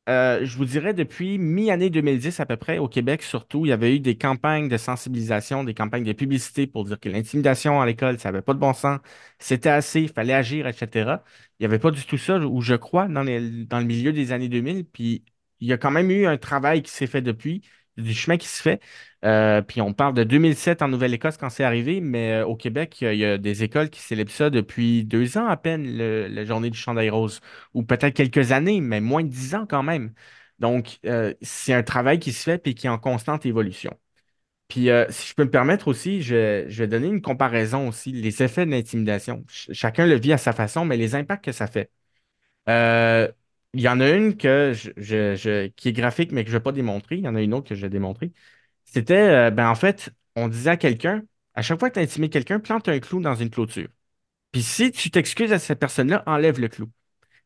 euh, 0.08 0.44
je 0.44 0.56
vous 0.58 0.64
dirais, 0.66 0.94
depuis 0.94 1.38
mi-année 1.38 1.90
2010 1.90 2.40
à 2.40 2.46
peu 2.46 2.56
près, 2.56 2.78
au 2.78 2.88
Québec 2.88 3.22
surtout, 3.22 3.66
il 3.66 3.70
y 3.70 3.72
avait 3.72 3.96
eu 3.96 4.00
des 4.00 4.16
campagnes 4.18 4.68
de 4.68 4.76
sensibilisation, 4.78 5.64
des 5.64 5.74
campagnes 5.74 6.04
de 6.04 6.12
publicité 6.14 6.66
pour 6.66 6.84
dire 6.84 7.00
que 7.00 7.08
l'intimidation 7.08 7.80
à 7.80 7.86
l'école, 7.86 8.18
ça 8.20 8.30
n'avait 8.32 8.42
pas 8.42 8.54
de 8.54 8.58
bon 8.60 8.72
sens, 8.74 9.00
c'était 9.38 9.68
assez, 9.70 10.02
il 10.02 10.08
fallait 10.12 10.34
agir, 10.34 10.66
etc. 10.66 11.24
Il 11.58 11.62
n'y 11.62 11.66
avait 11.66 11.78
pas 11.78 11.90
du 11.90 12.04
tout 12.06 12.18
ça, 12.18 12.38
où 12.38 12.60
je 12.62 12.74
crois, 12.74 13.08
dans 13.08 13.24
dans 13.24 13.78
le 13.78 13.84
milieu 13.84 14.12
des 14.12 14.32
années 14.32 14.48
2000. 14.48 14.84
Puis 14.86 15.24
il 15.60 15.68
y 15.68 15.72
a 15.72 15.78
quand 15.78 15.90
même 15.90 16.10
eu 16.10 16.26
un 16.26 16.38
travail 16.38 16.82
qui 16.82 16.90
s'est 16.92 17.06
fait 17.06 17.22
depuis, 17.22 17.62
du 18.00 18.14
chemin 18.14 18.36
qui 18.38 18.48
se 18.48 18.60
fait. 18.62 18.80
Euh, 19.24 19.62
puis 19.62 19.80
on 19.80 19.92
parle 19.92 20.14
de 20.14 20.24
2007 20.24 20.82
en 20.82 20.88
Nouvelle-Écosse 20.88 21.36
quand 21.36 21.50
c'est 21.50 21.64
arrivé, 21.64 22.00
mais 22.00 22.32
euh, 22.42 22.46
au 22.46 22.56
Québec, 22.56 22.98
il 23.02 23.14
y, 23.16 23.24
a 23.24 23.38
des 23.38 23.62
écoles 23.62 23.90
qui 23.90 24.00
célèbrent 24.00 24.30
ça 24.32 24.50
depuis 24.50 25.04
deux 25.04 25.36
ans 25.38 25.46
à 25.46 25.56
peine, 25.56 25.84
le- 25.96 26.26
la 26.28 26.44
journée 26.44 26.70
du 26.70 26.78
chandail 26.78 27.10
rose 27.10 27.40
ou 27.74 27.82
peut-être 27.82 28.14
quelques 28.14 28.52
années, 28.52 28.80
mais 28.80 29.00
moins 29.00 29.22
de 29.22 29.28
dix 29.28 29.54
ans 29.54 29.66
quand 29.68 29.82
même. 29.82 30.12
Donc, 30.58 30.98
euh, 31.06 31.34
c'est 31.42 31.72
un 31.74 31.82
travail 31.82 32.18
qui 32.18 32.32
se 32.32 32.42
fait 32.44 32.66
et 32.66 32.74
qui 32.74 32.86
est 32.86 32.90
en 32.90 32.98
constante 32.98 33.46
évolution. 33.46 33.92
Puis, 34.68 34.88
si 35.10 35.28
je 35.28 35.34
peux 35.34 35.44
me 35.44 35.50
permettre 35.50 35.88
aussi, 35.88 36.22
je, 36.22 36.64
vais 36.68 36.86
donner 36.88 37.08
une 37.08 37.20
comparaison 37.22 37.88
aussi, 37.88 38.12
les 38.12 38.42
effets 38.42 38.66
de 38.66 38.70
l'intimidation. 38.70 39.44
Ch- 39.48 39.70
chacun 39.76 40.06
le 40.06 40.14
vit 40.16 40.32
à 40.32 40.38
sa 40.38 40.52
façon, 40.52 40.84
mais 40.84 40.96
les 40.96 41.14
impacts 41.16 41.44
que 41.44 41.52
ça 41.52 41.66
fait. 41.66 41.90
Euh, 42.68 43.30
il 43.74 43.80
y 43.80 43.88
en 43.88 44.00
a 44.00 44.10
une 44.10 44.36
que 44.36 44.72
je, 44.74 44.90
je- 44.96 45.36
je- 45.36 45.66
qui 45.68 45.88
est 45.88 45.92
graphique, 45.92 46.32
mais 46.32 46.44
que 46.44 46.50
je 46.50 46.54
ne 46.56 46.58
vais 46.58 46.62
pas 46.62 46.72
démontrer. 46.72 47.16
Il 47.16 47.24
y 47.24 47.28
en 47.28 47.34
a 47.36 47.42
une 47.42 47.54
autre 47.54 47.68
que 47.68 47.74
je 47.74 47.82
vais 47.82 47.90
démontrer. 47.90 48.32
C'était, 48.84 49.14
euh, 49.48 49.50
ben, 49.50 49.68
en 49.70 49.74
fait, 49.76 50.10
on 50.36 50.48
disait 50.48 50.70
à 50.70 50.76
quelqu'un, 50.76 51.24
à 51.54 51.62
chaque 51.62 51.78
fois 51.80 51.90
que 51.90 51.94
tu 51.96 52.00
intimides 52.00 52.32
quelqu'un, 52.32 52.60
plante 52.60 52.88
un 52.88 52.98
clou 53.00 53.20
dans 53.20 53.34
une 53.36 53.50
clôture. 53.50 53.88
Puis 54.52 54.62
si 54.62 54.92
tu 54.92 55.10
t'excuses 55.10 55.52
à 55.52 55.58
cette 55.60 55.80
personne-là, 55.80 56.22
enlève 56.26 56.60
le 56.60 56.68
clou. 56.68 56.90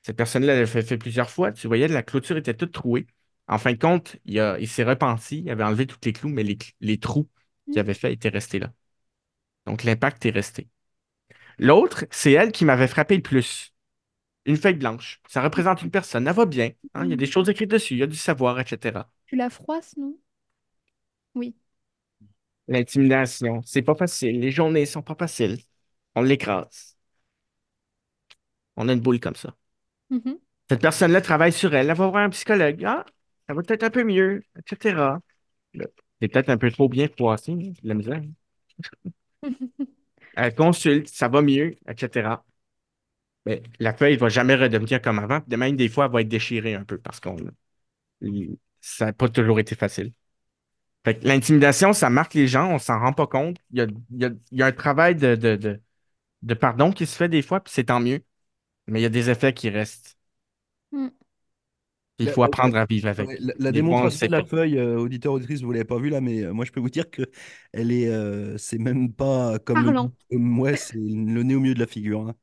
Cette 0.03 0.17
personne-là, 0.17 0.55
elle 0.55 0.61
l'a 0.61 0.67
fait, 0.67 0.83
fait 0.83 0.99
plusieurs 0.99 1.31
fois. 1.31 1.53
Tu 1.53 1.67
voyais, 1.69 1.89
la 1.89 2.03
clôture 2.05 2.37
était 2.39 2.55
toute 2.55 2.73
trouée. 2.73 3.07
En 3.49 3.59
fin 3.59 3.73
de 3.73 3.79
compte, 3.79 4.17
il, 4.27 4.41
a- 4.41 4.59
il 4.61 4.69
s'est 4.69 4.85
repenti, 4.85 5.41
il 5.41 5.51
avait 5.51 5.65
enlevé 5.65 5.87
tous 5.87 5.99
les 6.05 6.13
clous, 6.15 6.31
mais 6.31 6.45
les, 6.45 6.59
les 6.81 6.99
trous 6.99 7.29
qu'il 7.71 7.81
avait 7.81 7.95
fait 7.95 8.13
étaient 8.13 8.31
restés 8.31 8.59
là. 8.61 8.73
Donc, 9.67 9.85
l'impact 9.85 10.27
est 10.27 10.31
resté. 10.31 10.69
L'autre, 11.59 12.07
c'est 12.13 12.33
elle 12.33 12.53
qui 12.53 12.67
m'avait 12.67 12.89
frappé 12.89 13.17
le 13.17 13.23
plus. 13.23 13.74
Une 14.47 14.57
feuille 14.57 14.75
blanche. 14.75 15.21
Ça 15.29 15.43
représente 15.43 15.83
une 15.83 15.91
personne. 15.91 16.27
Elle 16.29 16.35
va 16.35 16.47
bien. 16.47 16.71
hein, 16.95 17.05
Il 17.05 17.11
y 17.11 17.13
a 17.15 17.17
des 17.17 17.27
choses 17.27 17.49
écrites 17.49 17.71
dessus, 17.71 17.95
il 17.95 18.01
y 18.01 18.03
a 18.03 18.07
du 18.07 18.17
savoir, 18.17 18.59
etc. 18.61 19.11
Tu 19.27 19.37
la 19.37 19.51
froisses, 19.51 19.99
non? 19.99 20.17
Oui. 21.35 21.55
L'intimidation, 22.69 23.63
c'est 23.65 23.83
pas 23.83 23.95
facile. 23.95 24.41
Les 24.41 24.51
journées 24.51 24.87
sont 24.87 25.03
pas 25.03 25.15
faciles. 25.15 25.59
On 26.15 26.23
l'écrase. 26.23 26.97
On 28.77 28.89
a 28.89 28.93
une 28.93 29.01
boule 29.01 29.19
comme 29.21 29.35
ça. 29.35 29.57
Mhm. 30.11 30.39
Cette 30.69 30.81
personne-là 30.83 31.21
travaille 31.21 31.53
sur 31.53 31.75
elle. 31.75 31.91
Elle 31.91 31.97
va 31.97 32.07
voir 32.09 32.25
un 32.25 32.31
psychologue. 32.31 32.83
Ah, 32.85 33.05
ça 33.49 33.55
va 33.55 33.63
peut-être 33.63 33.83
un 33.85 33.91
peu 33.91 34.05
mieux, 34.05 34.43
etc. 34.59 35.21
C'est 36.21 36.29
peut-être 36.29 36.49
un 36.51 36.59
peu 36.59 36.71
trop 36.71 36.89
bien 36.89 37.09
froissé, 37.09 37.55
la 37.83 37.95
misère. 37.95 38.23
Elle 40.37 40.55
consulte, 40.55 41.09
ça 41.09 41.27
va 41.29 41.43
mieux, 41.43 41.75
etc. 41.89 42.45
Mais 43.47 43.63
la 43.79 43.95
feuille 43.95 44.15
ne 44.15 44.19
va 44.21 44.29
jamais 44.29 44.55
redevenir 44.57 45.01
comme 45.03 45.19
avant. 45.19 45.41
De 45.47 45.57
même, 45.57 45.77
des 45.77 45.89
fois, 45.89 46.07
elle 46.07 46.13
va 46.13 46.21
être 46.23 46.29
déchirée 46.29 46.75
un 46.75 46.85
peu 46.85 46.99
parce 46.99 47.21
qu'on 47.21 47.37
ça 48.81 49.07
n'a 49.07 49.13
pas 49.13 49.29
toujours 49.29 49.59
été 49.61 49.75
facile. 49.75 50.13
L'intimidation, 51.23 51.93
ça 51.93 52.09
marque 52.11 52.35
les 52.35 52.49
gens, 52.49 52.71
on 52.71 52.79
s'en 52.79 52.99
rend 52.99 53.13
pas 53.13 53.27
compte. 53.27 53.59
Il 53.73 53.79
y 53.79 53.83
a, 53.83 53.87
il 54.11 54.23
y 54.23 54.25
a- 54.25 54.31
il 54.53 54.59
y 54.59 54.63
a 54.63 54.67
un 54.67 54.73
travail 54.73 55.15
de, 55.17 55.35
de, 55.37 55.57
de, 55.57 55.81
de 56.43 56.55
pardon 56.55 56.93
qui 56.93 57.07
se 57.07 57.17
fait 57.17 57.29
des 57.29 57.43
fois, 57.43 57.61
puis 57.63 57.73
c'est 57.75 57.85
tant 57.85 58.01
mieux. 58.01 58.23
Mais 58.89 59.01
il 59.01 59.03
y 59.05 59.07
a 59.07 59.11
des 59.11 59.31
effets 59.31 59.55
qui 59.55 59.71
restent. 59.71 60.19
Mm. 60.93 61.11
Il 62.19 62.29
faut 62.29 62.43
apprendre 62.43 62.77
à 62.77 62.87
vivre 62.87 63.09
avec. 63.09 63.29
La, 63.41 63.55
la 63.59 63.73
le 63.73 63.73
démonstration 63.73 64.27
de 64.29 64.33
la 64.33 64.43
pas. 64.43 64.49
feuille, 64.49 64.79
euh, 64.79 64.99
auditeur, 64.99 65.33
auditrice, 65.33 65.61
vous 65.63 65.69
ne 65.69 65.73
l'avez 65.75 65.85
pas 65.85 65.99
vue 65.99 66.11
là, 66.11 66.21
mais 66.21 66.43
euh, 66.45 66.53
moi 66.53 66.65
je 66.65 66.73
peux 66.73 66.81
vous 66.81 66.91
dire 66.91 67.11
que 67.11 67.23
elle 67.73 67.91
est, 67.93 68.09
euh, 68.09 68.57
c'est 68.59 68.79
même 68.79 69.13
pas 69.13 69.59
comme 69.59 69.83
le, 69.85 69.93
Parlant. 69.93 70.13
ouais, 70.31 70.77
c'est 70.77 70.95
le 70.97 71.43
nez 71.43 71.55
au 71.55 71.61
milieu 71.61 71.75
de 71.75 71.81
la 71.81 71.87
figure. 71.87 72.21
hein. 72.29 72.35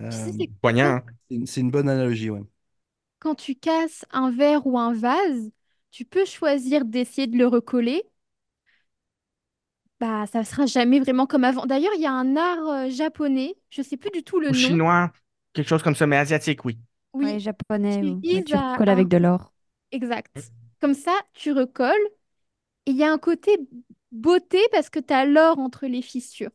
Euh, 0.00 0.32
c'est 0.38 0.50
Poignant, 0.60 0.84
quand, 0.84 0.94
hein? 0.96 1.04
c'est 1.46 1.60
une, 1.60 1.70
bonne 1.70 1.88
analogie, 1.88 2.30
ouais. 2.30 2.42
quand 3.20 3.34
tu 3.36 3.54
casses 3.54 4.04
un 4.10 4.30
verre 4.32 4.66
ou 4.66 4.78
un 4.78 4.92
vase, 4.92 5.50
tu 5.90 6.04
peux 6.04 6.24
choisir 6.24 6.84
d'essayer 6.84 7.26
de 7.26 7.36
le 7.38 7.46
recoller. 7.46 8.02
Bah, 10.00 10.26
ça 10.26 10.44
sera 10.44 10.66
jamais 10.66 11.00
vraiment 11.00 11.26
comme 11.26 11.44
avant. 11.44 11.66
D'ailleurs, 11.66 11.92
il 11.96 12.00
y 12.02 12.06
a 12.06 12.12
un 12.12 12.36
art 12.36 12.68
euh, 12.68 12.90
japonais, 12.90 13.56
je 13.70 13.82
sais 13.82 13.96
plus 13.96 14.10
du 14.10 14.22
tout 14.22 14.38
le 14.40 14.50
Ou 14.50 14.52
nom. 14.52 14.78
chinois, 14.78 15.12
quelque 15.52 15.68
chose 15.68 15.82
comme 15.82 15.94
ça, 15.94 16.06
mais 16.06 16.16
asiatique, 16.16 16.64
oui. 16.64 16.78
Oui, 17.12 17.38
Ouais, 17.38 17.40
japonais. 17.40 18.02
tu 18.02 18.04
ou- 18.04 18.24
mais 18.30 18.42
vises 18.42 18.44
tu 18.44 18.56
à, 18.56 18.74
à- 18.76 18.78
avec 18.90 19.08
de 19.08 19.16
l'or. 19.18 19.52
Exact. 19.92 20.44
Comme 20.80 20.94
ça, 20.94 21.12
tu 21.34 21.52
recolles. 21.52 21.96
Et 22.86 22.92
il 22.92 22.96
y 22.96 23.04
a 23.04 23.12
un 23.12 23.18
côté 23.18 23.58
beauté 24.12 24.60
parce 24.72 24.90
que 24.90 25.00
tu 25.00 25.14
as 25.14 25.26
l'or 25.26 25.58
entre 25.60 25.86
les 25.86 26.02
fissures. 26.02 26.52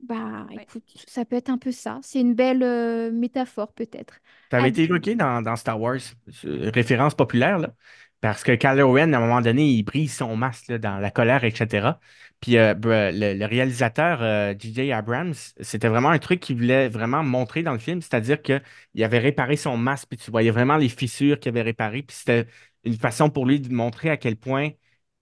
Bah, 0.00 0.46
Ouais. 0.54 0.68
écoute, 0.68 0.84
ça 1.08 1.24
peut 1.24 1.36
être 1.36 1.50
un 1.50 1.58
peu 1.58 1.72
ça. 1.72 1.98
C'est 2.02 2.20
une 2.20 2.34
belle 2.34 2.62
euh, 2.62 3.10
métaphore, 3.10 3.72
peut-être. 3.72 4.20
Ça 4.50 4.58
avait 4.58 4.70
été 4.70 4.84
évoqué 4.84 5.14
dans, 5.14 5.42
dans 5.42 5.56
Star 5.56 5.78
Wars, 5.80 5.98
euh, 6.46 6.70
référence 6.74 7.14
populaire, 7.14 7.58
là, 7.58 7.74
parce 8.22 8.42
que 8.42 8.52
Kylo 8.52 8.90
Ren, 8.92 9.12
à 9.12 9.18
un 9.18 9.20
moment 9.20 9.42
donné, 9.42 9.66
il 9.68 9.82
brise 9.82 10.14
son 10.16 10.36
masque 10.36 10.68
là, 10.68 10.78
dans 10.78 10.98
la 10.98 11.10
colère, 11.10 11.44
etc. 11.44 12.00
Puis 12.40 12.56
euh, 12.56 12.74
le, 12.74 13.34
le 13.38 13.44
réalisateur 13.46 14.22
euh, 14.22 14.54
J.J. 14.58 14.90
Abrams, 14.92 15.34
c'était 15.60 15.88
vraiment 15.88 16.08
un 16.10 16.18
truc 16.18 16.40
qu'il 16.40 16.56
voulait 16.56 16.88
vraiment 16.88 17.22
montrer 17.22 17.62
dans 17.62 17.72
le 17.72 17.78
film, 17.78 18.00
c'est-à-dire 18.00 18.40
qu'il 18.40 18.62
avait 19.02 19.18
réparé 19.18 19.56
son 19.56 19.76
masque, 19.76 20.08
puis 20.08 20.18
tu 20.18 20.30
voyais 20.30 20.50
vraiment 20.50 20.76
les 20.78 20.88
fissures 20.88 21.38
qu'il 21.38 21.50
avait 21.50 21.62
réparées, 21.62 22.02
puis 22.02 22.16
c'était 22.16 22.46
une 22.84 22.96
façon 22.96 23.28
pour 23.28 23.44
lui 23.44 23.60
de 23.60 23.70
montrer 23.72 24.08
à 24.10 24.16
quel 24.16 24.36
point, 24.36 24.70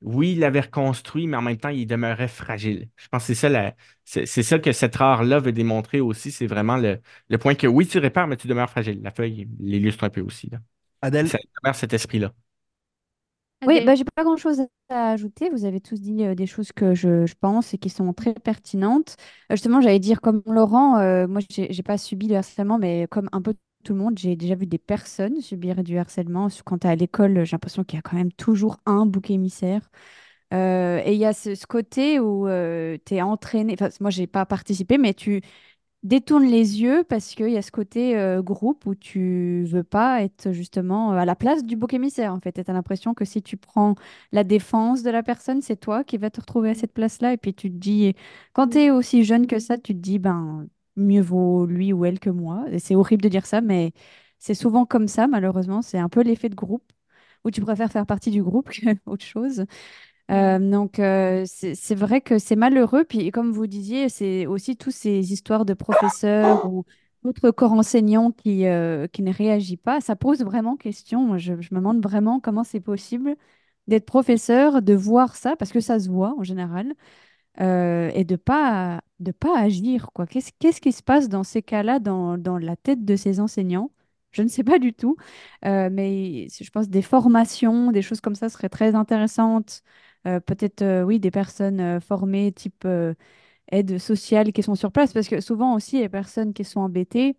oui, 0.03 0.33
il 0.33 0.41
l'avait 0.41 0.61
reconstruit, 0.61 1.27
mais 1.27 1.37
en 1.37 1.43
même 1.43 1.57
temps, 1.59 1.69
il 1.71 1.87
demeurait 1.87 2.29
fragile. 2.29 2.89
Je 2.97 3.09
pense 3.09 3.23
que 3.23 3.29
c'est 3.29 3.35
ça, 3.35 3.49
la- 3.49 3.75
c'est 4.05 4.27
c'est 4.27 4.43
ça 4.43 4.59
que 4.59 4.73
cette 4.73 5.01
art-là 5.01 5.41
veut 5.41 5.53
démontrer 5.53 6.01
aussi, 6.01 6.31
c'est 6.31 6.47
vraiment 6.47 6.77
le, 6.77 7.01
le 7.29 7.39
point 7.39 7.55
que 7.55 7.67
oui, 7.67 7.87
tu 7.89 7.99
répares, 7.99 8.27
mais 8.29 8.37
tu 8.37 8.47
demeures 8.49 8.71
fragile. 8.71 9.03
La 9.03 9.11
feuille 9.11 9.49
l'illustre 9.59 10.05
un 10.05 10.11
peu 10.11 10.21
aussi. 10.21 10.51
Là. 10.51 10.59
Adèle, 11.03 11.33
Ça 11.33 11.39
demeure 11.63 11.77
cet 11.77 11.93
esprit-là. 11.95 12.33
Oui, 13.67 13.81
bah, 13.85 13.95
j'ai 13.95 14.05
pas 14.05 14.23
grand-chose 14.23 14.61
à 14.91 15.11
ajouter. 15.13 15.49
Vous 15.51 15.65
avez 15.65 15.81
tous 15.81 16.01
dit 16.01 16.25
euh, 16.25 16.35
des 16.35 16.47
choses 16.47 16.73
que 16.73 16.95
je, 16.95 17.25
je 17.27 17.35
pense 17.35 17.73
et 17.75 17.79
qui 17.79 17.89
sont 17.91 18.13
très 18.13 18.35
pertinentes. 18.35 19.17
Euh, 19.51 19.55
justement, 19.57 19.81
j'allais 19.81 19.99
dire 19.99 20.21
comme 20.21 20.43
Laurent, 20.47 20.99
euh, 20.99 21.27
moi, 21.27 21.41
j'ai 21.51 21.73
j'ai 21.73 21.83
pas 21.83 21.97
subi 21.99 22.29
le 22.29 22.37
harcèlement, 22.37 22.79
mais 22.79 23.07
comme 23.11 23.29
un 23.33 23.41
peu 23.43 23.55
tout 23.87 23.95
le 23.95 24.01
monde, 24.01 24.19
j'ai 24.19 24.37
déjà 24.37 24.55
vu 24.55 24.67
des 24.67 24.79
personnes 24.79 25.41
subir 25.41 25.83
du 25.85 25.99
harcèlement. 25.99 26.49
Quand 26.65 26.79
tu 26.81 26.87
es 26.87 26.91
à 26.91 26.97
l'école, 26.97 27.45
j'ai 27.45 27.53
l'impression 27.53 27.85
qu'il 27.85 27.97
y 27.97 28.01
a 28.01 28.03
quand 28.03 28.17
même 28.17 28.33
toujours 28.33 28.79
un 28.87 29.07
bouc 29.07 29.31
émissaire. 29.31 29.91
Euh, 30.55 31.01
et 31.05 31.15
il 31.15 31.19
y 31.19 31.25
a 31.27 31.33
ce, 31.33 31.55
ce 31.55 31.67
côté 31.67 32.21
où 32.21 32.47
tu 32.47 33.15
es 33.15 33.23
entraîné. 33.23 33.75
Enfin, 33.75 33.89
moi, 34.01 34.11
j'ai 34.11 34.27
pas 34.27 34.47
participé, 34.47 34.99
mais 34.99 35.15
tu 35.15 35.43
détournes 36.03 36.45
les 36.47 36.81
yeux 36.83 37.05
parce 37.05 37.35
qu'il 37.35 37.51
y 37.51 37.57
a 37.57 37.63
ce 37.63 37.71
côté 37.73 38.17
euh, 38.17 38.43
groupe 38.43 38.87
où 38.87 38.95
tu 38.95 39.65
veux 39.67 39.83
pas 39.85 40.23
être 40.23 40.53
justement 40.53 41.13
euh, 41.13 41.17
à 41.17 41.25
la 41.25 41.35
place 41.37 41.65
du 41.65 41.77
bouc 41.77 41.93
émissaire, 41.95 42.33
en 42.33 42.41
fait. 42.41 42.53
Tu 42.53 42.71
as 42.71 42.75
l'impression 42.75 43.15
que 43.15 43.25
si 43.25 43.43
tu 43.43 43.57
prends 43.57 43.95
la 44.33 44.45
défense 44.45 45.03
de 45.03 45.11
la 45.11 45.23
personne, 45.23 45.63
c'est 45.63 45.77
toi 45.77 46.05
qui 46.05 46.17
vas 46.19 46.31
te 46.31 46.41
retrouver 46.41 46.71
à 46.71 46.75
cette 46.75 46.93
place-là. 46.93 47.33
Et 47.33 47.37
puis 47.37 47.55
tu 47.55 47.71
te 47.71 47.77
dis, 47.77 48.15
quand 48.53 48.69
tu 48.69 48.79
es 48.79 48.91
aussi 48.91 49.25
jeune 49.25 49.47
que 49.47 49.59
ça, 49.59 49.79
tu 49.79 49.95
te 49.95 49.99
dis, 50.01 50.19
ben, 50.19 50.69
mieux 50.97 51.23
vaut 51.23 51.67
lui 51.67 51.93
ou 51.93 52.05
elle 52.05 52.19
que 52.21 52.31
moi. 52.31 52.65
Et 52.71 52.79
c'est 52.79 52.95
horrible 52.95 53.23
de 53.23 53.29
dire 53.29 53.47
ça, 53.47 53.61
mais 53.61 53.93
c'est 54.39 54.55
souvent 54.55 54.87
comme 54.87 55.09
ça, 55.09 55.27
malheureusement. 55.27 55.83
C'est 55.83 55.99
un 55.99 56.09
peu 56.09 56.23
l'effet 56.23 56.49
de 56.49 56.55
groupe 56.55 56.85
où 57.45 57.51
tu 57.51 57.61
préfères 57.61 57.93
faire 57.93 58.07
partie 58.07 58.31
du 58.31 58.43
groupe 58.43 58.71
qu'autre 59.07 59.25
chose. 59.25 59.67
Euh, 60.31 60.59
donc, 60.59 60.99
euh, 60.99 61.45
c'est 61.47 61.75
c'est 61.75 61.95
vrai 61.95 62.21
que 62.21 62.39
c'est 62.39 62.57
malheureux. 62.57 63.05
Puis, 63.05 63.31
comme 63.31 63.53
vous 63.53 63.67
disiez, 63.67 64.09
c'est 64.09 64.47
aussi 64.47 64.77
toutes 64.77 64.93
ces 64.95 65.33
histoires 65.33 65.65
de 65.65 65.75
professeurs 65.75 66.67
ou 66.71 66.85
d'autres 67.23 67.51
corps 67.51 67.73
enseignants 67.73 68.33
qui, 68.33 68.67
euh, 68.67 69.07
qui 69.09 69.23
ne 69.23 69.33
réagissent 69.33 69.77
pas. 69.79 70.01
Ça 70.01 70.17
pose 70.17 70.43
vraiment 70.45 70.77
question. 70.77 71.23
Moi, 71.23 71.39
je, 71.39 71.61
je 71.61 71.69
me 71.75 71.79
demande 71.79 72.03
vraiment 72.03 72.41
comment 72.41 72.65
c'est 72.65 72.81
possible 72.81 73.37
d'être 73.87 74.07
professeur, 74.07 74.83
de 74.83 74.95
voir 74.95 75.37
ça, 75.37 75.57
parce 75.57 75.73
que 75.73 75.81
ça 75.81 75.99
se 76.01 76.09
voit 76.11 76.35
en 76.39 76.43
général, 76.43 76.95
euh, 77.61 78.11
et 78.15 78.25
de 78.25 78.37
pas, 78.37 79.03
de 79.21 79.33
pas 79.33 79.59
agir, 79.59 80.11
quoi. 80.13 80.27
Qu'est-ce, 80.27 80.81
qui 80.81 80.93
se 80.93 81.03
passe 81.03 81.29
dans 81.29 81.45
ces 81.45 81.63
cas-là, 81.63 81.99
dans, 82.01 82.39
dans 82.39 82.59
la 82.59 82.77
tête 82.77 83.05
de 83.05 83.17
ces 83.17 83.41
enseignants? 83.41 83.91
Je 84.33 84.43
ne 84.43 84.49
sais 84.49 84.65
pas 84.65 84.79
du 84.79 84.93
tout, 84.93 85.17
Euh, 85.65 85.89
mais 85.91 86.49
je 86.49 86.71
pense 86.71 86.89
des 86.89 87.03
formations, 87.03 87.91
des 87.93 88.03
choses 88.03 88.21
comme 88.21 88.35
ça 88.35 88.49
seraient 88.51 88.69
très 88.69 88.95
intéressantes. 88.95 89.83
Euh, 90.27 90.41
peut-être, 90.41 91.05
oui, 91.05 91.21
des 91.21 91.31
personnes 91.31 92.01
formées 92.01 92.53
type 92.53 92.87
aide 93.73 93.99
sociale 93.99 94.53
qui 94.53 94.63
sont 94.63 94.75
sur 94.75 94.93
place, 94.93 95.13
parce 95.13 95.29
que 95.29 95.41
souvent 95.41 95.75
aussi, 95.75 96.01
les 96.01 96.09
personnes 96.09 96.53
qui 96.55 96.65
sont 96.65 96.81
embêtées, 96.81 97.37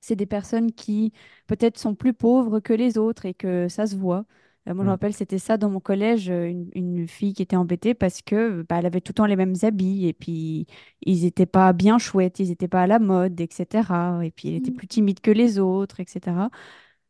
c'est 0.00 0.16
des 0.16 0.26
personnes 0.26 0.72
qui 0.72 1.12
peut-être 1.46 1.78
sont 1.78 1.94
plus 1.94 2.14
pauvres 2.14 2.60
que 2.60 2.72
les 2.72 2.98
autres 2.98 3.26
et 3.26 3.34
que 3.34 3.68
ça 3.68 3.86
se 3.86 3.96
voit. 3.96 4.26
Euh, 4.68 4.74
moi, 4.74 4.84
je 4.84 4.86
me 4.86 4.90
Mm. 4.90 4.90
rappelle, 4.90 5.14
c'était 5.14 5.38
ça 5.38 5.56
dans 5.56 5.70
mon 5.70 5.80
collège, 5.80 6.28
euh, 6.30 6.46
une, 6.48 6.70
une 6.74 7.08
fille 7.08 7.34
qui 7.34 7.42
était 7.42 7.56
embêtée 7.56 7.94
parce 7.94 8.22
que 8.22 8.62
bah, 8.68 8.76
elle 8.78 8.86
avait 8.86 9.00
tout 9.00 9.10
le 9.10 9.14
temps 9.14 9.26
les 9.26 9.36
mêmes 9.36 9.54
habits 9.62 10.06
et 10.08 10.12
puis 10.12 10.66
ils 11.02 11.22
n'étaient 11.24 11.46
pas 11.46 11.72
bien 11.72 11.98
chouettes, 11.98 12.40
ils 12.40 12.48
n'étaient 12.48 12.68
pas 12.68 12.82
à 12.82 12.86
la 12.88 12.98
mode, 12.98 13.40
etc. 13.40 14.20
Et 14.24 14.30
puis 14.32 14.48
elle 14.48 14.54
était 14.56 14.70
Mhm. 14.70 14.76
plus 14.76 14.88
timide 14.88 15.20
que 15.20 15.30
les 15.30 15.58
autres, 15.58 16.00
etc. 16.00 16.50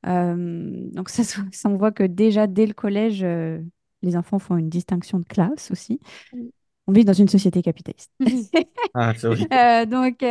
Euh, 0.07 0.89
donc 0.93 1.09
ça, 1.11 1.23
on 1.67 1.77
voit 1.77 1.93
que 1.93 2.05
déjà 2.05 2.47
dès 2.47 2.67
le 2.67 2.75
collège, 2.75 3.23
euh, 3.25 3.61
les 4.03 4.17
enfants 4.17 4.39
font 4.39 4.57
une 4.59 4.69
distinction 4.71 5.19
de 5.21 5.25
classe 5.27 5.71
aussi. 5.71 6.01
Mhm. 6.33 6.51
On 6.89 6.93
vit 6.93 7.05
dans 7.05 7.13
une 7.15 7.29
société 7.29 7.63
capitaliste. 7.63 8.13
Ah, 9.51 9.87
donc, 9.87 10.23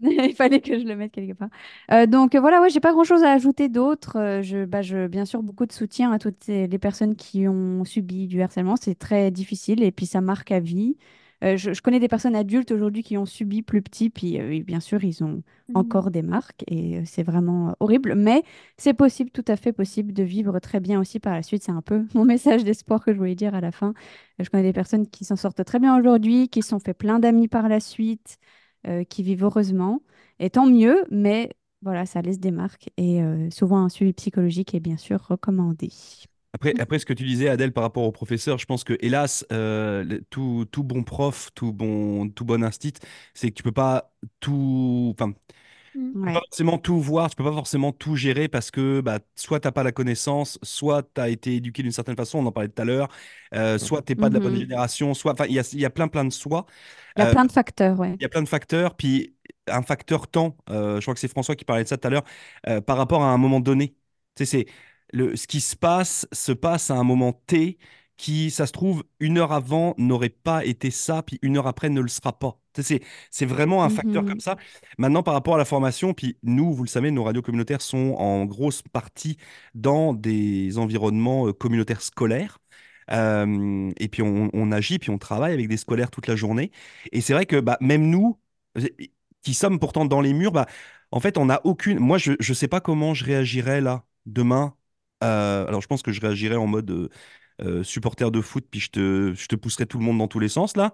il 0.00 0.34
fallait 0.34 0.60
que 0.60 0.78
je 0.78 0.84
le 0.84 0.96
mette 0.96 1.12
quelque 1.12 1.32
part. 1.34 1.48
Euh, 1.92 2.06
donc, 2.06 2.34
euh, 2.34 2.40
voilà, 2.40 2.60
ouais, 2.60 2.68
j'ai 2.70 2.80
pas 2.80 2.92
grand-chose 2.92 3.22
à 3.22 3.32
ajouter 3.32 3.68
d'autre. 3.68 4.16
Euh, 4.18 4.42
je, 4.42 4.64
bah, 4.64 4.82
je, 4.82 5.06
bien 5.06 5.24
sûr, 5.24 5.42
beaucoup 5.42 5.66
de 5.66 5.72
soutien 5.72 6.12
à 6.12 6.18
toutes 6.18 6.42
ces- 6.44 6.66
les 6.66 6.78
personnes 6.78 7.14
qui 7.16 7.46
ont 7.48 7.84
subi 7.84 8.26
du 8.26 8.42
harcèlement. 8.42 8.76
C'est 8.76 8.96
très 8.98 9.30
difficile 9.30 9.82
et 9.82 9.92
puis 9.92 10.06
ça 10.06 10.20
marque 10.20 10.50
à 10.52 10.60
vie. 10.60 10.96
Euh, 11.44 11.56
je, 11.56 11.72
je 11.72 11.82
connais 11.82 12.00
des 12.00 12.08
personnes 12.08 12.34
adultes 12.36 12.70
aujourd'hui 12.72 13.02
qui 13.02 13.16
ont 13.18 13.26
subi 13.26 13.62
plus 13.62 13.82
petit, 13.82 14.08
puis 14.10 14.40
euh, 14.40 14.48
oui, 14.48 14.62
bien 14.62 14.80
sûr, 14.80 15.02
ils 15.04 15.22
ont 15.24 15.42
encore 15.74 16.10
des 16.10 16.22
marques 16.22 16.64
et 16.68 16.98
euh, 16.98 17.02
c'est 17.04 17.22
vraiment 17.22 17.70
euh, 17.70 17.72
horrible. 17.80 18.14
Mais 18.14 18.42
c'est 18.78 18.94
possible, 18.94 19.30
tout 19.30 19.44
à 19.48 19.56
fait 19.56 19.72
possible 19.72 20.12
de 20.12 20.22
vivre 20.22 20.58
très 20.60 20.80
bien 20.80 21.00
aussi 21.00 21.20
par 21.20 21.34
la 21.34 21.42
suite. 21.42 21.62
C'est 21.64 21.72
un 21.72 21.82
peu 21.82 22.04
mon 22.14 22.24
message 22.24 22.64
d'espoir 22.64 23.04
que 23.04 23.12
je 23.12 23.18
voulais 23.18 23.34
dire 23.34 23.54
à 23.54 23.60
la 23.60 23.72
fin. 23.72 23.94
Euh, 24.40 24.44
Je 24.44 24.50
connais 24.50 24.62
des 24.64 24.72
personnes 24.72 25.06
qui 25.08 25.24
s'en 25.24 25.36
sortent 25.36 25.64
très 25.64 25.78
bien 25.78 25.96
aujourd'hui, 25.98 26.48
qui 26.48 26.62
se 26.62 26.68
sont 26.70 26.78
fait 26.80 26.94
plein 26.94 27.18
d'amis 27.20 27.48
par 27.48 27.68
la 27.68 27.80
suite 27.80 28.38
qui 29.08 29.22
vivent 29.22 29.44
heureusement. 29.44 30.02
Et 30.38 30.50
tant 30.50 30.66
mieux, 30.66 31.04
mais 31.10 31.50
voilà, 31.84 32.06
ça 32.06 32.22
laisse 32.22 32.40
des 32.40 32.50
marques. 32.50 32.88
Et 32.96 33.22
euh, 33.22 33.50
souvent, 33.50 33.84
un 33.84 33.88
suivi 33.88 34.12
psychologique 34.14 34.74
est 34.74 34.80
bien 34.80 34.96
sûr 34.96 35.20
recommandé. 35.22 35.90
Après, 36.54 36.72
après, 36.78 36.98
ce 36.98 37.06
que 37.06 37.12
tu 37.12 37.24
disais, 37.24 37.48
Adèle, 37.48 37.72
par 37.72 37.82
rapport 37.82 38.04
au 38.04 38.12
professeur, 38.12 38.58
je 38.58 38.64
pense 38.64 38.84
que, 38.84 38.96
hélas, 39.00 39.44
euh, 39.52 40.20
tout, 40.30 40.66
tout 40.70 40.84
bon 40.84 41.02
prof, 41.02 41.50
tout 41.54 41.72
bon, 41.72 42.30
tout 42.30 42.44
bon 42.44 42.62
instit, 42.64 42.94
c'est 43.34 43.50
que 43.50 43.54
tu 43.54 43.62
peux 43.62 43.72
pas 43.72 44.14
tout. 44.40 45.14
Tu 46.22 46.30
peux 46.30 46.32
Ouais. 46.32 46.32
pas 46.32 46.40
forcément 46.48 46.78
tout 46.78 47.00
voir, 47.00 47.30
tu 47.30 47.36
peux 47.36 47.44
pas 47.44 47.52
forcément 47.52 47.92
tout 47.92 48.16
gérer 48.16 48.48
parce 48.48 48.70
que 48.70 49.00
bah, 49.00 49.18
soit 49.36 49.60
tu 49.60 49.68
n'as 49.68 49.72
pas 49.72 49.82
la 49.82 49.92
connaissance, 49.92 50.58
soit 50.62 51.02
tu 51.14 51.20
as 51.20 51.28
été 51.28 51.56
éduqué 51.56 51.82
d'une 51.82 51.92
certaine 51.92 52.16
façon, 52.16 52.38
on 52.38 52.46
en 52.46 52.52
parlait 52.52 52.68
tout 52.68 52.82
à 52.82 52.84
l'heure, 52.84 53.08
euh, 53.54 53.78
soit 53.78 54.02
tu 54.02 54.12
n'es 54.12 54.16
pas 54.16 54.28
de 54.30 54.34
la 54.34 54.40
bonne 54.40 54.54
Mhm. 54.54 54.56
génération, 54.56 55.14
soit. 55.14 55.32
Enfin, 55.32 55.46
il 55.46 55.54
y 55.54 55.58
a, 55.58 55.68
il 55.72 55.80
y 55.80 55.84
a 55.84 55.90
plein, 55.90 56.08
plein 56.08 56.24
de 56.24 56.32
soi. 56.32 56.66
Il 57.16 57.20
y 57.20 57.22
a 57.22 57.26
Euh, 57.26 57.34
plein 57.34 57.44
de 57.44 57.50
facteurs, 57.52 57.98
ouais. 57.98 58.18
il 58.20 58.22
y 58.22 58.26
a 58.26 58.28
plein 58.28 58.42
de 58.42 58.48
facteurs, 58.48 58.96
puis 58.96 59.34
un 59.66 59.82
facteur 59.82 60.28
temps, 60.28 60.56
euh, 60.70 60.96
je 60.96 61.02
crois 61.02 61.14
que 61.14 61.20
c'est 61.20 61.28
François 61.28 61.56
qui 61.56 61.64
parlait 61.64 61.84
de 61.84 61.88
ça 61.88 61.96
tout 61.98 62.06
à 62.06 62.10
l'heure, 62.10 62.24
euh, 62.68 62.80
par 62.80 62.96
rapport 62.96 63.22
à 63.22 63.28
un 63.32 63.38
moment 63.38 63.60
donné. 63.60 63.96
Tu 64.36 64.44
sais, 64.44 64.64
c'est 64.66 64.66
le, 65.12 65.36
ce 65.36 65.46
qui 65.46 65.60
se 65.60 65.76
passe 65.76 66.26
se 66.32 66.52
passe 66.52 66.90
à 66.90 66.94
un 66.96 67.04
moment 67.04 67.32
T 67.32 67.78
qui, 68.16 68.50
ça 68.50 68.66
se 68.66 68.72
trouve, 68.72 69.04
une 69.20 69.38
heure 69.38 69.52
avant 69.52 69.94
n'aurait 69.98 70.28
pas 70.28 70.64
été 70.64 70.90
ça, 70.90 71.22
puis 71.22 71.38
une 71.42 71.56
heure 71.56 71.66
après 71.66 71.90
ne 71.90 72.00
le 72.00 72.08
sera 72.08 72.38
pas. 72.38 72.60
C'est, 73.30 73.46
vraiment 73.46 73.84
un 73.84 73.88
facteur 73.88 74.22
Mhm. 74.22 74.28
comme 74.30 74.40
ça. 74.40 74.56
Maintenant, 74.98 75.22
par 75.22 75.34
rapport 75.34 75.54
à 75.54 75.58
la 75.58 75.64
formation, 75.64 76.12
puis 76.14 76.36
nous, 76.42 76.72
vous 76.72 76.82
le 76.82 76.88
savez, 76.88 77.10
nos 77.10 77.22
radios 77.24 77.42
communautaires 77.42 77.82
sont 77.82 78.14
en 78.18 78.44
grosse 78.46 78.82
partie 78.82 79.36
dans 79.74 80.12
des 80.12 80.78
environnements 80.78 81.48
euh, 81.48 81.52
communautaires 81.52 82.02
scolaires. 82.02 82.58
Euh, 83.10 83.90
et 83.98 84.08
puis 84.08 84.22
on, 84.22 84.50
on 84.54 84.72
agit, 84.72 84.98
puis 84.98 85.10
on 85.10 85.18
travaille 85.18 85.52
avec 85.52 85.68
des 85.68 85.76
scolaires 85.76 86.10
toute 86.10 86.26
la 86.26 86.36
journée. 86.36 86.70
Et 87.12 87.20
c'est 87.20 87.34
vrai 87.34 87.46
que 87.46 87.60
bah, 87.60 87.76
même 87.80 88.08
nous, 88.08 88.38
qui 89.42 89.54
sommes 89.54 89.78
pourtant 89.78 90.04
dans 90.04 90.20
les 90.20 90.32
murs, 90.32 90.52
bah, 90.52 90.66
en 91.10 91.20
fait, 91.20 91.38
on 91.38 91.46
n'a 91.46 91.60
aucune. 91.64 91.98
Moi, 91.98 92.18
je 92.18 92.32
ne 92.32 92.54
sais 92.54 92.68
pas 92.68 92.80
comment 92.80 93.14
je 93.14 93.24
réagirais 93.24 93.80
là, 93.80 94.04
demain. 94.26 94.74
Euh, 95.22 95.66
alors, 95.66 95.80
je 95.80 95.86
pense 95.86 96.02
que 96.02 96.12
je 96.12 96.20
réagirais 96.20 96.56
en 96.56 96.66
mode 96.66 96.90
euh, 96.90 97.08
euh, 97.62 97.82
supporter 97.84 98.30
de 98.30 98.40
foot, 98.40 98.64
puis 98.70 98.80
je 98.80 98.90
te, 98.90 99.32
je 99.34 99.46
te 99.46 99.56
pousserais 99.56 99.86
tout 99.86 99.98
le 99.98 100.04
monde 100.04 100.18
dans 100.18 100.28
tous 100.28 100.40
les 100.40 100.48
sens 100.48 100.76
là. 100.76 100.92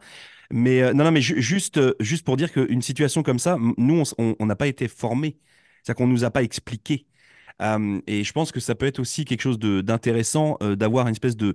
Mais 0.52 0.82
euh, 0.82 0.92
non, 0.94 1.04
non, 1.04 1.12
mais 1.12 1.20
ju- 1.22 1.40
juste, 1.42 1.78
euh, 1.78 1.94
juste 2.00 2.24
pour 2.26 2.36
dire 2.36 2.52
qu'une 2.52 2.82
situation 2.82 3.22
comme 3.22 3.38
ça, 3.38 3.58
nous, 3.78 4.02
on 4.18 4.46
n'a 4.46 4.56
pas 4.56 4.66
été 4.68 4.88
formés. 4.88 5.38
C'est-à-dire 5.82 5.96
qu'on 5.98 6.06
ne 6.08 6.12
nous 6.12 6.24
a 6.24 6.30
pas 6.30 6.42
expliqué. 6.42 7.06
Et 8.06 8.24
je 8.24 8.32
pense 8.32 8.52
que 8.52 8.60
ça 8.60 8.74
peut 8.74 8.86
être 8.86 9.00
aussi 9.00 9.24
quelque 9.24 9.42
chose 9.42 9.58
d'intéressant 9.58 10.56
euh, 10.62 10.76
d'avoir 10.76 11.06
une 11.06 11.12
espèce 11.12 11.36
de 11.36 11.54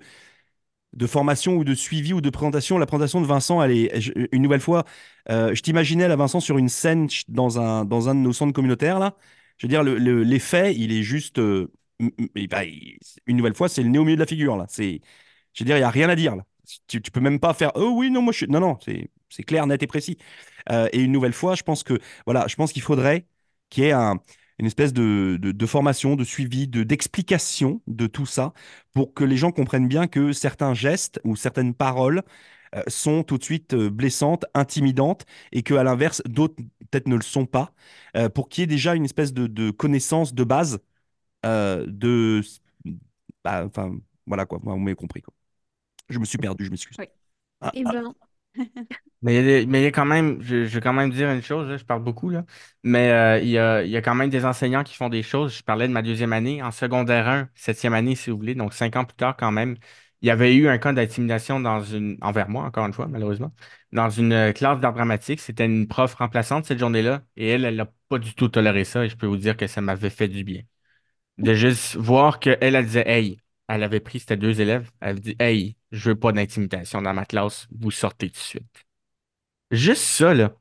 de 0.94 1.08
formation 1.08 1.58
ou 1.58 1.64
de 1.66 1.74
suivi 1.74 2.14
ou 2.14 2.22
de 2.22 2.30
présentation. 2.30 2.78
La 2.78 2.86
présentation 2.86 3.20
de 3.22 3.26
Vincent, 3.26 3.62
elle 3.62 3.72
est, 3.72 4.12
une 4.32 4.42
nouvelle 4.42 4.62
fois, 4.62 4.86
je 5.30 5.60
t'imaginais 5.62 6.08
là, 6.08 6.16
Vincent, 6.16 6.40
sur 6.40 6.58
une 6.58 6.70
scène 6.70 7.08
dans 7.28 7.60
un, 7.60 7.84
dans 7.86 8.08
un 8.10 8.16
de 8.16 8.20
nos 8.22 8.34
centres 8.34 8.54
communautaires, 8.54 9.00
là. 9.00 9.16
Je 9.58 9.68
veux 9.68 9.70
dire, 9.70 9.84
le, 9.84 9.98
le- 9.98 10.24
l'effet, 10.24 10.76
il 10.76 10.92
est 10.92 11.04
juste, 11.04 11.40
bah, 12.00 12.64
une 13.28 13.38
nouvelle 13.38 13.56
fois, 13.56 13.70
c'est 13.70 13.84
le 13.84 13.90
nez 13.90 14.00
au 14.00 14.04
milieu 14.04 14.16
de 14.18 14.22
la 14.22 14.28
figure, 14.28 14.58
là. 14.58 14.66
C'est, 14.70 15.02
je 15.54 15.64
veux 15.64 15.66
dire, 15.66 15.78
il 15.78 15.80
n'y 15.80 15.86
a 15.86 15.90
rien 15.90 16.10
à 16.10 16.16
dire, 16.16 16.36
là. 16.36 16.44
Tu, 16.88 17.02
tu 17.02 17.12
peux 17.12 17.20
même 17.20 17.40
pas 17.40 17.54
faire, 17.54 17.72
oh 17.76 17.94
oui, 17.96 18.10
non, 18.10 18.22
moi 18.22 18.34
je 18.34 18.38
suis. 18.40 18.48
Non, 18.48 18.60
non, 18.60 18.78
c'est, 18.84 19.44
clair, 19.44 19.68
net 19.68 19.84
et 19.84 19.88
précis. 19.88 20.18
Euh, 20.72 20.90
et 20.94 21.00
une 21.02 21.12
nouvelle 21.12 21.34
fois, 21.34 21.56
je 21.56 21.64
pense 21.64 21.84
que, 21.84 22.00
voilà, 22.26 22.48
je 22.48 22.56
pense 22.56 22.74
qu'il 22.74 22.82
faudrait 22.82 23.28
qu'il 23.70 23.84
y 23.84 23.88
ait 23.88 23.92
un, 23.92 24.20
une 24.60 24.66
espèce 24.66 24.94
de, 24.94 25.38
de, 25.40 25.66
formation, 25.68 26.16
de 26.16 26.24
suivi, 26.24 26.68
de, 26.68 26.84
d'explication 26.84 27.82
de 27.88 28.08
tout 28.08 28.26
ça 28.26 28.54
pour 28.94 29.14
que 29.14 29.24
les 29.24 29.38
gens 29.38 29.52
comprennent 29.52 29.88
bien 29.88 30.08
que 30.08 30.32
certains 30.34 30.74
gestes 30.74 31.20
ou 31.24 31.36
certaines 31.36 31.76
paroles 31.76 32.24
euh, 32.76 32.82
sont 32.88 33.24
tout 33.24 33.38
de 33.38 33.44
suite 33.44 33.74
euh, 33.76 33.90
blessantes, 33.90 34.46
intimidantes, 34.56 35.26
et 35.52 35.62
que 35.64 35.76
à 35.76 35.84
l'inverse, 35.84 36.22
d'autres 36.26 36.56
peut-être 36.92 37.08
ne 37.08 37.16
le 37.16 37.22
sont 37.22 37.46
pas, 37.46 37.74
pour 38.34 38.48
qu'il 38.50 38.62
y 38.62 38.64
ait 38.64 38.68
déjà 38.68 38.96
une 38.96 39.06
espèce 39.06 39.34
de, 39.34 39.48
de 39.48 39.72
connaissance 39.72 40.34
de 40.34 40.44
base 40.44 40.80
euh, 41.46 41.86
de... 41.88 42.42
bah, 43.44 43.64
Enfin, 43.66 43.98
voilà 44.26 44.46
quoi, 44.46 44.60
vous 44.64 44.78
m'avez 44.78 44.96
compris. 44.96 45.22
Quoi. 45.22 45.34
Je 46.10 46.20
me 46.20 46.26
suis 46.26 46.38
perdu, 46.40 46.66
je 46.66 46.72
m'excuse. 46.72 46.98
Oui. 47.00 47.06
Ah, 47.62 47.80
ah, 47.86 47.94
ben, 47.94 48.14
Mais 49.22 49.34
il 49.34 49.38
y 49.38 49.40
a 49.40 49.44
des- 49.62 49.66
mais 49.66 49.82
il 49.82 49.84
y 49.84 49.88
a 49.88 49.92
quand 49.92 50.06
même, 50.06 50.42
je, 50.42 50.66
je 50.66 50.76
vais 50.76 50.82
quand 50.82 50.94
même 50.94 51.10
dire 51.12 51.32
une 51.32 51.42
chose, 51.42 51.68
là, 51.70 51.78
je 51.78 51.84
parle 51.86 52.04
beaucoup, 52.04 52.30
là, 52.30 52.46
mais 52.84 53.10
euh, 53.12 53.40
il 53.40 53.50
y 53.50 53.58
a, 53.58 53.84
il 53.84 53.90
y 53.90 53.98
a 53.98 54.02
quand 54.02 54.14
même 54.14 54.30
des 54.30 54.46
enseignants 54.46 54.84
qui 54.84 54.94
font 54.96 55.10
des 55.10 55.24
choses. 55.24 55.58
Je 55.58 55.64
parlais 55.64 55.88
de 55.88 55.94
ma 55.94 56.02
deuxième 56.04 56.32
année, 56.34 56.62
en 56.62 56.70
secondaire 56.72 57.28
1, 57.28 57.50
septième 57.56 57.94
année, 57.96 58.14
si 58.16 58.30
vous 58.30 58.38
voulez, 58.38 58.54
donc 58.56 58.74
cinq 58.74 58.96
ans 58.96 59.06
plus 59.06 59.16
tard 59.16 59.36
quand 59.38 59.52
même, 59.52 59.78
il 60.22 60.28
y 60.28 60.32
avait 60.32 60.56
eu 60.56 60.68
un 60.68 60.78
cas 60.78 60.94
d'intimidation 60.94 61.60
dans 61.60 61.82
une, 61.82 62.18
envers 62.22 62.50
moi, 62.50 62.66
encore 62.66 62.86
une 62.86 62.94
fois, 62.94 63.08
malheureusement, 63.08 63.52
dans 63.92 64.10
une 64.10 64.54
classe 64.54 64.80
d'art 64.80 64.94
dramatique. 64.94 65.40
C'était 65.40 65.66
une 65.66 65.88
prof 65.88 66.14
remplaçante 66.16 66.66
cette 66.66 66.80
journée-là, 66.80 67.24
et 67.36 67.48
elle, 67.50 67.66
elle 67.66 67.76
n'a 67.78 67.92
pas 68.10 68.20
du 68.20 68.36
tout 68.36 68.50
toléré 68.50 68.84
ça, 68.84 69.06
et 69.06 69.10
je 69.10 69.18
peux 69.18 69.26
vous 69.28 69.38
dire 69.38 69.58
que 69.58 69.66
ça 69.68 69.82
m'avait 69.82 70.10
fait 70.12 70.28
du 70.28 70.44
bien. 70.44 70.62
De 71.38 71.54
juste 71.54 71.96
voir 71.96 72.40
qu'elle, 72.40 72.58
elle 72.62 72.86
disait, 72.86 73.08
hey, 73.08 73.40
elle 73.68 73.84
avait 73.84 74.00
pris, 74.00 74.20
c'était 74.20 74.38
deux 74.38 74.62
élèves, 74.62 74.90
elle 75.02 75.20
dit, 75.20 75.36
hey, 75.40 75.76
je 75.92 76.10
veux 76.10 76.20
pas 76.20 76.32
d'intimidation 76.32 77.02
dans 77.02 77.14
ma 77.14 77.26
classe, 77.26 77.68
vous 77.78 77.92
sortez 77.92 78.30
tout 78.30 78.40
de 78.40 78.44
suite. 78.44 78.86
Juste 79.72 80.04
ça, 80.04 80.34
là, 80.34 80.56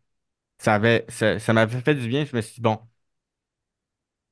ça 0.59 0.75
avait, 0.75 1.05
ça, 1.09 1.39
ça 1.39 1.53
m'avait 1.53 1.81
fait 1.81 1.95
du 1.95 2.09
bien. 2.09 2.25
Je 2.25 2.37
me 2.37 2.41
suis 2.43 2.57
dit, 2.57 2.61
bon, 2.63 2.81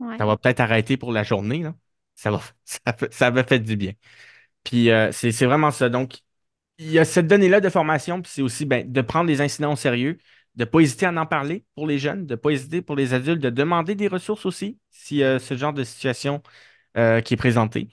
ouais. 0.01 0.19
ça 0.19 0.27
va 0.27 0.37
peut-être 0.37 0.61
arrêter 0.61 0.97
pour 0.97 1.13
la 1.13 1.23
journée, 1.23 1.63
là. 1.63 1.75
Ça 2.15 2.31
va, 2.31 2.41
ça, 3.11 3.27
avait 3.27 3.45
fait 3.45 3.59
du 3.61 3.77
bien. 3.77 3.93
Puis 4.65 4.91
euh, 4.91 5.13
c'est 5.13 5.33
c'est 5.33 5.47
vraiment 5.47 5.71
ça. 5.71 5.89
Donc, 5.89 6.21
il 6.79 6.91
y 6.93 6.99
a 6.99 7.05
cette 7.05 7.29
donnée-là 7.29 7.61
de 7.61 7.71
formation, 7.71 8.23
puis 8.23 8.33
c'est 8.35 8.43
aussi 8.43 8.67
ben, 8.67 8.91
de 8.91 9.01
prendre 9.03 9.29
les 9.29 9.41
incidents 9.43 9.75
au 9.75 9.77
sérieux, 9.77 10.19
de 10.57 10.65
ne 10.65 10.69
pas 10.69 10.81
hésiter 10.81 11.07
à 11.07 11.13
en 11.13 11.27
parler 11.27 11.65
pour 11.75 11.87
les 11.87 11.99
jeunes, 11.99 12.27
de 12.27 12.35
ne 12.35 12.37
pas 12.37 12.51
hésiter 12.51 12.83
pour 12.83 12.97
les 12.97 13.15
adultes, 13.15 13.41
de 13.41 13.51
demander 13.51 13.95
des 13.95 14.09
ressources 14.09 14.47
aussi, 14.47 14.79
si 14.91 15.23
euh, 15.23 15.39
ce 15.39 15.57
genre 15.57 15.73
de 15.73 15.85
situation 15.85 16.43
euh, 16.97 17.21
qui 17.21 17.35
est 17.35 17.37
présentée. 17.37 17.89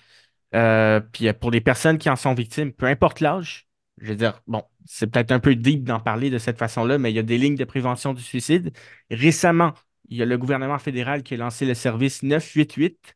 Euh, 0.55 0.99
puis 0.99 1.32
pour 1.34 1.51
les 1.51 1.62
personnes 1.62 1.97
qui 1.97 2.10
en 2.10 2.16
sont 2.16 2.34
victimes, 2.34 2.74
peu 2.74 2.88
importe 2.88 3.22
l'âge, 3.22 3.68
je 3.99 4.10
veux 4.10 4.16
dire, 4.16 4.41
bon, 4.47 4.64
c'est 4.86 5.07
peut-être 5.07 5.32
un 5.32 5.39
peu 5.39 5.55
deep 5.55 5.84
d'en 5.84 5.99
parler 5.99 6.30
de 6.30 6.38
cette 6.38 6.57
façon-là, 6.57 6.97
mais 6.97 7.12
il 7.12 7.16
y 7.16 7.20
a 7.20 7.24
des 7.24 7.38
lignes 7.38 7.55
de 7.55 7.66
prévention 7.66 8.14
du 8.14 8.22
suicide. 8.22 8.72
Récemment, 9.12 9.74
il 10.10 10.18
y 10.18 10.22
a 10.22 10.26
le 10.26 10.38
gouvernement 10.38 10.80
fédéral 10.80 11.24
qui 11.24 11.36
a 11.36 11.38
lancé 11.38 11.66
le 11.66 11.74
service 11.76 12.24
988. 12.24 13.16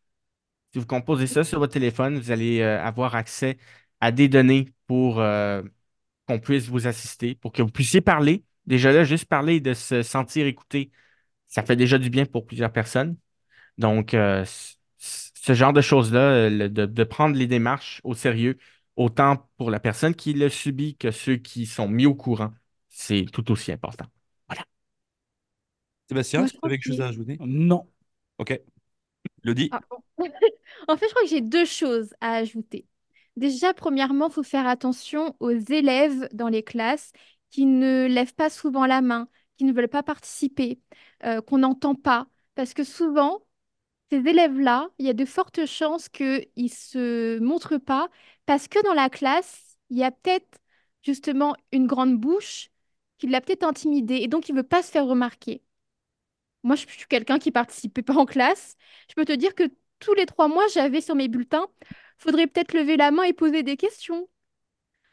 Si 0.73 0.79
vous 0.79 0.85
composez 0.85 1.27
ça 1.27 1.43
sur 1.43 1.59
votre 1.59 1.73
téléphone, 1.73 2.17
vous 2.19 2.31
allez 2.31 2.61
avoir 2.63 3.15
accès 3.15 3.57
à 4.01 4.11
des 4.11 4.27
données 4.27 4.69
pour 4.87 5.15
qu'on 6.27 6.39
puisse 6.39 6.67
vous 6.67 6.87
assister, 6.87 7.35
pour 7.35 7.51
que 7.51 7.61
vous 7.61 7.69
puissiez 7.71 8.01
parler. 8.01 8.43
Déjà 8.67 8.91
là, 8.91 9.03
juste 9.03 9.25
parler 9.25 9.59
de 9.59 9.73
se 9.73 10.01
sentir 10.03 10.45
écouté, 10.47 10.91
ça 11.47 11.63
fait 11.63 11.75
déjà 11.77 11.97
du 11.99 12.09
bien 12.09 12.25
pour 12.25 12.45
plusieurs 12.47 12.71
personnes. 12.73 13.17
Donc, 13.77 14.13
euh, 14.15 14.45
ce 14.99 15.53
genre 15.53 15.73
de 15.73 15.81
choses-là, 15.81 16.19
euh, 16.49 16.69
de, 16.69 16.85
de 16.85 17.03
prendre 17.03 17.35
les 17.37 17.47
démarches 17.47 18.01
au 18.03 18.13
sérieux, 18.15 18.57
autant 18.95 19.49
pour 19.57 19.71
la 19.71 19.79
personne 19.79 20.15
qui 20.15 20.33
le 20.33 20.49
subit 20.49 20.95
que 20.97 21.11
ceux 21.11 21.37
qui 21.37 21.65
sont 21.65 21.87
mis 21.87 22.05
au 22.05 22.15
courant, 22.15 22.53
c'est 22.89 23.25
tout 23.31 23.51
aussi 23.51 23.71
important. 23.71 24.05
Voilà. 24.49 24.63
Sébastien, 26.09 26.45
tu 26.45 26.59
avais 26.63 26.77
quelque 26.77 26.87
chose 26.87 26.97
que- 26.97 27.01
à 27.01 27.07
ajouter? 27.07 27.37
Non. 27.41 27.87
Ok. 28.37 28.59
Le 29.43 29.55
dit. 29.55 29.71
Ah, 29.71 29.81
bon. 29.89 30.03
En 30.87 30.97
fait, 30.97 31.07
je 31.07 31.11
crois 31.11 31.23
que 31.23 31.29
j'ai 31.29 31.41
deux 31.41 31.65
choses 31.65 32.13
à 32.21 32.33
ajouter. 32.35 32.87
Déjà, 33.35 33.73
premièrement, 33.73 34.27
il 34.29 34.33
faut 34.33 34.43
faire 34.43 34.67
attention 34.67 35.35
aux 35.39 35.49
élèves 35.51 36.29
dans 36.33 36.49
les 36.49 36.63
classes 36.63 37.11
qui 37.53 37.67
ne 37.67 38.07
lèvent 38.07 38.35
pas 38.35 38.49
souvent 38.49 38.87
la 38.87 39.01
main, 39.01 39.29
qui 39.57 39.65
ne 39.65 39.73
veulent 39.73 39.87
pas 39.89 40.03
participer, 40.03 40.81
euh, 41.25 41.41
qu'on 41.41 41.59
n'entend 41.59 41.95
pas. 41.95 42.27
Parce 42.55 42.73
que 42.73 42.83
souvent, 42.83 43.45
ces 44.11 44.17
élèves-là, 44.19 44.89
il 44.99 45.05
y 45.07 45.09
a 45.09 45.13
de 45.13 45.25
fortes 45.25 45.65
chances 45.67 46.09
qu'ils 46.09 46.47
ne 46.57 46.67
se 46.69 47.39
montrent 47.39 47.77
pas 47.79 48.09
parce 48.47 48.67
que 48.67 48.83
dans 48.83 48.93
la 48.93 49.09
classe, 49.09 49.77
il 49.89 49.97
y 49.97 50.03
a 50.03 50.11
peut-être 50.11 50.59
justement 51.03 51.55
une 51.71 51.87
grande 51.87 52.19
bouche 52.19 52.69
qui 53.19 53.27
l'a 53.27 53.41
peut-être 53.41 53.63
intimidé 53.63 54.15
et 54.17 54.27
donc 54.27 54.49
il 54.49 54.53
ne 54.55 54.59
veut 54.61 54.67
pas 54.67 54.83
se 54.83 54.91
faire 54.91 55.05
remarquer. 55.05 55.63
Moi, 56.63 56.75
je 56.75 56.87
suis 56.87 57.07
quelqu'un 57.07 57.39
qui 57.39 57.51
participait 57.51 58.01
pas 58.03 58.15
en 58.15 58.25
classe. 58.25 58.75
Je 59.09 59.13
peux 59.15 59.25
te 59.25 59.33
dire 59.33 59.55
que 59.55 59.63
tous 59.99 60.13
les 60.13 60.25
trois 60.25 60.47
mois, 60.47 60.67
j'avais 60.73 61.01
sur 61.01 61.15
mes 61.15 61.27
bulletins, 61.27 61.67
faudrait 62.17 62.47
peut-être 62.47 62.73
lever 62.73 62.97
la 62.97 63.11
main 63.11 63.23
et 63.23 63.33
poser 63.33 63.63
des 63.63 63.77
questions. 63.77 64.27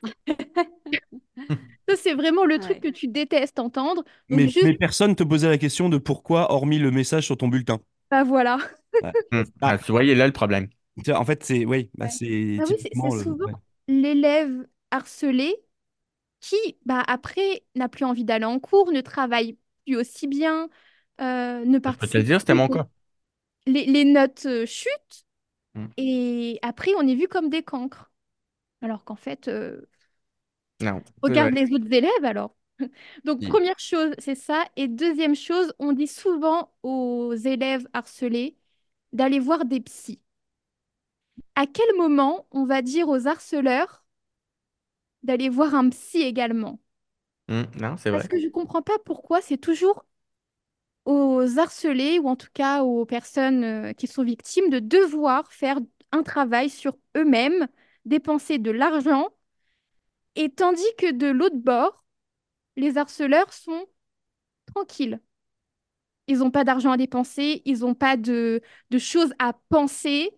Ça, 1.89 1.97
c'est 1.97 2.15
vraiment 2.15 2.45
le 2.45 2.59
truc 2.59 2.77
Ouais. 2.77 2.81
que 2.81 2.89
tu 2.89 3.09
détestes 3.09 3.59
entendre. 3.59 4.05
Donc, 4.29 4.39
Mais, 4.39 4.49
juste, 4.49 4.65
mais 4.65 4.75
personne 4.77 5.17
te 5.17 5.23
posait 5.25 5.49
la 5.49 5.59
question 5.59 5.89
de 5.89 5.99
pourquoi, 5.99 6.53
hormis 6.53 6.79
le 6.79 6.91
message 6.91 7.25
sur 7.27 7.37
ton 7.37 7.49
bulletin. 7.49 7.81
bah 8.11 8.25
voilà. 8.25 8.59
Ouais. 9.03 9.13
Hum. 9.33 9.45
Ah. 9.61 9.79
Il 10.03 10.11
est 10.11 10.15
là 10.15 10.27
le 10.27 10.33
problème. 10.33 10.69
En 11.15 11.25
fait, 11.25 11.43
c'est 11.45 11.65
oui, 11.65 11.91
bah, 11.95 12.07
Ouais. 12.07 12.11
c'est 12.11 12.59
Ah 12.61 12.65
oui, 12.69 12.77
c'est 12.79 12.95
souvent 12.95 13.47
ouais. 13.47 13.53
l'élève 13.89 14.67
harcelé 14.91 15.55
qui, 16.41 16.57
bah, 16.87 17.03
après, 17.07 17.65
n'a 17.77 17.89
plus 17.89 18.05
envie 18.05 18.25
d'aller 18.25 18.45
en 18.47 18.61
cours, 18.61 18.93
ne 18.93 19.01
travaille 19.01 19.59
plus 19.87 19.97
aussi 19.97 20.27
bien, 20.29 20.69
euh, 21.21 21.65
ne 21.65 21.79
participe 21.79 22.21
dire, 22.23 22.41
c'était 22.41 22.55
mon 22.55 22.69
cas. 22.69 22.87
Les, 23.67 23.85
les 23.87 24.05
notes 24.05 24.47
euh, 24.47 24.67
chutent 24.67 25.25
Mm. 25.77 25.91
et 25.99 26.59
après, 26.63 26.93
on 26.99 27.07
est 27.09 27.15
vu 27.17 27.29
comme 27.29 27.51
des 27.51 27.63
cancres. 27.63 28.10
Alors 28.83 29.05
qu'en 29.05 29.17
fait, 29.17 29.49
euh, 29.49 29.81
Non. 30.81 31.05
regarde 31.23 31.53
les 31.53 31.73
autres 31.73 31.93
élèves 31.93 32.25
alors. 32.25 32.57
Donc, 33.25 33.45
première 33.45 33.79
chose, 33.79 34.15
c'est 34.19 34.35
ça. 34.35 34.65
Et 34.77 34.89
deuxième 34.89 35.35
chose, 35.35 35.73
on 35.79 35.93
dit 35.93 36.07
souvent 36.07 36.73
aux 36.83 37.35
élèves 37.35 37.87
harcelés 37.93 38.57
d'aller 39.13 39.39
voir 39.41 39.65
des 39.65 39.81
psys. 39.81 40.23
À 41.55 41.65
quel 41.69 41.95
moment 41.97 42.49
on 42.51 42.65
va 42.65 42.83
dire 42.83 43.09
aux 43.09 43.29
harceleurs 43.29 44.05
d'aller 45.23 45.49
voir 45.49 45.75
un 45.75 45.89
psy 45.91 46.21
également? 46.23 46.79
Hum, 47.49 47.67
Non, 47.77 47.97
c'est 47.99 48.11
Parce 48.11 48.27
vrai. 48.27 48.29
que 48.29 48.39
je 48.39 48.47
ne 48.47 48.51
comprends 48.51 48.83
pas 48.83 48.99
pourquoi 49.05 49.41
c'est 49.41 49.57
toujours 49.59 50.05
aux 51.05 51.59
harcelés 51.59 52.19
ou 52.19 52.29
en 52.29 52.37
tout 52.37 52.49
cas 52.55 52.83
aux 52.83 53.05
personnes 53.07 53.65
euh, 53.65 53.93
qui 53.93 54.07
sont 54.07 54.25
victimes 54.25 54.71
de 54.71 54.79
devoir 54.79 55.53
faire 55.53 55.79
un 56.13 56.23
travail 56.23 56.71
sur 56.71 56.97
eux-mêmes, 57.17 57.69
dépenser 58.05 58.59
de 58.59 58.71
l'argent, 58.71 59.29
et 60.35 60.51
tandis 60.51 60.83
que 60.99 61.13
de 61.13 61.29
l'autre 61.29 61.57
bord, 61.59 62.05
les 62.77 62.99
harceleurs 62.99 63.53
sont 63.55 63.87
tranquilles. 64.67 65.21
Ils 66.29 66.39
n'ont 66.39 66.51
pas 66.51 66.65
d'argent 66.65 66.93
à 66.93 66.97
dépenser, 66.97 67.63
ils 67.65 67.81
n'ont 67.81 67.95
pas 67.95 68.17
de, 68.17 68.63
de 68.91 68.99
choses 68.99 69.33
à 69.39 69.53
penser. 69.69 70.31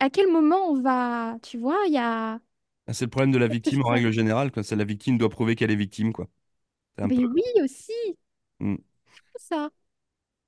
À 0.00 0.08
quel 0.10 0.28
moment 0.32 0.70
on 0.70 0.80
va, 0.80 1.38
tu 1.42 1.58
vois, 1.58 1.78
il 1.86 1.92
y 1.94 1.98
a... 1.98 2.40
Ah, 2.86 2.92
C'est 2.92 3.04
le 3.06 3.10
problème 3.10 3.32
de 3.32 3.38
la 3.38 3.48
victime 3.48 3.82
en 3.84 3.90
règle 3.90 4.10
générale. 4.12 4.50
quoi. 4.52 4.62
C'est 4.62 4.76
la 4.76 4.84
victime 4.84 5.18
doit 5.18 5.28
prouver 5.30 5.56
qu'elle 5.56 5.70
est 5.70 5.76
victime, 5.76 6.12
quoi. 6.12 6.28
Un 6.98 7.08
Mais 7.08 7.16
peu. 7.16 7.28
oui 7.32 7.42
aussi, 7.62 7.92
Mm. 8.60 8.76
ça. 9.36 9.70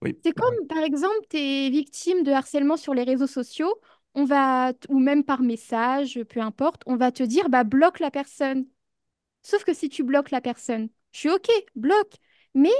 Oui. 0.03 0.19
C'est 0.25 0.33
comme, 0.33 0.66
par 0.69 0.79
exemple, 0.79 1.27
tu 1.31 1.37
es 1.39 1.71
victime 1.71 2.23
de 2.25 2.33
harcèlement 2.33 2.77
sur 2.77 2.95
les 2.95 3.05
réseaux 3.05 3.27
sociaux, 3.27 3.73
on 4.19 4.25
va, 4.27 4.73
ou 4.91 4.99
même 5.01 5.25
par 5.25 5.43
message, 5.43 6.23
peu 6.25 6.41
importe, 6.41 6.83
on 6.87 6.97
va 6.97 7.12
te 7.12 7.23
dire, 7.23 7.49
bah, 7.51 7.64
bloque 7.64 8.01
la 8.01 8.11
personne. 8.11 8.66
Sauf 9.43 9.64
que 9.64 9.75
si 9.75 9.89
tu 9.89 10.05
bloques 10.05 10.31
la 10.33 10.41
personne, 10.41 10.89
je 11.12 11.19
suis 11.21 11.31
OK, 11.31 11.49
bloque. 11.77 12.14
Mais 12.55 12.71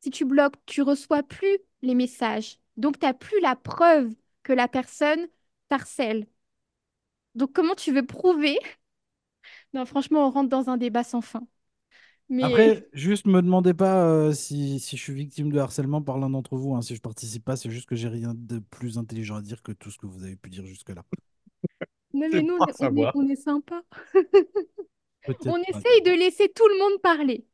si 0.00 0.10
tu 0.10 0.24
bloques, 0.24 0.56
tu 0.66 0.82
reçois 0.82 1.22
plus 1.22 1.58
les 1.82 1.94
messages. 1.94 2.58
Donc, 2.76 2.98
tu 2.98 3.06
n'as 3.06 3.14
plus 3.14 3.40
la 3.40 3.56
preuve 3.56 4.14
que 4.44 4.52
la 4.52 4.68
personne 4.68 5.28
t'harcèle. 5.68 6.26
Donc, 7.34 7.52
comment 7.54 7.74
tu 7.74 7.92
veux 7.92 8.04
prouver? 8.06 8.58
Non, 9.72 9.84
franchement, 9.86 10.26
on 10.26 10.30
rentre 10.30 10.48
dans 10.50 10.70
un 10.70 10.76
débat 10.76 11.04
sans 11.04 11.20
fin. 11.20 11.46
Mais 12.30 12.44
Après, 12.44 12.86
juste 12.92 13.26
me 13.26 13.40
demandez 13.42 13.74
pas 13.74 14.04
euh, 14.04 14.32
si, 14.32 14.78
si 14.80 14.96
je 14.96 15.02
suis 15.02 15.14
victime 15.14 15.50
de 15.50 15.58
harcèlement 15.58 16.02
par 16.02 16.18
l'un 16.18 16.30
d'entre 16.30 16.56
vous. 16.56 16.74
hein. 16.74 16.82
Si 16.82 16.94
je 16.94 17.00
participe 17.00 17.44
pas, 17.44 17.56
c'est 17.56 17.70
juste 17.70 17.88
que 17.88 17.96
j'ai 17.96 18.08
rien 18.08 18.34
de 18.36 18.58
plus 18.58 18.98
intelligent 18.98 19.36
à 19.36 19.42
dire 19.42 19.62
que 19.62 19.72
tout 19.72 19.90
ce 19.90 19.98
que 19.98 20.06
vous 20.06 20.22
avez 20.24 20.36
pu 20.36 20.50
dire 20.50 20.64
jusque-là. 20.66 21.04
non, 22.12 22.28
mais 22.30 22.42
nous, 22.42 22.58
on 22.80 22.96
est, 22.96 23.10
on 23.14 23.28
est 23.28 23.36
sympa. 23.36 23.82
On 25.46 25.56
essaye 25.58 26.02
de 26.04 26.10
laisser 26.12 26.48
tout 26.48 26.66
le 26.68 26.78
monde 26.78 27.00
parler. 27.02 27.46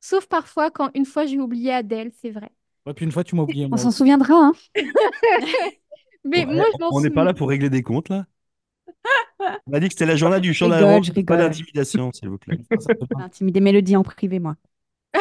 Sauf 0.00 0.26
parfois 0.26 0.70
quand 0.70 0.90
une 0.94 1.04
fois 1.06 1.26
j'ai 1.26 1.40
oublié 1.40 1.72
Adèle, 1.72 2.12
c'est 2.20 2.30
vrai. 2.30 2.50
Ouais, 2.86 2.94
puis 2.94 3.04
une 3.04 3.12
fois, 3.12 3.24
tu 3.24 3.34
m'as 3.34 3.42
oublié, 3.42 3.68
On 3.70 3.76
s'en 3.76 3.90
souviendra, 3.90 4.34
hein. 4.34 4.52
Mais 6.24 6.44
ouais, 6.44 6.54
moi, 6.54 6.66
je 6.72 6.78
m'en 6.80 6.90
on 6.92 7.00
n'est 7.00 7.10
pas 7.10 7.24
là 7.24 7.34
pour 7.34 7.48
régler 7.48 7.70
des 7.70 7.82
comptes, 7.82 8.08
là. 8.08 8.26
On 9.66 9.72
a 9.72 9.80
dit 9.80 9.88
que 9.88 9.94
c'était 9.94 10.06
la 10.06 10.16
journée 10.16 10.40
du 10.40 10.52
d'amour, 10.52 11.02
je 11.02 11.12
pas 11.22 11.36
d'intimidation, 11.36 12.10
s'il 12.12 12.28
vous 12.28 12.38
plaît. 12.38 12.58
Intimider 13.18 13.60
Mélodie 13.60 13.96
en 13.96 14.02
privé, 14.02 14.38
moi. 14.38 14.56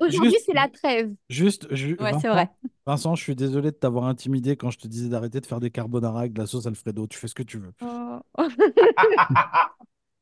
Aujourd'hui, 0.00 0.36
c'est 0.44 0.54
la 0.54 0.68
trêve. 0.68 1.12
Juste, 1.28 1.72
ju- 1.74 1.96
Ouais, 2.00 2.12
Vincent, 2.12 2.32
vrai. 2.32 2.48
Vincent, 2.86 3.14
je 3.14 3.22
suis 3.22 3.36
désolé 3.36 3.70
de 3.70 3.76
t'avoir 3.76 4.06
intimidé 4.06 4.56
quand 4.56 4.70
je 4.70 4.78
te 4.78 4.88
disais 4.88 5.08
d'arrêter 5.08 5.40
de 5.40 5.46
faire 5.46 5.60
des 5.60 5.70
carbonara 5.70 6.20
avec 6.20 6.32
de 6.32 6.40
la 6.40 6.46
sauce 6.46 6.66
Alfredo. 6.66 7.06
Tu 7.06 7.18
fais 7.18 7.28
ce 7.28 7.34
que 7.34 7.42
tu 7.42 7.58
veux. 7.58 7.72
Oh. 7.82 8.20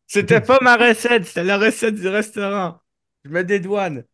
C'était 0.07 0.41
pas 0.43 0.59
ma 0.61 0.77
recette, 0.77 1.25
c'était 1.25 1.45
la 1.45 1.57
recette 1.57 1.95
du 1.95 2.07
restaurant. 2.07 2.81
Je 3.25 3.31
me 3.31 3.43
dédouane. 3.45 4.05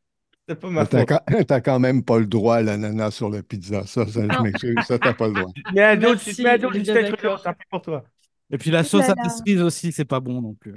C'était 0.48 0.60
pas 0.60 0.70
ma 0.70 0.86
T'as 0.86 1.00
faute. 1.00 1.08
quand, 1.08 1.20
t'as 1.46 1.60
quand 1.60 1.78
même 1.78 2.02
pas 2.02 2.18
le 2.18 2.26
droit 2.26 2.56
à 2.56 2.62
l'ananas 2.62 3.10
sur 3.10 3.28
la 3.28 3.42
pizza. 3.42 3.84
Ça, 3.86 4.06
ça 4.06 4.22
je 4.30 4.42
m'excuse. 4.42 4.76
Ça, 4.86 4.98
t'as 4.98 5.12
pas 5.12 5.28
le 5.28 5.34
droit. 5.34 5.52
Mais 5.74 5.82
à 5.82 5.96
d'autres, 5.96 6.46
à 6.46 6.56
d'autres, 6.56 7.54
pour 7.70 7.82
toi. 7.82 8.04
Et 8.50 8.56
puis 8.56 8.70
la 8.70 8.82
sauce 8.82 9.10
à 9.10 9.14
là. 9.14 9.28
cerise 9.28 9.60
aussi, 9.60 9.92
c'est 9.92 10.06
pas 10.06 10.20
bon 10.20 10.40
non 10.40 10.54
plus. 10.54 10.72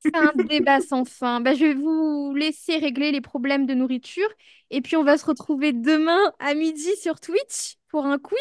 C'est 0.00 0.14
un 0.14 0.32
débat 0.44 0.80
sans 0.80 1.04
fin. 1.04 1.40
Bah, 1.40 1.54
je 1.54 1.64
vais 1.64 1.74
vous 1.74 2.32
laisser 2.36 2.76
régler 2.76 3.10
les 3.10 3.20
problèmes 3.20 3.66
de 3.66 3.74
nourriture. 3.74 4.28
Et 4.70 4.82
puis, 4.82 4.96
on 4.96 5.02
va 5.02 5.16
se 5.18 5.24
retrouver 5.24 5.72
demain 5.72 6.32
à 6.38 6.54
midi 6.54 6.94
sur 7.00 7.18
Twitch 7.18 7.76
pour 7.88 8.06
un 8.06 8.18
quiz 8.18 8.38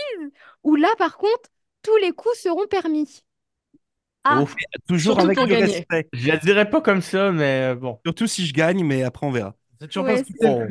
où 0.64 0.76
là, 0.76 0.90
par 1.00 1.18
contre, 1.18 1.50
tous 1.82 1.96
les 1.98 2.12
coups 2.12 2.38
seront 2.38 2.68
permis. 2.68 3.24
Ah, 4.24 4.42
Ouf. 4.42 4.54
Toujours 4.88 5.20
avec 5.20 5.38
le 5.38 5.56
respect. 5.56 6.08
Je 6.14 6.28
la 6.28 6.38
dirais 6.38 6.70
pas 6.70 6.82
comme 6.82 7.02
ça, 7.02 7.32
mais 7.32 7.72
euh, 7.72 7.76
bon. 7.76 7.98
Surtout 8.06 8.28
si 8.28 8.46
je 8.46 8.54
gagne, 8.54 8.84
mais 8.84 9.04
après 9.04 9.26
on 9.26 9.32
verra. 9.32 9.56
C'est 9.80 9.88
toujours 9.88 10.06
Ouais, 10.06 10.24
pas. 10.40 10.68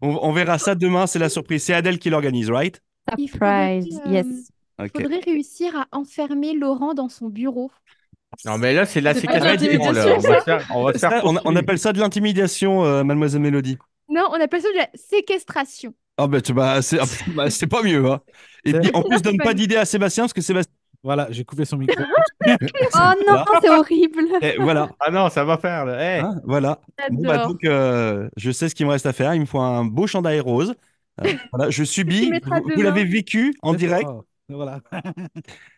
On, 0.00 0.18
on 0.22 0.32
verra 0.32 0.58
ça 0.58 0.74
demain, 0.74 1.06
c'est 1.06 1.18
la 1.18 1.28
surprise. 1.28 1.62
C'est 1.62 1.74
Adèle 1.74 1.98
qui 1.98 2.10
l'organise, 2.10 2.50
right? 2.50 2.80
il 3.16 3.28
Surprise, 3.28 4.00
euh, 4.06 4.10
yes. 4.10 4.26
Ok. 4.78 5.02
faudrait 5.02 5.20
réussir 5.20 5.74
à 5.76 5.86
enfermer 5.92 6.54
Laurent 6.54 6.94
dans 6.94 7.08
son 7.08 7.28
bureau. 7.28 7.70
Non, 8.44 8.58
mais 8.58 8.74
là, 8.74 8.84
c'est 8.86 9.00
de 9.00 9.04
la 9.04 9.14
séquestration, 9.14 9.70
On 10.16 10.20
va 10.20 10.38
se 10.38 10.44
faire, 10.44 10.70
on 10.74 10.92
Ça, 10.92 11.20
on, 11.24 11.36
on 11.44 11.56
appelle 11.56 11.78
ça 11.78 11.92
de 11.92 11.98
l'intimidation, 12.00 12.84
euh, 12.84 13.02
mademoiselle 13.02 13.40
Mélodie. 13.40 13.78
Non, 14.08 14.28
on 14.30 14.40
appelle 14.40 14.60
ça 14.62 14.68
de 14.72 14.76
la 14.76 14.88
séquestration. 14.94 15.94
Ah 16.16 16.26
bah, 16.26 16.40
tu- 16.40 16.52
bah, 16.52 16.82
c'est 16.82 16.98
bah, 17.34 17.50
c'est 17.50 17.66
pas 17.66 17.82
mieux. 17.82 18.04
Hein. 18.10 18.20
Et 18.64 18.72
puis, 18.72 18.90
en 18.92 19.02
plus, 19.08 19.22
donne 19.22 19.38
pas 19.38 19.54
d'idée 19.54 19.76
à 19.76 19.84
Sébastien, 19.84 20.24
parce 20.24 20.32
que 20.32 20.40
Sébastien. 20.42 20.72
Voilà, 21.08 21.26
j'ai 21.30 21.42
coupé 21.42 21.64
son 21.64 21.78
micro. 21.78 22.04
Oh 22.46 22.50
non, 23.26 23.44
c'est 23.62 23.70
horrible. 23.70 24.24
Eh, 24.42 24.56
voilà. 24.58 24.90
Ah 25.00 25.10
non, 25.10 25.30
ça 25.30 25.42
va 25.42 25.56
faire, 25.56 25.86
là. 25.86 25.98
Hey. 25.98 26.20
Hein, 26.20 26.34
voilà. 26.44 26.80
Bon, 27.10 27.22
bah, 27.22 27.32
J'adore. 27.32 27.48
donc, 27.48 27.64
euh, 27.64 28.28
je 28.36 28.50
sais 28.50 28.68
ce 28.68 28.74
qu'il 28.74 28.84
me 28.84 28.90
reste 28.90 29.06
à 29.06 29.14
faire. 29.14 29.34
Il 29.34 29.40
me 29.40 29.46
faut 29.46 29.58
un 29.58 29.86
beau 29.86 30.06
chandail 30.06 30.40
rose. 30.40 30.74
Euh, 31.24 31.32
voilà, 31.50 31.70
je 31.70 31.82
subis. 31.82 32.30
Vous, 32.74 32.82
l'avez 32.82 33.04
vécu 33.04 33.54
en 33.62 33.72
direct 33.72 34.06
Oh, 34.06 34.24
Voilà. 34.50 34.80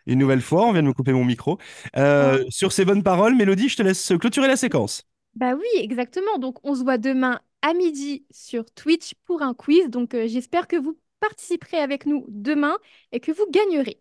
une 0.06 0.18
nouvelle 0.18 0.40
fois. 0.40 0.66
On 0.66 0.72
vient 0.72 0.82
de 0.82 0.88
me 0.88 0.92
couper 0.92 1.12
mon 1.12 1.24
micro. 1.24 1.58
Euh, 1.96 2.44
Sur 2.48 2.72
ces 2.72 2.84
bonnes 2.84 3.04
paroles, 3.04 3.36
Mélodie, 3.36 3.68
je 3.68 3.76
te 3.76 3.82
laisse 3.82 4.12
clôturer 4.18 4.48
la 4.48 4.56
séquence. 4.56 5.04
Bah 5.36 5.54
oui, 5.54 5.80
exactement. 5.80 6.38
Donc, 6.38 6.58
on 6.64 6.74
se 6.74 6.82
voit 6.82 6.98
demain 6.98 7.38
à 7.62 7.72
midi 7.72 8.26
sur 8.32 8.64
Twitch 8.72 9.14
pour 9.26 9.42
un 9.42 9.54
quiz. 9.54 9.90
Donc, 9.90 10.14
euh, 10.14 10.26
j'espère 10.26 10.66
que 10.66 10.74
vous 10.76 10.98
participerez 11.20 11.78
avec 11.78 12.06
nous 12.06 12.24
demain 12.28 12.76
et 13.12 13.20
que 13.20 13.30
vous 13.30 13.46
gagnerez. 13.50 14.00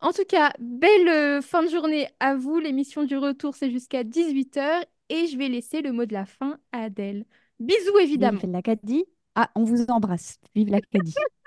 En 0.00 0.12
tout 0.12 0.24
cas, 0.26 0.52
belle 0.58 1.08
euh, 1.08 1.42
fin 1.42 1.62
de 1.62 1.68
journée 1.68 2.08
à 2.20 2.34
vous. 2.34 2.58
L'émission 2.58 3.04
du 3.04 3.16
retour, 3.16 3.54
c'est 3.54 3.70
jusqu'à 3.70 4.02
18h. 4.02 4.84
Et 5.10 5.26
je 5.26 5.36
vais 5.36 5.48
laisser 5.48 5.82
le 5.82 5.92
mot 5.92 6.06
de 6.06 6.12
la 6.12 6.24
fin 6.24 6.58
à 6.72 6.84
Adèle. 6.84 7.24
Bisous, 7.58 7.98
évidemment. 7.98 8.38
Vive 8.38 8.50
l'Acadie. 8.50 9.04
Ah, 9.34 9.50
on 9.54 9.64
vous 9.64 9.84
embrasse. 9.86 10.38
Vive 10.54 10.70
l'Acadie. 10.70 11.14